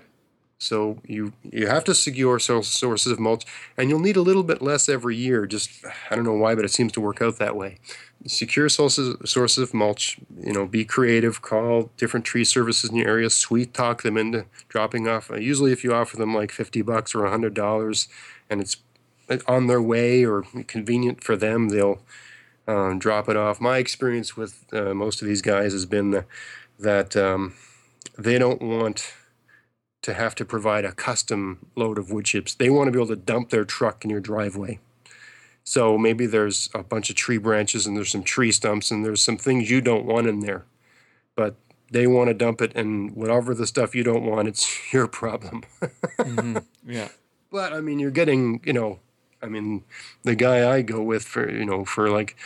So 0.61 0.99
you 1.05 1.33
you 1.45 1.69
have 1.69 1.85
to 1.85 1.95
secure 1.95 2.41
sources 2.41 3.07
of 3.07 3.21
mulch, 3.21 3.45
and 3.77 3.89
you'll 3.89 4.01
need 4.01 4.17
a 4.17 4.23
little 4.23 4.43
bit 4.43 4.61
less 4.61 4.89
every 4.89 5.15
year. 5.15 5.47
Just 5.47 5.71
I 6.11 6.17
don't 6.17 6.25
know 6.25 6.35
why, 6.35 6.57
but 6.57 6.65
it 6.65 6.73
seems 6.73 6.91
to 6.93 7.01
work 7.01 7.23
out 7.23 7.39
that 7.39 7.55
way. 7.55 7.79
Secure 8.27 8.69
sources 8.69 9.17
sources 9.25 9.63
of 9.63 9.73
mulch. 9.73 10.19
You 10.37 10.53
know, 10.53 10.67
be 10.67 10.85
creative. 10.85 11.43
Call 11.43 11.93
different 11.97 12.27
tree 12.27 12.45
services 12.45 12.91
in 12.91 12.97
your 12.97 13.07
area. 13.07 13.31
Sweet 13.31 13.73
talk 13.73 14.03
them 14.03 14.17
into 14.17 14.47
dropping 14.69 15.07
off. 15.07 15.31
Usually, 15.31 15.71
if 15.71 15.85
you 15.85 15.95
offer 15.95 16.17
them 16.17 16.35
like 16.35 16.51
fifty 16.51 16.83
bucks 16.83 17.15
or 17.15 17.25
hundred 17.29 17.55
dollars, 17.55 18.09
and 18.51 18.61
it's 18.61 18.79
on 19.47 19.67
their 19.67 19.83
way 19.83 20.25
or 20.25 20.43
convenient 20.67 21.23
for 21.23 21.37
them, 21.37 21.69
they'll 21.69 22.01
um, 22.67 22.99
drop 22.99 23.29
it 23.29 23.37
off. 23.37 23.61
My 23.61 23.79
experience 23.79 24.37
with 24.37 24.65
uh, 24.73 24.95
most 24.95 25.23
of 25.23 25.29
these 25.29 25.43
guys 25.43 25.73
has 25.73 25.87
been 25.87 26.11
the, 26.11 26.25
that 26.79 27.17
um, 27.17 27.55
they 28.19 28.39
don't 28.39 28.61
want 28.63 29.13
to 30.03 30.15
have 30.15 30.35
to 30.37 30.45
provide 30.45 30.85
a 30.85 30.93
custom 30.93 31.67
load 31.77 31.99
of 31.99 32.11
wood 32.11 32.25
chips. 32.25 32.55
They 32.55 32.71
want 32.71 32.89
to 32.89 32.93
be 32.93 32.99
able 32.99 33.09
to 33.09 33.17
dump 33.17 33.51
their 33.51 33.65
truck 33.65 34.05
in 34.05 34.11
your 34.11 34.21
driveway. 34.21 34.79
So 35.65 35.99
maybe 35.99 36.25
there's 36.25 36.71
a 36.75 36.83
bunch 36.83 37.11
of 37.11 37.17
tree 37.17 37.37
branches 37.37 37.87
and 37.87 37.97
there's 37.97 38.11
some 38.11 38.23
tree 38.23 38.53
stumps 38.53 38.91
and 38.91 39.05
there's 39.05 39.21
some 39.21 39.37
things 39.37 39.71
you 39.71 39.81
don't 39.81 40.07
want 40.07 40.27
in 40.27 40.41
there. 40.41 40.65
But 41.37 41.57
they 41.91 42.07
want 42.07 42.29
to 42.29 42.35
dump 42.35 42.63
it 42.63 42.73
and 42.75 43.15
whatever 43.15 43.55
the 43.55 43.67
stuff 43.67 43.95
you 43.95 44.03
don't 44.03 44.25
want, 44.25 44.49
it's 44.49 44.93
your 44.93 45.07
problem. 45.07 45.65
hmm 46.23 46.59
Yeah. 46.87 47.09
But 47.51 47.73
I 47.73 47.81
mean, 47.81 47.99
you're 47.99 48.11
getting, 48.11 48.61
you 48.65 48.73
know, 48.73 49.01
I 49.43 49.47
mean, 49.47 49.85
the 50.25 50.35
guy 50.35 50.69
I 50.71 50.83
go 50.83 51.03
with 51.03 51.25
for, 51.25 51.49
you 51.51 51.65
know, 51.65 51.85
for 51.85 52.11
like 52.11 52.37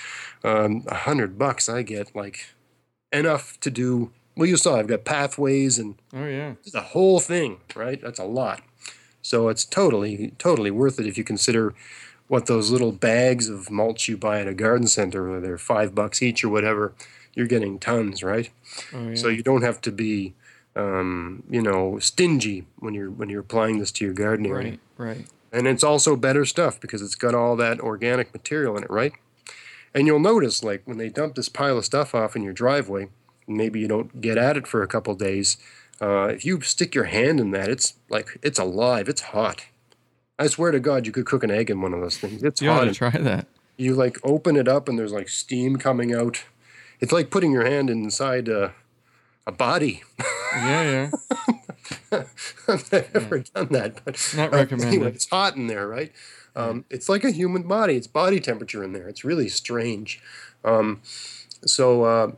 um, 0.45 0.85
a 0.89 0.95
hundred 0.95 1.39
bucks, 1.39 1.69
I 1.69 1.83
get 1.83 2.15
like 2.15 2.47
enough 3.13 3.59
to 3.61 3.71
do. 3.71 4.11
Well, 4.37 4.49
you 4.49 4.57
saw 4.57 4.77
I've 4.79 4.87
got 4.87 5.05
pathways 5.05 5.79
and 5.79 5.97
Oh 6.15 6.27
yeah. 6.27 6.55
the 6.73 6.81
whole 6.81 7.21
thing, 7.21 7.61
right? 7.75 8.01
That's 8.01 8.19
a 8.19 8.25
lot. 8.25 8.63
So 9.21 9.49
it's 9.49 9.65
totally, 9.65 10.33
totally 10.39 10.71
worth 10.71 10.99
it 10.99 11.07
if 11.07 11.17
you 11.17 11.25
consider 11.25 11.75
what 12.29 12.47
those 12.47 12.71
little 12.71 12.93
bags 12.93 13.49
of 13.49 13.71
mulch 13.71 14.09
you 14.09 14.17
buy 14.17 14.41
at 14.41 14.49
a 14.49 14.55
garden 14.55 14.87
center, 14.87 15.29
whether 15.29 15.41
they're 15.41 15.59
five 15.59 15.95
bucks 15.95 16.23
each 16.23 16.43
or 16.43 16.49
whatever, 16.49 16.95
you're 17.35 17.47
getting 17.47 17.79
tons, 17.79 18.23
right? 18.23 18.51
Oh 18.95 19.09
yeah. 19.11 19.15
So 19.15 19.29
you 19.29 19.43
don't 19.43 19.63
have 19.63 19.81
to 19.83 19.93
be, 19.93 20.35
um, 20.75 21.43
you 21.49 21.61
know, 21.63 21.99
stingy 21.99 22.67
when 22.79 22.95
you're 22.95 23.11
when 23.11 23.29
you're 23.29 23.41
applying 23.41 23.79
this 23.79 23.93
to 23.93 24.05
your 24.05 24.15
garden 24.15 24.47
area. 24.47 24.71
right. 24.71 24.81
Right. 24.97 25.27
And 25.53 25.67
it's 25.67 25.85
also 25.85 26.17
better 26.17 26.45
stuff 26.45 26.81
because 26.81 27.03
it's 27.03 27.15
got 27.15 27.35
all 27.35 27.57
that 27.57 27.79
organic 27.81 28.33
material 28.33 28.77
in 28.77 28.85
it, 28.85 28.91
right? 28.91 29.13
And 29.95 30.07
you'll 30.07 30.19
notice, 30.21 30.65
like 30.65 30.83
when 30.87 30.97
they 30.97 31.11
dump 31.11 31.35
this 31.35 31.51
pile 31.51 31.77
of 31.79 31.85
stuff 31.85 32.15
off 32.15 32.35
in 32.35 32.43
your 32.43 32.55
driveway, 32.55 33.09
maybe 33.47 33.79
you 33.81 33.89
don't 33.89 34.21
get 34.23 34.39
at 34.39 34.57
it 34.57 34.67
for 34.67 34.83
a 34.83 34.87
couple 34.89 35.15
days. 35.15 35.59
Uh, 36.01 36.29
if 36.29 36.45
you 36.45 36.61
stick 36.63 36.95
your 36.95 37.05
hand 37.05 37.39
in 37.39 37.51
that, 37.51 37.69
it's 37.69 37.95
like 38.09 38.39
it's 38.43 38.59
alive. 38.59 39.09
It's 39.09 39.21
hot. 39.21 39.67
I 40.39 40.47
swear 40.47 40.71
to 40.73 40.81
God, 40.81 41.05
you 41.07 41.13
could 41.13 41.27
cook 41.27 41.45
an 41.45 41.51
egg 41.51 41.69
in 41.71 41.83
one 41.83 41.93
of 41.93 42.01
those 42.01 42.17
things. 42.17 42.43
It's 42.43 42.63
You 42.63 42.71
hot. 42.71 42.85
to 42.85 42.95
try 42.95 43.11
that. 43.11 43.47
You 43.77 43.95
like 43.95 44.17
open 44.25 44.57
it 44.57 44.67
up, 44.69 44.89
and 44.89 44.99
there's 44.99 45.13
like 45.13 45.29
steam 45.29 45.77
coming 45.77 46.15
out. 46.15 46.45
It's 47.01 47.13
like 47.13 47.31
putting 47.31 47.53
your 47.53 47.67
hand 47.67 47.91
inside 47.91 48.49
a, 48.49 48.73
a 49.47 49.53
body. 49.53 50.03
Yeah. 50.55 51.11
Yeah. 51.31 51.47
I've 52.69 52.93
never 52.93 53.41
done 53.41 53.69
that, 53.71 54.05
but 54.05 54.35
Not 54.37 54.53
uh, 54.53 54.57
recommended. 54.57 54.89
Anyway, 54.89 55.13
it's 55.13 55.29
hot 55.29 55.57
in 55.57 55.67
there, 55.67 55.87
right? 55.87 56.13
Um, 56.55 56.85
it's 56.91 57.09
like 57.09 57.25
a 57.25 57.31
human 57.31 57.63
body. 57.63 57.97
It's 57.97 58.07
body 58.07 58.41
temperature 58.41 58.85
in 58.85 58.93
there. 58.93 59.09
It's 59.09 59.25
really 59.25 59.49
strange. 59.49 60.21
Um, 60.65 61.01
so 61.65 62.05
uh, 62.05 62.33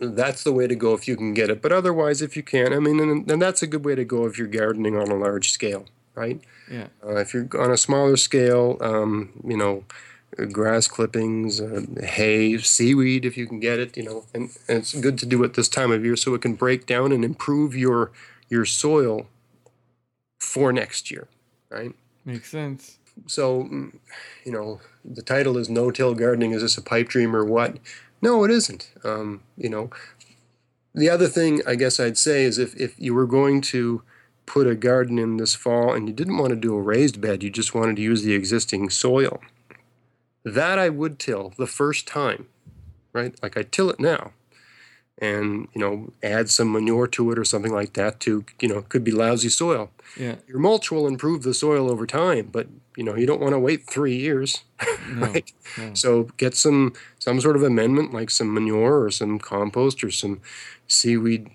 that's 0.00 0.44
the 0.44 0.52
way 0.52 0.66
to 0.66 0.74
go 0.74 0.94
if 0.94 1.06
you 1.06 1.16
can 1.16 1.34
get 1.34 1.50
it. 1.50 1.60
But 1.60 1.72
otherwise, 1.72 2.22
if 2.22 2.36
you 2.36 2.42
can't, 2.42 2.72
I 2.72 2.78
mean, 2.78 3.00
and, 3.00 3.30
and 3.30 3.42
that's 3.42 3.62
a 3.62 3.66
good 3.66 3.84
way 3.84 3.94
to 3.94 4.04
go 4.04 4.26
if 4.26 4.38
you're 4.38 4.48
gardening 4.48 4.96
on 4.96 5.08
a 5.08 5.14
large 5.14 5.50
scale, 5.50 5.86
right? 6.14 6.40
Yeah. 6.70 6.88
Uh, 7.04 7.16
if 7.16 7.34
you're 7.34 7.48
on 7.58 7.70
a 7.70 7.76
smaller 7.76 8.16
scale, 8.16 8.78
um, 8.80 9.30
you 9.44 9.56
know, 9.56 9.84
grass 10.50 10.88
clippings, 10.88 11.60
uh, 11.60 11.82
hay, 12.02 12.56
seaweed, 12.58 13.24
if 13.24 13.36
you 13.36 13.46
can 13.46 13.60
get 13.60 13.78
it, 13.78 13.96
you 13.96 14.02
know, 14.02 14.24
and, 14.32 14.50
and 14.68 14.78
it's 14.78 14.94
good 14.94 15.18
to 15.18 15.26
do 15.26 15.42
it 15.44 15.54
this 15.54 15.68
time 15.68 15.92
of 15.92 16.04
year 16.04 16.16
so 16.16 16.34
it 16.34 16.42
can 16.42 16.54
break 16.54 16.86
down 16.86 17.12
and 17.12 17.24
improve 17.24 17.76
your 17.76 18.10
your 18.52 18.66
soil 18.66 19.26
for 20.38 20.74
next 20.74 21.10
year, 21.10 21.26
right? 21.70 21.94
Makes 22.26 22.50
sense. 22.50 22.98
So, 23.26 23.62
you 24.44 24.52
know, 24.52 24.80
the 25.02 25.22
title 25.22 25.56
is 25.56 25.70
No 25.70 25.90
Till 25.90 26.14
Gardening. 26.14 26.52
Is 26.52 26.60
this 26.60 26.76
a 26.76 26.82
pipe 26.82 27.08
dream 27.08 27.34
or 27.34 27.46
what? 27.46 27.78
No, 28.20 28.44
it 28.44 28.50
isn't. 28.50 28.92
Um, 29.04 29.42
you 29.56 29.70
know, 29.70 29.88
the 30.94 31.08
other 31.08 31.28
thing 31.28 31.62
I 31.66 31.76
guess 31.76 31.98
I'd 31.98 32.18
say 32.18 32.44
is 32.44 32.58
if, 32.58 32.76
if 32.76 33.00
you 33.00 33.14
were 33.14 33.26
going 33.26 33.62
to 33.72 34.02
put 34.44 34.66
a 34.66 34.74
garden 34.74 35.18
in 35.18 35.38
this 35.38 35.54
fall 35.54 35.94
and 35.94 36.06
you 36.06 36.14
didn't 36.14 36.36
want 36.36 36.50
to 36.50 36.56
do 36.56 36.74
a 36.74 36.82
raised 36.82 37.22
bed, 37.22 37.42
you 37.42 37.48
just 37.48 37.74
wanted 37.74 37.96
to 37.96 38.02
use 38.02 38.22
the 38.22 38.34
existing 38.34 38.90
soil, 38.90 39.40
that 40.44 40.78
I 40.78 40.90
would 40.90 41.18
till 41.18 41.54
the 41.56 41.66
first 41.66 42.06
time, 42.06 42.48
right? 43.14 43.34
Like 43.42 43.56
I 43.56 43.62
till 43.62 43.88
it 43.88 43.98
now 43.98 44.32
and, 45.22 45.68
you 45.72 45.80
know, 45.80 46.12
add 46.22 46.50
some 46.50 46.72
manure 46.72 47.06
to 47.06 47.30
it 47.32 47.38
or 47.38 47.44
something 47.44 47.72
like 47.72 47.92
that 47.94 48.18
to, 48.20 48.44
you 48.60 48.68
know, 48.68 48.82
could 48.82 49.04
be 49.04 49.12
lousy 49.12 49.48
soil 49.48 49.88
Yeah. 50.18 50.36
your 50.48 50.58
mulch 50.58 50.90
will 50.90 51.06
improve 51.06 51.42
the 51.44 51.54
soil 51.54 51.88
over 51.90 52.06
time, 52.06 52.48
but 52.52 52.66
you 52.98 53.04
know 53.04 53.14
you 53.16 53.24
don't 53.26 53.40
want 53.40 53.54
to 53.54 53.58
wait 53.58 53.80
three 53.88 54.16
years, 54.16 54.64
No. 55.08 55.26
right? 55.28 55.50
no. 55.78 55.94
So 55.94 56.24
get 56.36 56.54
some 56.54 56.92
some 57.18 57.40
sort 57.40 57.56
of 57.56 57.62
amendment 57.62 58.12
like 58.12 58.30
some 58.30 58.52
manure 58.52 59.00
or 59.04 59.10
some 59.10 59.38
compost 59.38 60.04
or 60.04 60.10
some 60.10 60.40
seaweed 60.88 61.48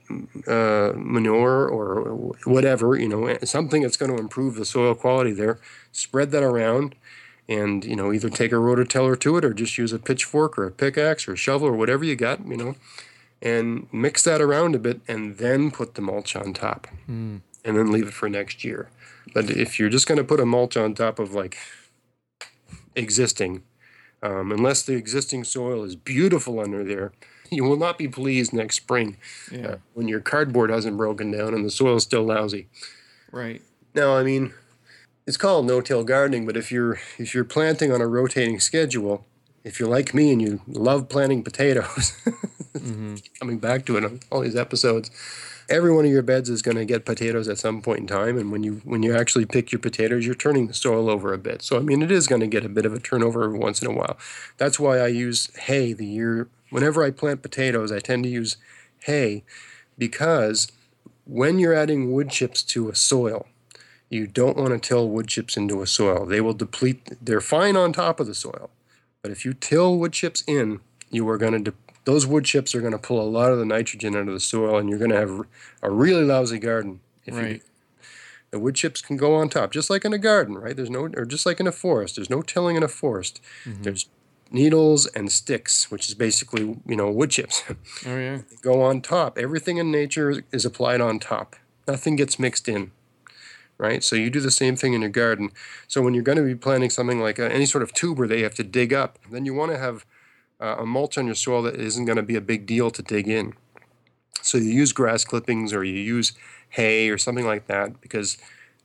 uh, 0.47 0.93
manure 0.95 1.67
or 1.67 2.33
whatever 2.45 2.95
you 2.97 3.07
know 3.07 3.37
something 3.43 3.81
that's 3.83 3.97
going 3.97 4.11
to 4.15 4.17
improve 4.17 4.55
the 4.55 4.65
soil 4.65 4.95
quality 4.95 5.31
there. 5.31 5.59
Spread 5.91 6.31
that 6.31 6.43
around, 6.43 6.95
and 7.47 7.85
you 7.85 7.95
know 7.95 8.11
either 8.13 8.29
take 8.31 8.51
a 8.51 8.55
rototiller 8.55 9.19
to 9.19 9.37
it 9.37 9.45
or 9.45 9.53
just 9.53 9.77
use 9.77 9.93
a 9.93 9.99
pitchfork 9.99 10.57
or 10.57 10.65
a 10.65 10.71
pickaxe 10.71 11.27
or 11.27 11.33
a 11.33 11.37
shovel 11.37 11.67
or 11.67 11.73
whatever 11.81 12.03
you 12.03 12.15
got, 12.15 12.37
you 12.47 12.57
know, 12.57 12.73
and 13.41 13.87
mix 13.91 14.23
that 14.23 14.41
around 14.41 14.75
a 14.75 14.79
bit, 14.79 15.01
and 15.07 15.37
then 15.37 15.71
put 15.71 15.95
the 15.95 16.01
mulch 16.01 16.35
on 16.35 16.53
top 16.53 16.87
Mm. 17.09 17.41
and 17.63 17.77
then 17.77 17.91
leave 17.91 18.07
it 18.07 18.13
for 18.13 18.29
next 18.29 18.63
year. 18.63 18.89
But 19.33 19.49
if 19.49 19.77
you're 19.79 19.89
just 19.89 20.07
going 20.07 20.17
to 20.17 20.23
put 20.23 20.39
a 20.39 20.45
mulch 20.45 20.75
on 20.77 20.93
top 20.95 21.19
of 21.19 21.33
like 21.33 21.57
existing, 22.95 23.63
um, 24.23 24.51
unless 24.51 24.83
the 24.83 24.93
existing 24.93 25.43
soil 25.43 25.83
is 25.83 25.95
beautiful 25.95 26.59
under 26.59 26.83
there, 26.83 27.11
you 27.51 27.63
will 27.63 27.77
not 27.77 27.97
be 27.97 28.07
pleased 28.07 28.53
next 28.53 28.75
spring 28.77 29.17
Yeah. 29.51 29.67
uh, 29.67 29.77
when 29.93 30.07
your 30.07 30.19
cardboard 30.19 30.69
hasn't 30.69 30.97
broken 30.97 31.31
down 31.31 31.53
and 31.53 31.63
the 31.65 31.71
soil 31.71 31.97
is 31.97 32.03
still 32.03 32.23
lousy. 32.23 32.67
Right. 33.31 33.61
Now, 33.93 34.15
I 34.17 34.23
mean, 34.23 34.53
it's 35.25 35.37
called 35.37 35.65
no-till 35.67 36.03
gardening, 36.03 36.45
but 36.45 36.55
if 36.57 36.71
you're 36.71 36.99
if 37.17 37.33
you're 37.33 37.43
planting 37.43 37.91
on 37.91 38.01
a 38.01 38.07
rotating 38.07 38.59
schedule, 38.59 39.25
if 39.63 39.79
you're 39.79 39.89
like 39.89 40.13
me 40.13 40.31
and 40.31 40.41
you 40.41 40.61
love 40.67 41.09
planting 41.09 41.43
potatoes, 41.49 42.13
hmm 42.77 43.15
coming 43.39 43.59
back 43.59 43.85
to 43.85 43.97
it 43.97 44.03
on 44.03 44.19
all 44.31 44.41
these 44.41 44.55
episodes. 44.55 45.11
Every 45.69 45.93
one 45.93 46.05
of 46.05 46.11
your 46.11 46.21
beds 46.21 46.49
is 46.49 46.61
going 46.61 46.77
to 46.77 46.85
get 46.85 47.05
potatoes 47.05 47.47
at 47.49 47.57
some 47.57 47.81
point 47.81 47.99
in 47.99 48.07
time, 48.07 48.37
and 48.37 48.51
when 48.51 48.63
you 48.63 48.81
when 48.85 49.03
you 49.03 49.15
actually 49.15 49.45
pick 49.45 49.71
your 49.71 49.79
potatoes, 49.79 50.25
you're 50.25 50.35
turning 50.35 50.67
the 50.67 50.73
soil 50.73 51.09
over 51.09 51.33
a 51.33 51.37
bit. 51.37 51.61
So 51.61 51.77
I 51.77 51.81
mean, 51.81 52.01
it 52.01 52.11
is 52.11 52.27
going 52.27 52.41
to 52.41 52.47
get 52.47 52.65
a 52.65 52.69
bit 52.69 52.85
of 52.85 52.93
a 52.93 52.99
turnover 52.99 53.43
every 53.43 53.59
once 53.59 53.81
in 53.81 53.87
a 53.87 53.93
while. 53.93 54.17
That's 54.57 54.79
why 54.79 54.99
I 54.99 55.07
use 55.07 55.53
hay 55.55 55.93
the 55.93 56.05
year. 56.05 56.47
Whenever 56.69 57.03
I 57.03 57.11
plant 57.11 57.41
potatoes, 57.41 57.91
I 57.91 57.99
tend 57.99 58.23
to 58.23 58.29
use 58.29 58.57
hay 58.99 59.43
because 59.97 60.71
when 61.25 61.59
you're 61.59 61.73
adding 61.73 62.11
wood 62.11 62.29
chips 62.29 62.63
to 62.63 62.89
a 62.89 62.95
soil, 62.95 63.45
you 64.09 64.25
don't 64.25 64.57
want 64.57 64.69
to 64.69 64.79
till 64.79 65.09
wood 65.09 65.27
chips 65.27 65.57
into 65.57 65.81
a 65.81 65.87
soil. 65.87 66.25
They 66.25 66.39
will 66.39 66.53
deplete. 66.53 67.17
They're 67.21 67.41
fine 67.41 67.75
on 67.75 67.91
top 67.91 68.19
of 68.19 68.27
the 68.27 68.35
soil, 68.35 68.69
but 69.21 69.31
if 69.31 69.43
you 69.43 69.53
till 69.53 69.97
wood 69.97 70.13
chips 70.13 70.43
in, 70.47 70.79
you 71.09 71.27
are 71.29 71.37
going 71.37 71.53
to 71.53 71.71
de- 71.71 71.86
those 72.07 72.25
wood 72.25 72.45
chips 72.45 72.73
are 72.73 72.79
going 72.81 72.93
to 72.93 72.97
pull 73.09 73.19
a 73.21 73.29
lot 73.37 73.51
of 73.51 73.59
the 73.59 73.65
nitrogen 73.65 74.15
out 74.15 74.27
of 74.27 74.33
the 74.33 74.39
soil, 74.39 74.77
and 74.77 74.89
you're 74.89 74.97
going 74.97 75.11
to 75.11 75.17
have 75.19 75.41
a 75.83 75.91
really 75.91 76.23
lousy 76.23 76.57
garden. 76.59 77.01
If 77.25 77.35
you 77.35 77.59
the 78.51 78.59
wood 78.59 78.75
chips 78.75 79.01
can 79.01 79.17
go 79.17 79.35
on 79.35 79.49
top, 79.49 79.71
just 79.73 79.89
like 79.89 80.05
in 80.05 80.13
a 80.13 80.17
garden, 80.17 80.55
right? 80.57 80.75
There's 80.75 80.89
no, 80.89 81.09
or 81.17 81.25
just 81.25 81.45
like 81.45 81.59
in 81.59 81.67
a 81.67 81.71
forest. 81.71 82.15
There's 82.15 82.29
no 82.29 82.41
tilling 82.41 82.77
in 82.77 82.83
a 82.83 82.87
forest. 82.87 83.41
Mhm. 83.65 83.83
There's 83.83 84.07
needles 84.49 85.05
and 85.07 85.29
sticks, 85.29 85.91
which 85.91 86.07
is 86.07 86.13
basically 86.13 86.63
you 86.87 86.95
know 86.95 87.11
wood 87.11 87.29
chips. 87.31 87.63
Oh 88.07 88.17
yeah. 88.17 88.37
go 88.61 88.81
on 88.81 89.01
top. 89.01 89.37
Everything 89.37 89.75
in 89.77 89.91
nature 89.91 90.43
is 90.53 90.63
applied 90.65 91.01
on 91.01 91.19
top. 91.19 91.57
Nothing 91.89 92.15
gets 92.15 92.39
mixed 92.39 92.69
in, 92.69 92.91
right? 93.77 94.01
So 94.01 94.15
you 94.15 94.29
do 94.29 94.39
the 94.39 94.51
same 94.61 94.75
thing 94.77 94.93
in 94.93 95.01
your 95.01 95.09
garden. 95.23 95.51
So 95.89 96.01
when 96.01 96.13
you're 96.13 96.23
going 96.29 96.37
to 96.37 96.43
be 96.53 96.55
planting 96.55 96.89
something 96.89 97.19
like 97.19 97.39
uh, 97.39 97.43
any 97.59 97.65
sort 97.65 97.83
of 97.83 97.93
tuber 97.93 98.25
that 98.27 98.37
you 98.37 98.43
have 98.45 98.55
to 98.55 98.63
dig 98.79 98.93
up, 98.93 99.19
then 99.29 99.45
you 99.45 99.53
want 99.53 99.71
to 99.73 99.77
have 99.77 100.05
uh, 100.59 100.77
a 100.79 100.85
mulch 100.85 101.17
on 101.17 101.25
your 101.25 101.35
soil 101.35 101.61
that 101.63 101.75
isn't 101.75 102.05
going 102.05 102.17
to 102.17 102.23
be 102.23 102.35
a 102.35 102.41
big 102.41 102.65
deal 102.65 102.89
to 102.91 103.01
dig 103.01 103.27
in. 103.27 103.53
So 104.41 104.57
you 104.57 104.71
use 104.71 104.93
grass 104.93 105.25
clippings 105.25 105.73
or 105.73 105.83
you 105.83 105.99
use 105.99 106.33
hay 106.69 107.09
or 107.09 107.17
something 107.17 107.45
like 107.45 107.67
that 107.67 108.01
because 108.01 108.37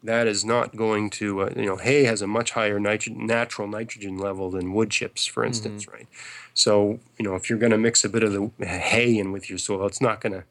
that 0.03 0.27
is 0.27 0.45
not 0.45 0.75
going 0.77 1.11
to, 1.11 1.43
uh, 1.43 1.51
you 1.55 1.67
know, 1.67 1.77
hay 1.77 2.05
has 2.05 2.23
a 2.23 2.27
much 2.27 2.51
higher 2.53 2.81
nitro- 2.81 3.15
natural 3.15 3.69
nitrogen 3.69 4.19
level 4.19 4.51
than 4.51 4.73
wood 4.73 4.91
chips, 4.91 5.27
for 5.27 5.45
instance, 5.45 5.87
right? 5.87 6.09
So, 6.55 6.99
you 7.19 7.25
know, 7.25 7.37
if 7.37 7.49
you're 7.49 7.59
going 7.59 7.73
to 7.73 7.79
mix 7.79 8.05
a 8.05 8.09
bit 8.09 8.25
of 8.25 8.33
the 8.33 8.67
hay 8.67 9.17
in 9.17 9.31
with 9.31 9.49
your 9.49 9.59
soil, 9.59 9.87
it's 9.87 10.01
not 10.01 10.21
going 10.21 10.33
to, 10.33 10.45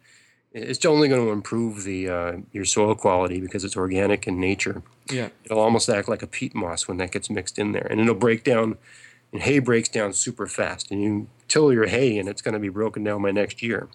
it's 0.54 0.86
only 0.86 1.10
going 1.10 1.26
to 1.26 1.32
improve 1.32 1.84
the 1.84 2.10
uh, 2.10 2.38
your 2.52 2.66
soil 2.66 2.96
quality 2.96 3.40
because 3.40 3.64
it's 3.64 3.76
organic 3.78 4.28
in 4.28 4.40
nature. 4.40 4.84
Yeah. 5.10 5.30
It'll 5.46 5.60
almost 5.60 5.90
act 5.90 6.10
like 6.10 6.22
a 6.22 6.28
peat 6.28 6.56
moss 6.56 6.88
when 6.88 6.98
that 6.98 7.12
gets 7.12 7.30
mixed 7.30 7.60
in 7.60 7.74
there, 7.74 7.88
and 7.90 8.00
it'll 8.00 8.16
break 8.16 8.44
down. 8.44 8.78
And 9.34 9.42
hay 9.42 9.60
breaks 9.60 9.90
down 9.90 10.14
super 10.14 10.46
fast, 10.46 10.92
and 10.92 11.02
you 11.02 11.28
till 11.48 11.72
your 11.72 11.88
hay, 11.88 12.18
and 12.18 12.28
it's 12.28 12.42
going 12.42 12.54
to 12.54 12.60
be 12.60 12.70
broken 12.70 13.04
down 13.04 13.22
by 13.22 13.32
next 13.32 13.62
year. 13.62 13.88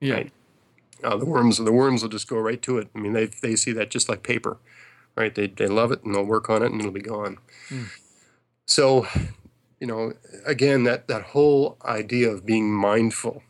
Yeah. 0.00 0.14
Right. 0.14 0.32
Uh, 1.02 1.16
the 1.16 1.26
worms, 1.26 1.58
the 1.58 1.72
worms 1.72 2.02
will 2.02 2.08
just 2.08 2.28
go 2.28 2.38
right 2.38 2.62
to 2.62 2.78
it. 2.78 2.88
I 2.94 2.98
mean, 2.98 3.12
they 3.12 3.26
they 3.26 3.56
see 3.56 3.72
that 3.72 3.90
just 3.90 4.08
like 4.08 4.22
paper, 4.22 4.56
right? 5.16 5.34
They 5.34 5.48
they 5.48 5.66
love 5.66 5.92
it, 5.92 6.02
and 6.02 6.14
they'll 6.14 6.24
work 6.24 6.48
on 6.48 6.62
it, 6.62 6.72
and 6.72 6.80
it'll 6.80 6.92
be 6.92 7.00
gone. 7.00 7.38
Hmm. 7.68 7.84
So, 8.66 9.06
you 9.80 9.86
know, 9.86 10.14
again, 10.46 10.84
that 10.84 11.08
that 11.08 11.22
whole 11.22 11.76
idea 11.84 12.30
of 12.30 12.46
being 12.46 12.72
mindful 12.72 13.42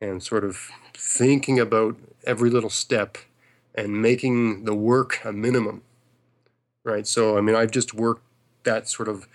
and 0.00 0.22
sort 0.22 0.44
of 0.44 0.70
thinking 0.94 1.60
about 1.60 1.96
every 2.24 2.50
little 2.50 2.70
step 2.70 3.18
and 3.74 4.02
making 4.02 4.64
the 4.64 4.74
work 4.74 5.20
a 5.24 5.32
minimum, 5.32 5.82
right? 6.84 7.06
So, 7.06 7.38
I 7.38 7.40
mean, 7.40 7.54
I've 7.54 7.70
just 7.70 7.94
worked 7.94 8.24
that 8.64 8.88
sort 8.88 9.08
of 9.08 9.28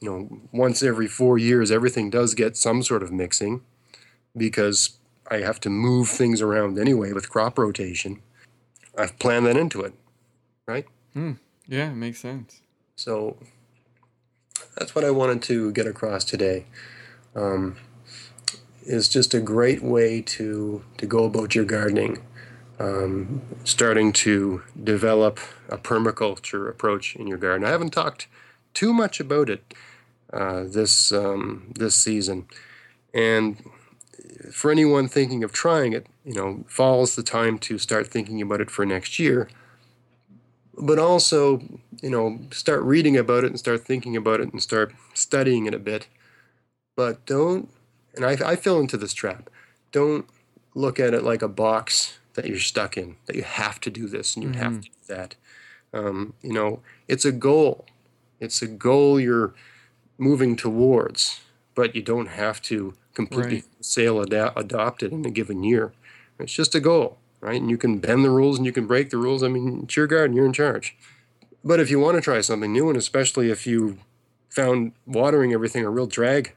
you 0.00 0.10
know, 0.10 0.40
once 0.50 0.82
every 0.82 1.06
four 1.06 1.38
years, 1.38 1.70
everything 1.70 2.10
does 2.10 2.34
get 2.34 2.56
some 2.56 2.82
sort 2.82 3.02
of 3.02 3.12
mixing 3.12 3.60
because 4.36 4.98
I 5.30 5.38
have 5.38 5.60
to 5.60 5.70
move 5.70 6.08
things 6.08 6.40
around 6.40 6.78
anyway 6.78 7.12
with 7.12 7.28
crop 7.28 7.58
rotation. 7.58 8.22
I've 8.96 9.18
planned 9.18 9.46
that 9.46 9.56
into 9.56 9.82
it, 9.82 9.92
right? 10.66 10.86
Hmm. 11.12 11.32
Yeah, 11.68 11.90
it 11.90 11.94
makes 11.94 12.18
sense. 12.18 12.62
So 12.96 13.36
that's 14.76 14.94
what 14.94 15.04
I 15.04 15.10
wanted 15.10 15.42
to 15.42 15.70
get 15.72 15.86
across 15.86 16.24
today. 16.24 16.66
Um, 17.36 17.76
is 18.82 19.08
just 19.08 19.34
a 19.34 19.40
great 19.40 19.82
way 19.82 20.20
to 20.22 20.82
to 20.98 21.06
go 21.06 21.24
about 21.24 21.54
your 21.54 21.64
gardening. 21.64 22.18
Um, 22.78 23.42
starting 23.62 24.10
to 24.14 24.62
develop 24.82 25.38
a 25.68 25.76
permaculture 25.76 26.68
approach 26.68 27.14
in 27.14 27.26
your 27.26 27.36
garden. 27.36 27.66
I 27.66 27.70
haven't 27.70 27.90
talked 27.90 28.26
too 28.72 28.94
much 28.94 29.20
about 29.20 29.50
it 29.50 29.74
uh, 30.32 30.64
this 30.64 31.12
um, 31.12 31.72
this 31.76 31.94
season, 31.94 32.46
and 33.12 33.56
for 34.52 34.70
anyone 34.70 35.08
thinking 35.08 35.44
of 35.44 35.52
trying 35.52 35.92
it, 35.92 36.06
you 36.24 36.34
know, 36.34 36.64
fall's 36.68 37.16
the 37.16 37.22
time 37.22 37.58
to 37.58 37.78
start 37.78 38.08
thinking 38.08 38.40
about 38.40 38.60
it 38.60 38.70
for 38.70 38.84
next 38.86 39.18
year. 39.18 39.48
But 40.78 40.98
also, 40.98 41.62
you 42.02 42.10
know, 42.10 42.40
start 42.50 42.82
reading 42.82 43.16
about 43.16 43.44
it 43.44 43.48
and 43.48 43.58
start 43.58 43.84
thinking 43.84 44.16
about 44.16 44.40
it 44.40 44.52
and 44.52 44.62
start 44.62 44.94
studying 45.14 45.66
it 45.66 45.74
a 45.74 45.78
bit. 45.78 46.08
But 46.96 47.24
don't, 47.26 47.68
and 48.14 48.24
I, 48.24 48.32
I 48.44 48.56
fell 48.56 48.78
into 48.78 48.96
this 48.96 49.12
trap, 49.12 49.50
don't 49.92 50.26
look 50.74 50.98
at 50.98 51.14
it 51.14 51.22
like 51.22 51.42
a 51.42 51.48
box 51.48 52.18
that 52.34 52.46
you're 52.46 52.58
stuck 52.58 52.96
in, 52.96 53.16
that 53.26 53.36
you 53.36 53.42
have 53.42 53.80
to 53.80 53.90
do 53.90 54.06
this 54.06 54.36
and 54.36 54.44
you 54.44 54.50
mm-hmm. 54.50 54.60
have 54.60 54.80
to 54.80 54.88
do 54.88 54.96
that. 55.08 55.34
Um, 55.92 56.34
you 56.40 56.52
know, 56.52 56.80
it's 57.08 57.24
a 57.24 57.32
goal. 57.32 57.84
It's 58.38 58.62
a 58.62 58.68
goal 58.68 59.20
you're 59.20 59.52
moving 60.20 60.54
towards, 60.54 61.40
but 61.74 61.96
you 61.96 62.02
don't 62.02 62.26
have 62.26 62.60
to 62.62 62.94
completely 63.14 63.54
right. 63.54 63.64
sale 63.84 64.20
ad- 64.20 64.52
adopted 64.54 65.12
in 65.12 65.24
a 65.24 65.30
given 65.30 65.64
year. 65.64 65.92
It's 66.38 66.52
just 66.52 66.74
a 66.74 66.80
goal, 66.80 67.18
right? 67.40 67.60
And 67.60 67.70
you 67.70 67.78
can 67.78 67.98
bend 67.98 68.24
the 68.24 68.30
rules 68.30 68.58
and 68.58 68.66
you 68.66 68.72
can 68.72 68.86
break 68.86 69.10
the 69.10 69.16
rules. 69.16 69.42
I 69.42 69.48
mean, 69.48 69.80
it's 69.84 69.96
your 69.96 70.06
garden, 70.06 70.36
you're 70.36 70.46
in 70.46 70.52
charge. 70.52 70.96
But 71.64 71.80
if 71.80 71.90
you 71.90 71.98
want 71.98 72.16
to 72.16 72.20
try 72.20 72.40
something 72.40 72.72
new, 72.72 72.88
and 72.88 72.96
especially 72.96 73.50
if 73.50 73.66
you 73.66 73.98
found 74.48 74.92
watering 75.06 75.52
everything 75.52 75.84
a 75.84 75.90
real 75.90 76.06
drag 76.06 76.54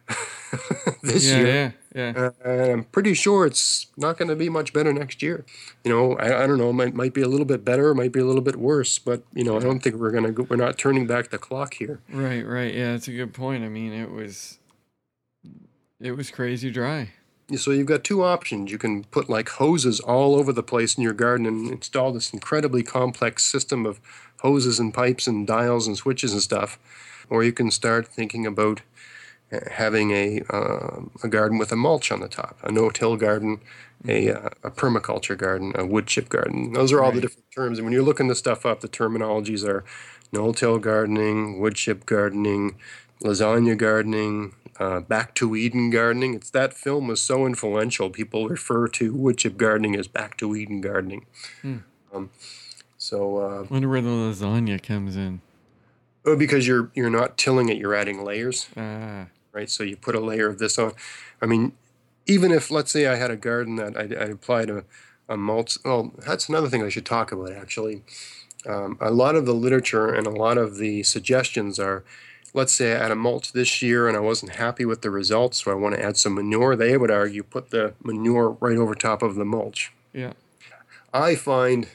this 1.02 1.30
yeah, 1.30 1.38
year, 1.38 1.76
yeah. 1.94 2.32
Uh, 2.46 2.50
I'm 2.50 2.84
pretty 2.86 3.14
sure 3.14 3.46
it's 3.46 3.88
not 3.98 4.18
going 4.18 4.30
to 4.30 4.36
be 4.36 4.50
much 4.50 4.74
better 4.74 4.92
next 4.92 5.22
year. 5.22 5.46
You 5.84 5.92
know, 5.92 6.14
I, 6.18 6.44
I 6.44 6.48
don't 6.48 6.58
know. 6.58 6.70
It 6.70 6.74
might, 6.74 6.94
might 6.94 7.14
be 7.14 7.22
a 7.22 7.28
little 7.28 7.46
bit 7.46 7.64
better, 7.64 7.92
it 7.92 7.96
might 7.96 8.12
be 8.12 8.20
a 8.20 8.26
little 8.26 8.42
bit 8.42 8.56
worse, 8.56 9.00
but 9.00 9.24
you 9.34 9.44
know, 9.44 9.58
I 9.58 9.60
don't 9.60 9.82
think 9.82 9.96
we're 9.96 10.12
gonna 10.12 10.32
go, 10.32 10.44
we're 10.50 10.56
not 10.56 10.78
turning 10.78 11.08
back 11.08 11.30
the 11.30 11.38
clock 11.38 11.76
here. 11.76 12.00
Right, 12.10 12.46
right. 12.46 12.74
Yeah, 12.74 12.94
that's 12.94 13.08
a 13.08 13.14
good 13.14 13.34
point. 13.34 13.64
I 13.64 13.70
mean, 13.70 13.94
it 13.94 14.12
was 14.12 14.60
it 16.00 16.12
was 16.12 16.32
crazy 16.32 16.72
dry. 16.72 17.12
So 17.56 17.72
you've 17.72 17.88
got 17.88 18.04
two 18.04 18.24
options. 18.24 18.72
You 18.72 18.78
can 18.78 19.04
put 19.06 19.30
like 19.30 19.50
hoses 19.50 20.00
all 20.00 20.36
over 20.36 20.52
the 20.52 20.64
place 20.64 20.96
in 20.96 21.04
your 21.04 21.14
garden 21.14 21.46
and 21.46 21.70
install 21.70 22.12
this 22.12 22.34
incredibly 22.34 22.84
complex 22.84 23.44
system 23.44 23.86
of 23.86 24.00
hoses 24.40 24.80
and 24.80 24.94
pipes 24.94 25.28
and 25.28 25.46
dials 25.46 25.88
and 25.88 25.98
switches 25.98 26.34
and 26.34 26.42
stuff, 26.42 26.80
or 27.30 27.44
you 27.44 27.52
can 27.52 27.70
start 27.70 28.08
thinking 28.08 28.46
about 28.46 28.82
having 29.72 30.12
a 30.12 30.42
uh, 30.50 31.02
a 31.24 31.28
garden 31.28 31.58
with 31.58 31.72
a 31.72 31.76
mulch 31.76 32.12
on 32.12 32.20
the 32.20 32.28
top, 32.28 32.58
a 32.64 32.72
no-till 32.72 33.18
garden, 33.18 33.60
a, 34.08 34.32
uh, 34.32 34.50
a 34.64 34.72
permaculture 34.72 35.38
garden, 35.38 35.74
a 35.76 35.86
wood 35.86 36.08
chip 36.08 36.30
garden. 36.30 36.74
Those 36.74 36.92
are 36.92 37.00
all 37.02 37.10
right. 37.10 37.16
the 37.16 37.22
different 37.22 37.52
terms. 37.52 37.78
And 37.78 37.86
when 37.86 37.94
you're 37.94 38.04
looking 38.04 38.28
this 38.28 38.40
stuff 38.40 38.66
up, 38.66 38.82
the 38.82 38.88
terminologies 38.88 39.68
are 39.68 39.84
no-till 40.32 40.80
gardening, 40.80 41.60
wood 41.60 41.76
chip 41.76 42.06
gardening, 42.06 42.76
lasagna 43.22 43.78
gardening, 43.78 44.54
uh, 44.80 45.00
Back 45.02 45.36
to 45.36 45.56
Eden 45.56 45.90
gardening. 45.90 46.34
It's 46.34 46.50
that 46.50 46.74
film 46.74 47.08
was 47.08 47.22
so 47.22 47.46
influential. 47.46 48.10
People 48.10 48.50
refer 48.50 48.88
to 48.90 49.14
wood 49.14 49.38
chip 49.38 49.58
gardening 49.58 49.96
as 49.96 50.08
Back 50.08 50.38
to 50.38 50.56
Eden 50.56 50.82
gardening. 50.82 51.26
Hmm. 51.62 51.78
Um, 52.14 52.30
so 52.98 53.38
uh, 53.38 53.66
wonder 53.70 53.90
where 53.90 54.02
the 54.02 54.10
lasagna 54.10 54.82
comes 54.82 55.16
in. 55.16 55.42
Oh, 56.26 56.38
because 56.38 56.66
you're 56.68 56.90
you're 56.96 57.10
not 57.10 57.38
tilling 57.38 57.70
it; 57.70 57.78
you're 57.78 57.96
adding 57.96 58.24
layers. 58.24 58.68
Ah. 58.78 59.28
Right. 59.54 59.70
So 59.70 59.84
you 59.84 59.96
put 59.96 60.16
a 60.16 60.20
layer 60.20 60.48
of 60.48 60.58
this 60.58 60.80
on. 60.80 60.94
I 61.42 61.46
mean, 61.46 61.74
even 62.26 62.52
if 62.52 62.72
let's 62.72 62.92
say 62.92 63.08
I 63.08 63.16
had 63.16 63.32
a 63.32 63.36
garden 63.36 63.76
that 63.76 63.96
I, 63.96 64.02
I 64.02 64.30
applied 64.30 64.70
a, 64.70 64.84
a 65.30 65.38
mulch. 65.38 65.78
Well, 65.86 66.12
that's 66.26 66.50
another 66.50 66.70
thing 66.70 66.84
I 66.84 66.90
should 66.90 67.06
talk 67.06 67.32
about 67.32 67.52
actually. 67.52 68.04
Um, 68.66 68.98
a 69.02 69.12
lot 69.12 69.36
of 69.36 69.46
the 69.46 69.54
literature 69.54 70.14
and 70.14 70.26
a 70.26 70.32
lot 70.32 70.58
of 70.58 70.78
the 70.78 71.04
suggestions 71.04 71.80
are 71.80 72.04
let's 72.54 72.74
say 72.74 72.96
I 72.96 73.04
had 73.04 73.12
a 73.12 73.16
mulch 73.16 73.52
this 73.52 73.82
year 73.82 74.08
and 74.08 74.16
I 74.16 74.20
wasn't 74.20 74.56
happy 74.56 74.86
with 74.86 75.02
the 75.02 75.10
results, 75.10 75.64
so 75.64 75.72
I 75.72 75.76
want 75.76 75.96
to 75.96 76.04
add 76.04 76.18
some 76.18 76.36
manure, 76.36 76.76
they 76.76 76.96
would 76.98 77.12
argue 77.12 77.44
put 77.44 77.72
the 77.72 77.94
manure 78.04 78.58
right 78.60 78.78
over 78.78 78.96
top 78.96 79.22
of 79.22 79.36
the 79.36 79.46
mulch. 79.46 79.92
Yeah. 80.14 80.34
I 81.14 81.36
find 81.36 81.88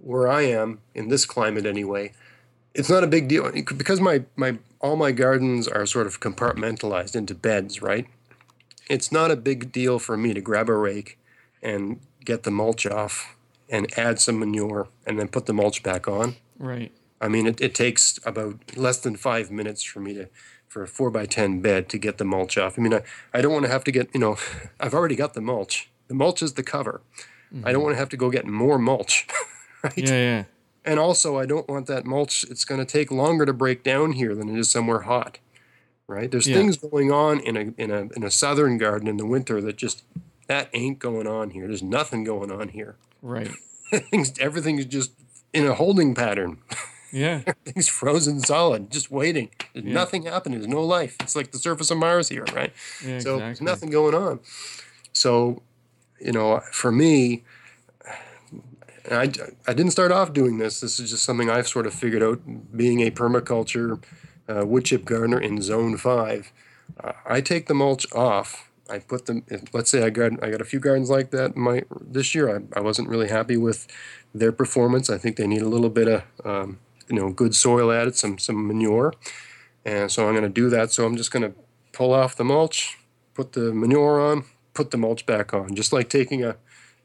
where 0.00 0.28
I 0.28 0.42
am 0.42 0.80
in 0.94 1.08
this 1.08 1.26
climate 1.26 1.66
anyway, 1.66 2.12
it's 2.74 2.90
not 2.90 3.04
a 3.04 3.06
big 3.06 3.28
deal 3.28 3.50
because 3.50 4.00
my, 4.00 4.24
my 4.36 4.58
all 4.86 4.94
my 4.94 5.10
gardens 5.10 5.66
are 5.66 5.84
sort 5.84 6.06
of 6.06 6.20
compartmentalized 6.20 7.16
into 7.16 7.34
beds, 7.34 7.82
right? 7.82 8.06
It's 8.88 9.10
not 9.10 9.32
a 9.32 9.36
big 9.36 9.72
deal 9.72 9.98
for 9.98 10.16
me 10.16 10.32
to 10.32 10.40
grab 10.40 10.68
a 10.68 10.76
rake 10.76 11.18
and 11.60 11.98
get 12.24 12.44
the 12.44 12.52
mulch 12.52 12.86
off 12.86 13.36
and 13.68 13.92
add 13.98 14.20
some 14.20 14.38
manure 14.38 14.88
and 15.04 15.18
then 15.18 15.26
put 15.26 15.46
the 15.46 15.52
mulch 15.52 15.82
back 15.82 16.06
on. 16.06 16.36
Right. 16.56 16.92
I 17.20 17.26
mean, 17.26 17.48
it, 17.48 17.60
it 17.60 17.74
takes 17.74 18.20
about 18.24 18.76
less 18.76 18.98
than 18.98 19.16
five 19.16 19.50
minutes 19.50 19.82
for 19.82 19.98
me 19.98 20.14
to, 20.14 20.28
for 20.68 20.84
a 20.84 20.86
four 20.86 21.10
by 21.10 21.26
10 21.26 21.60
bed 21.60 21.88
to 21.88 21.98
get 21.98 22.18
the 22.18 22.24
mulch 22.24 22.56
off. 22.56 22.78
I 22.78 22.82
mean, 22.82 22.94
I, 22.94 23.02
I 23.34 23.40
don't 23.40 23.52
want 23.52 23.64
to 23.64 23.72
have 23.72 23.82
to 23.84 23.90
get, 23.90 24.08
you 24.14 24.20
know, 24.20 24.36
I've 24.80 24.94
already 24.94 25.16
got 25.16 25.34
the 25.34 25.40
mulch. 25.40 25.90
The 26.06 26.14
mulch 26.14 26.42
is 26.42 26.52
the 26.52 26.62
cover. 26.62 27.02
Mm-hmm. 27.52 27.66
I 27.66 27.72
don't 27.72 27.80
mm-hmm. 27.80 27.84
want 27.86 27.94
to 27.94 27.98
have 27.98 28.08
to 28.10 28.16
go 28.16 28.30
get 28.30 28.46
more 28.46 28.78
mulch. 28.78 29.26
right? 29.82 29.98
Yeah, 29.98 30.10
yeah. 30.10 30.44
And 30.86 31.00
also, 31.00 31.36
I 31.36 31.46
don't 31.46 31.68
want 31.68 31.86
that 31.88 32.06
mulch. 32.06 32.44
It's 32.48 32.64
going 32.64 32.78
to 32.78 32.86
take 32.86 33.10
longer 33.10 33.44
to 33.44 33.52
break 33.52 33.82
down 33.82 34.12
here 34.12 34.34
than 34.34 34.48
it 34.48 34.58
is 34.58 34.70
somewhere 34.70 35.00
hot. 35.00 35.38
Right? 36.06 36.30
There's 36.30 36.46
yeah. 36.46 36.56
things 36.56 36.76
going 36.76 37.10
on 37.10 37.40
in 37.40 37.56
a, 37.56 37.82
in 37.82 37.90
a, 37.90 38.02
in 38.14 38.22
a 38.22 38.30
southern 38.30 38.78
garden 38.78 39.08
in 39.08 39.16
the 39.16 39.26
winter 39.26 39.60
that 39.60 39.76
just, 39.76 40.04
that 40.46 40.70
ain't 40.72 41.00
going 41.00 41.26
on 41.26 41.50
here. 41.50 41.66
There's 41.66 41.82
nothing 41.82 42.22
going 42.22 42.52
on 42.52 42.68
here. 42.68 42.94
Right. 43.20 43.50
Things, 44.10 44.32
everything's 44.38 44.86
just 44.86 45.10
in 45.52 45.66
a 45.66 45.74
holding 45.74 46.14
pattern. 46.14 46.58
Yeah. 47.12 47.42
Everything's 47.46 47.88
frozen 47.88 48.40
solid, 48.40 48.90
just 48.90 49.10
waiting. 49.10 49.50
There's 49.74 49.86
yeah. 49.86 49.94
nothing 49.94 50.24
happening. 50.24 50.60
There's 50.60 50.72
no 50.72 50.84
life. 50.84 51.16
It's 51.20 51.34
like 51.34 51.50
the 51.50 51.58
surface 51.58 51.90
of 51.90 51.98
Mars 51.98 52.28
here, 52.28 52.44
right? 52.54 52.72
Yeah, 53.04 53.18
so 53.18 53.36
exactly. 53.36 53.64
nothing 53.64 53.90
going 53.90 54.14
on. 54.14 54.40
So, 55.12 55.62
you 56.20 56.32
know, 56.32 56.60
for 56.72 56.92
me, 56.92 57.44
I, 59.10 59.30
I 59.66 59.74
didn't 59.74 59.90
start 59.90 60.12
off 60.12 60.32
doing 60.32 60.58
this. 60.58 60.80
This 60.80 60.98
is 60.98 61.10
just 61.10 61.24
something 61.24 61.50
I've 61.50 61.68
sort 61.68 61.86
of 61.86 61.94
figured 61.94 62.22
out 62.22 62.40
being 62.76 63.00
a 63.00 63.10
permaculture 63.10 64.02
uh, 64.48 64.64
wood 64.66 64.84
chip 64.84 65.04
gardener 65.04 65.40
in 65.40 65.60
zone 65.60 65.96
five. 65.96 66.52
Uh, 67.02 67.12
I 67.24 67.40
take 67.40 67.66
the 67.66 67.74
mulch 67.74 68.06
off. 68.12 68.70
I 68.88 69.00
put 69.00 69.26
them. 69.26 69.44
Let's 69.72 69.90
say 69.90 70.04
I 70.04 70.10
got 70.10 70.42
I 70.42 70.50
got 70.50 70.60
a 70.60 70.64
few 70.64 70.78
gardens 70.78 71.10
like 71.10 71.30
that. 71.32 71.56
My 71.56 71.82
this 72.00 72.34
year 72.34 72.56
I, 72.56 72.78
I 72.78 72.80
wasn't 72.80 73.08
really 73.08 73.28
happy 73.28 73.56
with 73.56 73.86
their 74.34 74.52
performance. 74.52 75.10
I 75.10 75.18
think 75.18 75.36
they 75.36 75.46
need 75.46 75.62
a 75.62 75.68
little 75.68 75.90
bit 75.90 76.08
of 76.08 76.22
um, 76.44 76.78
you 77.08 77.16
know 77.16 77.30
good 77.30 77.54
soil 77.54 77.90
added, 77.90 78.14
some 78.16 78.38
some 78.38 78.66
manure, 78.66 79.12
and 79.84 80.10
so 80.10 80.26
I'm 80.26 80.34
going 80.34 80.44
to 80.44 80.48
do 80.48 80.70
that. 80.70 80.92
So 80.92 81.04
I'm 81.04 81.16
just 81.16 81.32
going 81.32 81.42
to 81.42 81.58
pull 81.92 82.12
off 82.12 82.36
the 82.36 82.44
mulch, 82.44 82.96
put 83.34 83.52
the 83.54 83.72
manure 83.72 84.20
on, 84.20 84.44
put 84.72 84.92
the 84.92 84.98
mulch 84.98 85.26
back 85.26 85.52
on, 85.52 85.74
just 85.74 85.92
like 85.92 86.08
taking 86.08 86.44
a 86.44 86.56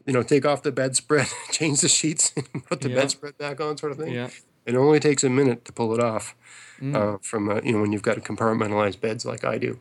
you 0.06 0.14
know 0.14 0.24
take 0.24 0.46
off 0.46 0.64
the 0.64 0.72
bedspread, 0.72 1.28
change 1.52 1.82
the 1.82 1.90
sheets, 1.90 2.30
put 2.68 2.82
the 2.82 2.90
yeah. 2.90 2.96
bedspread 2.96 3.38
back 3.38 3.60
on, 3.62 3.78
sort 3.78 3.92
of 3.92 3.98
thing. 3.98 4.14
Yeah. 4.14 4.30
It 4.66 4.76
only 4.76 5.00
takes 5.00 5.24
a 5.24 5.30
minute 5.30 5.66
to 5.66 5.74
pull 5.74 5.94
it 5.94 6.04
off 6.04 6.36
mm. 6.80 6.96
uh, 6.96 7.18
from 7.22 7.50
uh, 7.50 7.62
you 7.64 7.74
know 7.74 7.82
when 7.82 7.92
you've 7.92 8.04
got 8.04 8.18
compartmentalized 8.18 9.02
beds 9.02 9.26
like 9.26 9.44
I 9.44 9.58
do. 9.58 9.80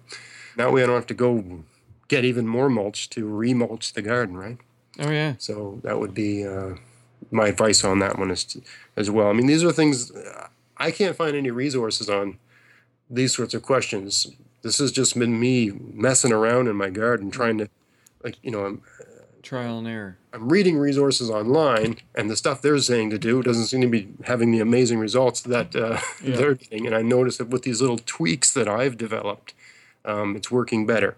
That 0.57 0.73
way 0.73 0.83
I 0.83 0.87
don't 0.87 0.97
have 0.97 1.07
to 1.09 1.15
go 1.15 1.63
get 2.09 2.25
even 2.25 2.47
more 2.47 2.69
mulch 2.69 3.09
to 3.11 3.25
remulch 3.25 3.93
the 3.93 4.03
garden, 4.03 4.37
right? 4.37 4.59
Oh 4.99 5.11
yeah. 5.11 5.35
So 5.39 5.81
that 5.85 5.99
would 5.99 6.15
be 6.15 6.47
uh, 6.47 6.75
my 7.31 7.49
advice 7.49 7.85
on 7.85 7.99
that 8.01 8.19
one 8.19 8.31
is 8.31 8.45
to, 8.45 8.63
as 8.97 9.11
well. 9.11 9.29
I 9.29 9.33
mean, 9.33 9.47
these 9.47 9.63
are 9.63 9.73
things 9.73 10.13
I 10.77 10.91
can't 10.91 11.15
find 11.15 11.37
any 11.37 11.51
resources 11.51 12.09
on 12.09 12.39
these 13.09 13.35
sorts 13.35 13.55
of 13.55 13.63
questions. 13.63 14.27
This 14.63 14.79
has 14.79 14.93
just 14.93 15.19
been 15.19 15.39
me 15.39 15.71
messing 15.71 16.33
around 16.33 16.69
in 16.69 16.77
my 16.77 16.91
garden 16.91 17.31
trying 17.31 17.59
to, 17.59 17.69
like, 18.25 18.37
you 18.43 18.51
know, 18.51 18.65
I'm 18.65 18.83
trial 19.43 19.79
and 19.79 19.89
error. 19.89 20.19
I'm 20.33 20.49
reading 20.49 20.79
resources 20.79 21.31
online, 21.31 21.99
and 22.15 22.31
the 22.31 22.37
stuff 22.37 22.63
they're 22.63 22.79
saying 22.79 23.11
to 23.11 23.19
do 23.19 23.43
doesn't 23.43 23.67
seem 23.67 23.81
to 23.81 23.89
be 23.89 24.09
having 24.25 24.51
the 24.53 24.61
amazing 24.61 24.99
results 24.99 25.41
that 25.43 25.75
uh, 25.75 25.99
yeah. 26.23 26.37
they're 26.37 26.55
getting. 26.55 26.87
And 26.87 26.95
I 26.95 27.03
notice 27.03 27.39
that 27.39 27.49
with 27.49 27.63
these 27.63 27.81
little 27.81 27.99
tweaks 27.99 28.53
that 28.55 28.69
I've 28.69 28.97
developed, 28.97 29.55
um, 30.05 30.37
it's 30.37 30.51
working 30.51 30.87
better. 30.87 31.17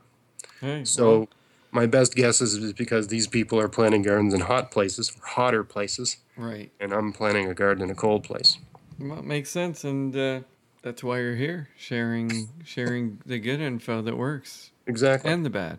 Hey, 0.61 0.85
so. 0.85 1.19
Well 1.19 1.29
my 1.73 1.87
best 1.87 2.15
guess 2.15 2.41
is 2.43 2.75
because 2.75 3.09
these 3.09 3.27
people 3.27 3.59
are 3.59 3.69
planting 3.69 4.03
gardens 4.03 4.35
in 4.35 4.41
hot 4.41 4.71
places, 4.71 5.11
hotter 5.23 5.65
places. 5.65 6.19
Right. 6.37 6.71
And 6.79 6.93
I'm 6.93 7.13
planting 7.13 7.49
a 7.49 7.55
garden 7.55 7.83
in 7.83 7.91
a 7.91 7.95
cold 7.95 8.25
place. 8.25 8.59
Well, 9.01 9.23
makes 9.23 9.51
sense. 9.51 9.83
And 9.83 10.15
uh, 10.15 10.41
that's 10.83 11.03
why 11.03 11.21
you're 11.21 11.35
here, 11.35 11.71
sharing 11.77 12.51
sharing 12.65 13.21
the 13.25 13.39
good 13.39 13.61
info 13.61 14.03
that 14.03 14.17
works 14.17 14.71
Exactly. 14.87 15.31
and 15.31 15.45
the 15.45 15.51
bad. 15.51 15.79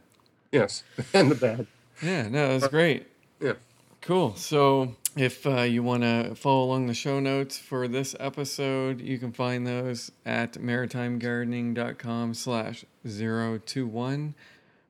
yes, 0.52 0.84
and 1.14 1.30
the 1.30 1.36
bad. 1.36 1.68
Yeah, 2.02 2.28
no, 2.30 2.58
that's 2.58 2.68
great. 2.68 3.08
Yeah. 3.40 3.54
Cool. 4.02 4.36
So 4.36 4.96
if 5.16 5.46
uh, 5.46 5.62
you 5.62 5.84
want 5.84 6.04
to 6.04 6.36
follow 6.36 6.64
along 6.66 6.88
the 6.88 6.94
show 6.94 7.20
notes 7.20 7.58
for 7.58 7.88
this 7.88 8.16
episode, 8.20 9.00
you 9.00 9.18
can 9.18 9.32
find 9.32 9.66
those 9.66 10.12
at 10.26 10.54
maritimegardening.com 10.54 12.34
slash 12.34 12.84
021 13.06 14.36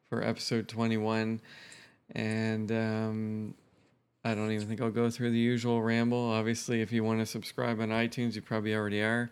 for 0.09 0.23
episode 0.23 0.67
21. 0.67 1.41
And 2.15 2.71
um, 2.71 3.53
I 4.23 4.33
don't 4.33 4.51
even 4.51 4.67
think 4.67 4.81
I'll 4.81 4.89
go 4.89 5.09
through 5.09 5.31
the 5.31 5.39
usual 5.39 5.81
ramble. 5.81 6.31
Obviously, 6.31 6.81
if 6.81 6.91
you 6.91 7.03
want 7.03 7.19
to 7.19 7.25
subscribe 7.25 7.81
on 7.81 7.89
iTunes, 7.89 8.35
you 8.35 8.41
probably 8.41 8.73
already 8.73 9.01
are. 9.01 9.29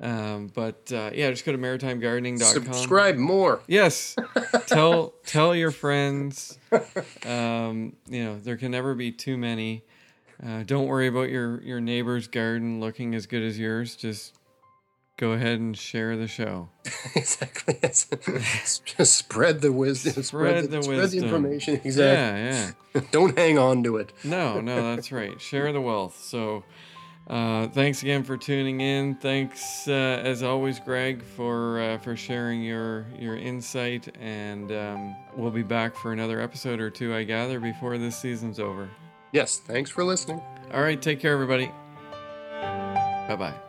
Um, 0.00 0.50
but 0.54 0.92
uh, 0.92 1.10
yeah, 1.12 1.30
just 1.30 1.44
go 1.44 1.52
to 1.52 1.58
maritimegardening.com. 1.58 2.64
Subscribe 2.64 3.16
more. 3.16 3.60
Yes. 3.66 4.14
tell 4.66 5.14
tell 5.26 5.54
your 5.54 5.70
friends. 5.72 6.58
Um, 7.26 7.96
you 8.08 8.24
know, 8.24 8.38
there 8.38 8.56
can 8.56 8.70
never 8.70 8.94
be 8.94 9.10
too 9.10 9.36
many. 9.36 9.84
Uh, 10.44 10.62
don't 10.62 10.86
worry 10.86 11.08
about 11.08 11.30
your 11.30 11.60
your 11.62 11.80
neighbor's 11.80 12.28
garden 12.28 12.80
looking 12.80 13.14
as 13.14 13.26
good 13.26 13.42
as 13.42 13.58
yours. 13.58 13.96
Just 13.96 14.38
go 15.18 15.32
ahead 15.32 15.58
and 15.58 15.76
share 15.76 16.16
the 16.16 16.28
show. 16.28 16.68
exactly. 17.14 17.76
Just 17.82 19.16
spread 19.16 19.60
the 19.60 19.72
wisdom. 19.72 20.22
Spread 20.22 20.70
the 20.70 20.82
spread 20.82 20.98
wisdom. 20.98 21.20
the 21.20 21.26
information. 21.26 21.74
Exactly. 21.84 22.42
Yeah, 22.42 22.72
yeah. 22.94 23.00
Don't 23.10 23.36
hang 23.36 23.58
on 23.58 23.82
to 23.82 23.96
it. 23.96 24.12
No, 24.24 24.60
no, 24.60 24.94
that's 24.94 25.12
right. 25.12 25.38
Share 25.40 25.72
the 25.72 25.80
wealth. 25.80 26.18
So, 26.22 26.64
uh, 27.28 27.68
thanks 27.68 28.02
again 28.02 28.22
for 28.22 28.36
tuning 28.36 28.80
in. 28.80 29.14
Thanks, 29.16 29.86
uh, 29.86 29.92
as 29.92 30.42
always, 30.42 30.80
Greg, 30.80 31.22
for 31.22 31.80
uh, 31.80 31.98
for 31.98 32.16
sharing 32.16 32.62
your 32.62 33.06
your 33.18 33.36
insight. 33.36 34.16
And 34.18 34.72
um, 34.72 35.16
we'll 35.36 35.50
be 35.50 35.62
back 35.62 35.94
for 35.94 36.12
another 36.12 36.40
episode 36.40 36.80
or 36.80 36.90
two, 36.90 37.14
I 37.14 37.24
gather, 37.24 37.60
before 37.60 37.98
this 37.98 38.16
season's 38.16 38.58
over. 38.58 38.88
Yes. 39.32 39.58
Thanks 39.58 39.90
for 39.90 40.04
listening. 40.04 40.40
All 40.72 40.82
right, 40.82 41.00
take 41.00 41.20
care, 41.20 41.32
everybody. 41.32 41.70
Bye 42.60 43.36
bye. 43.38 43.67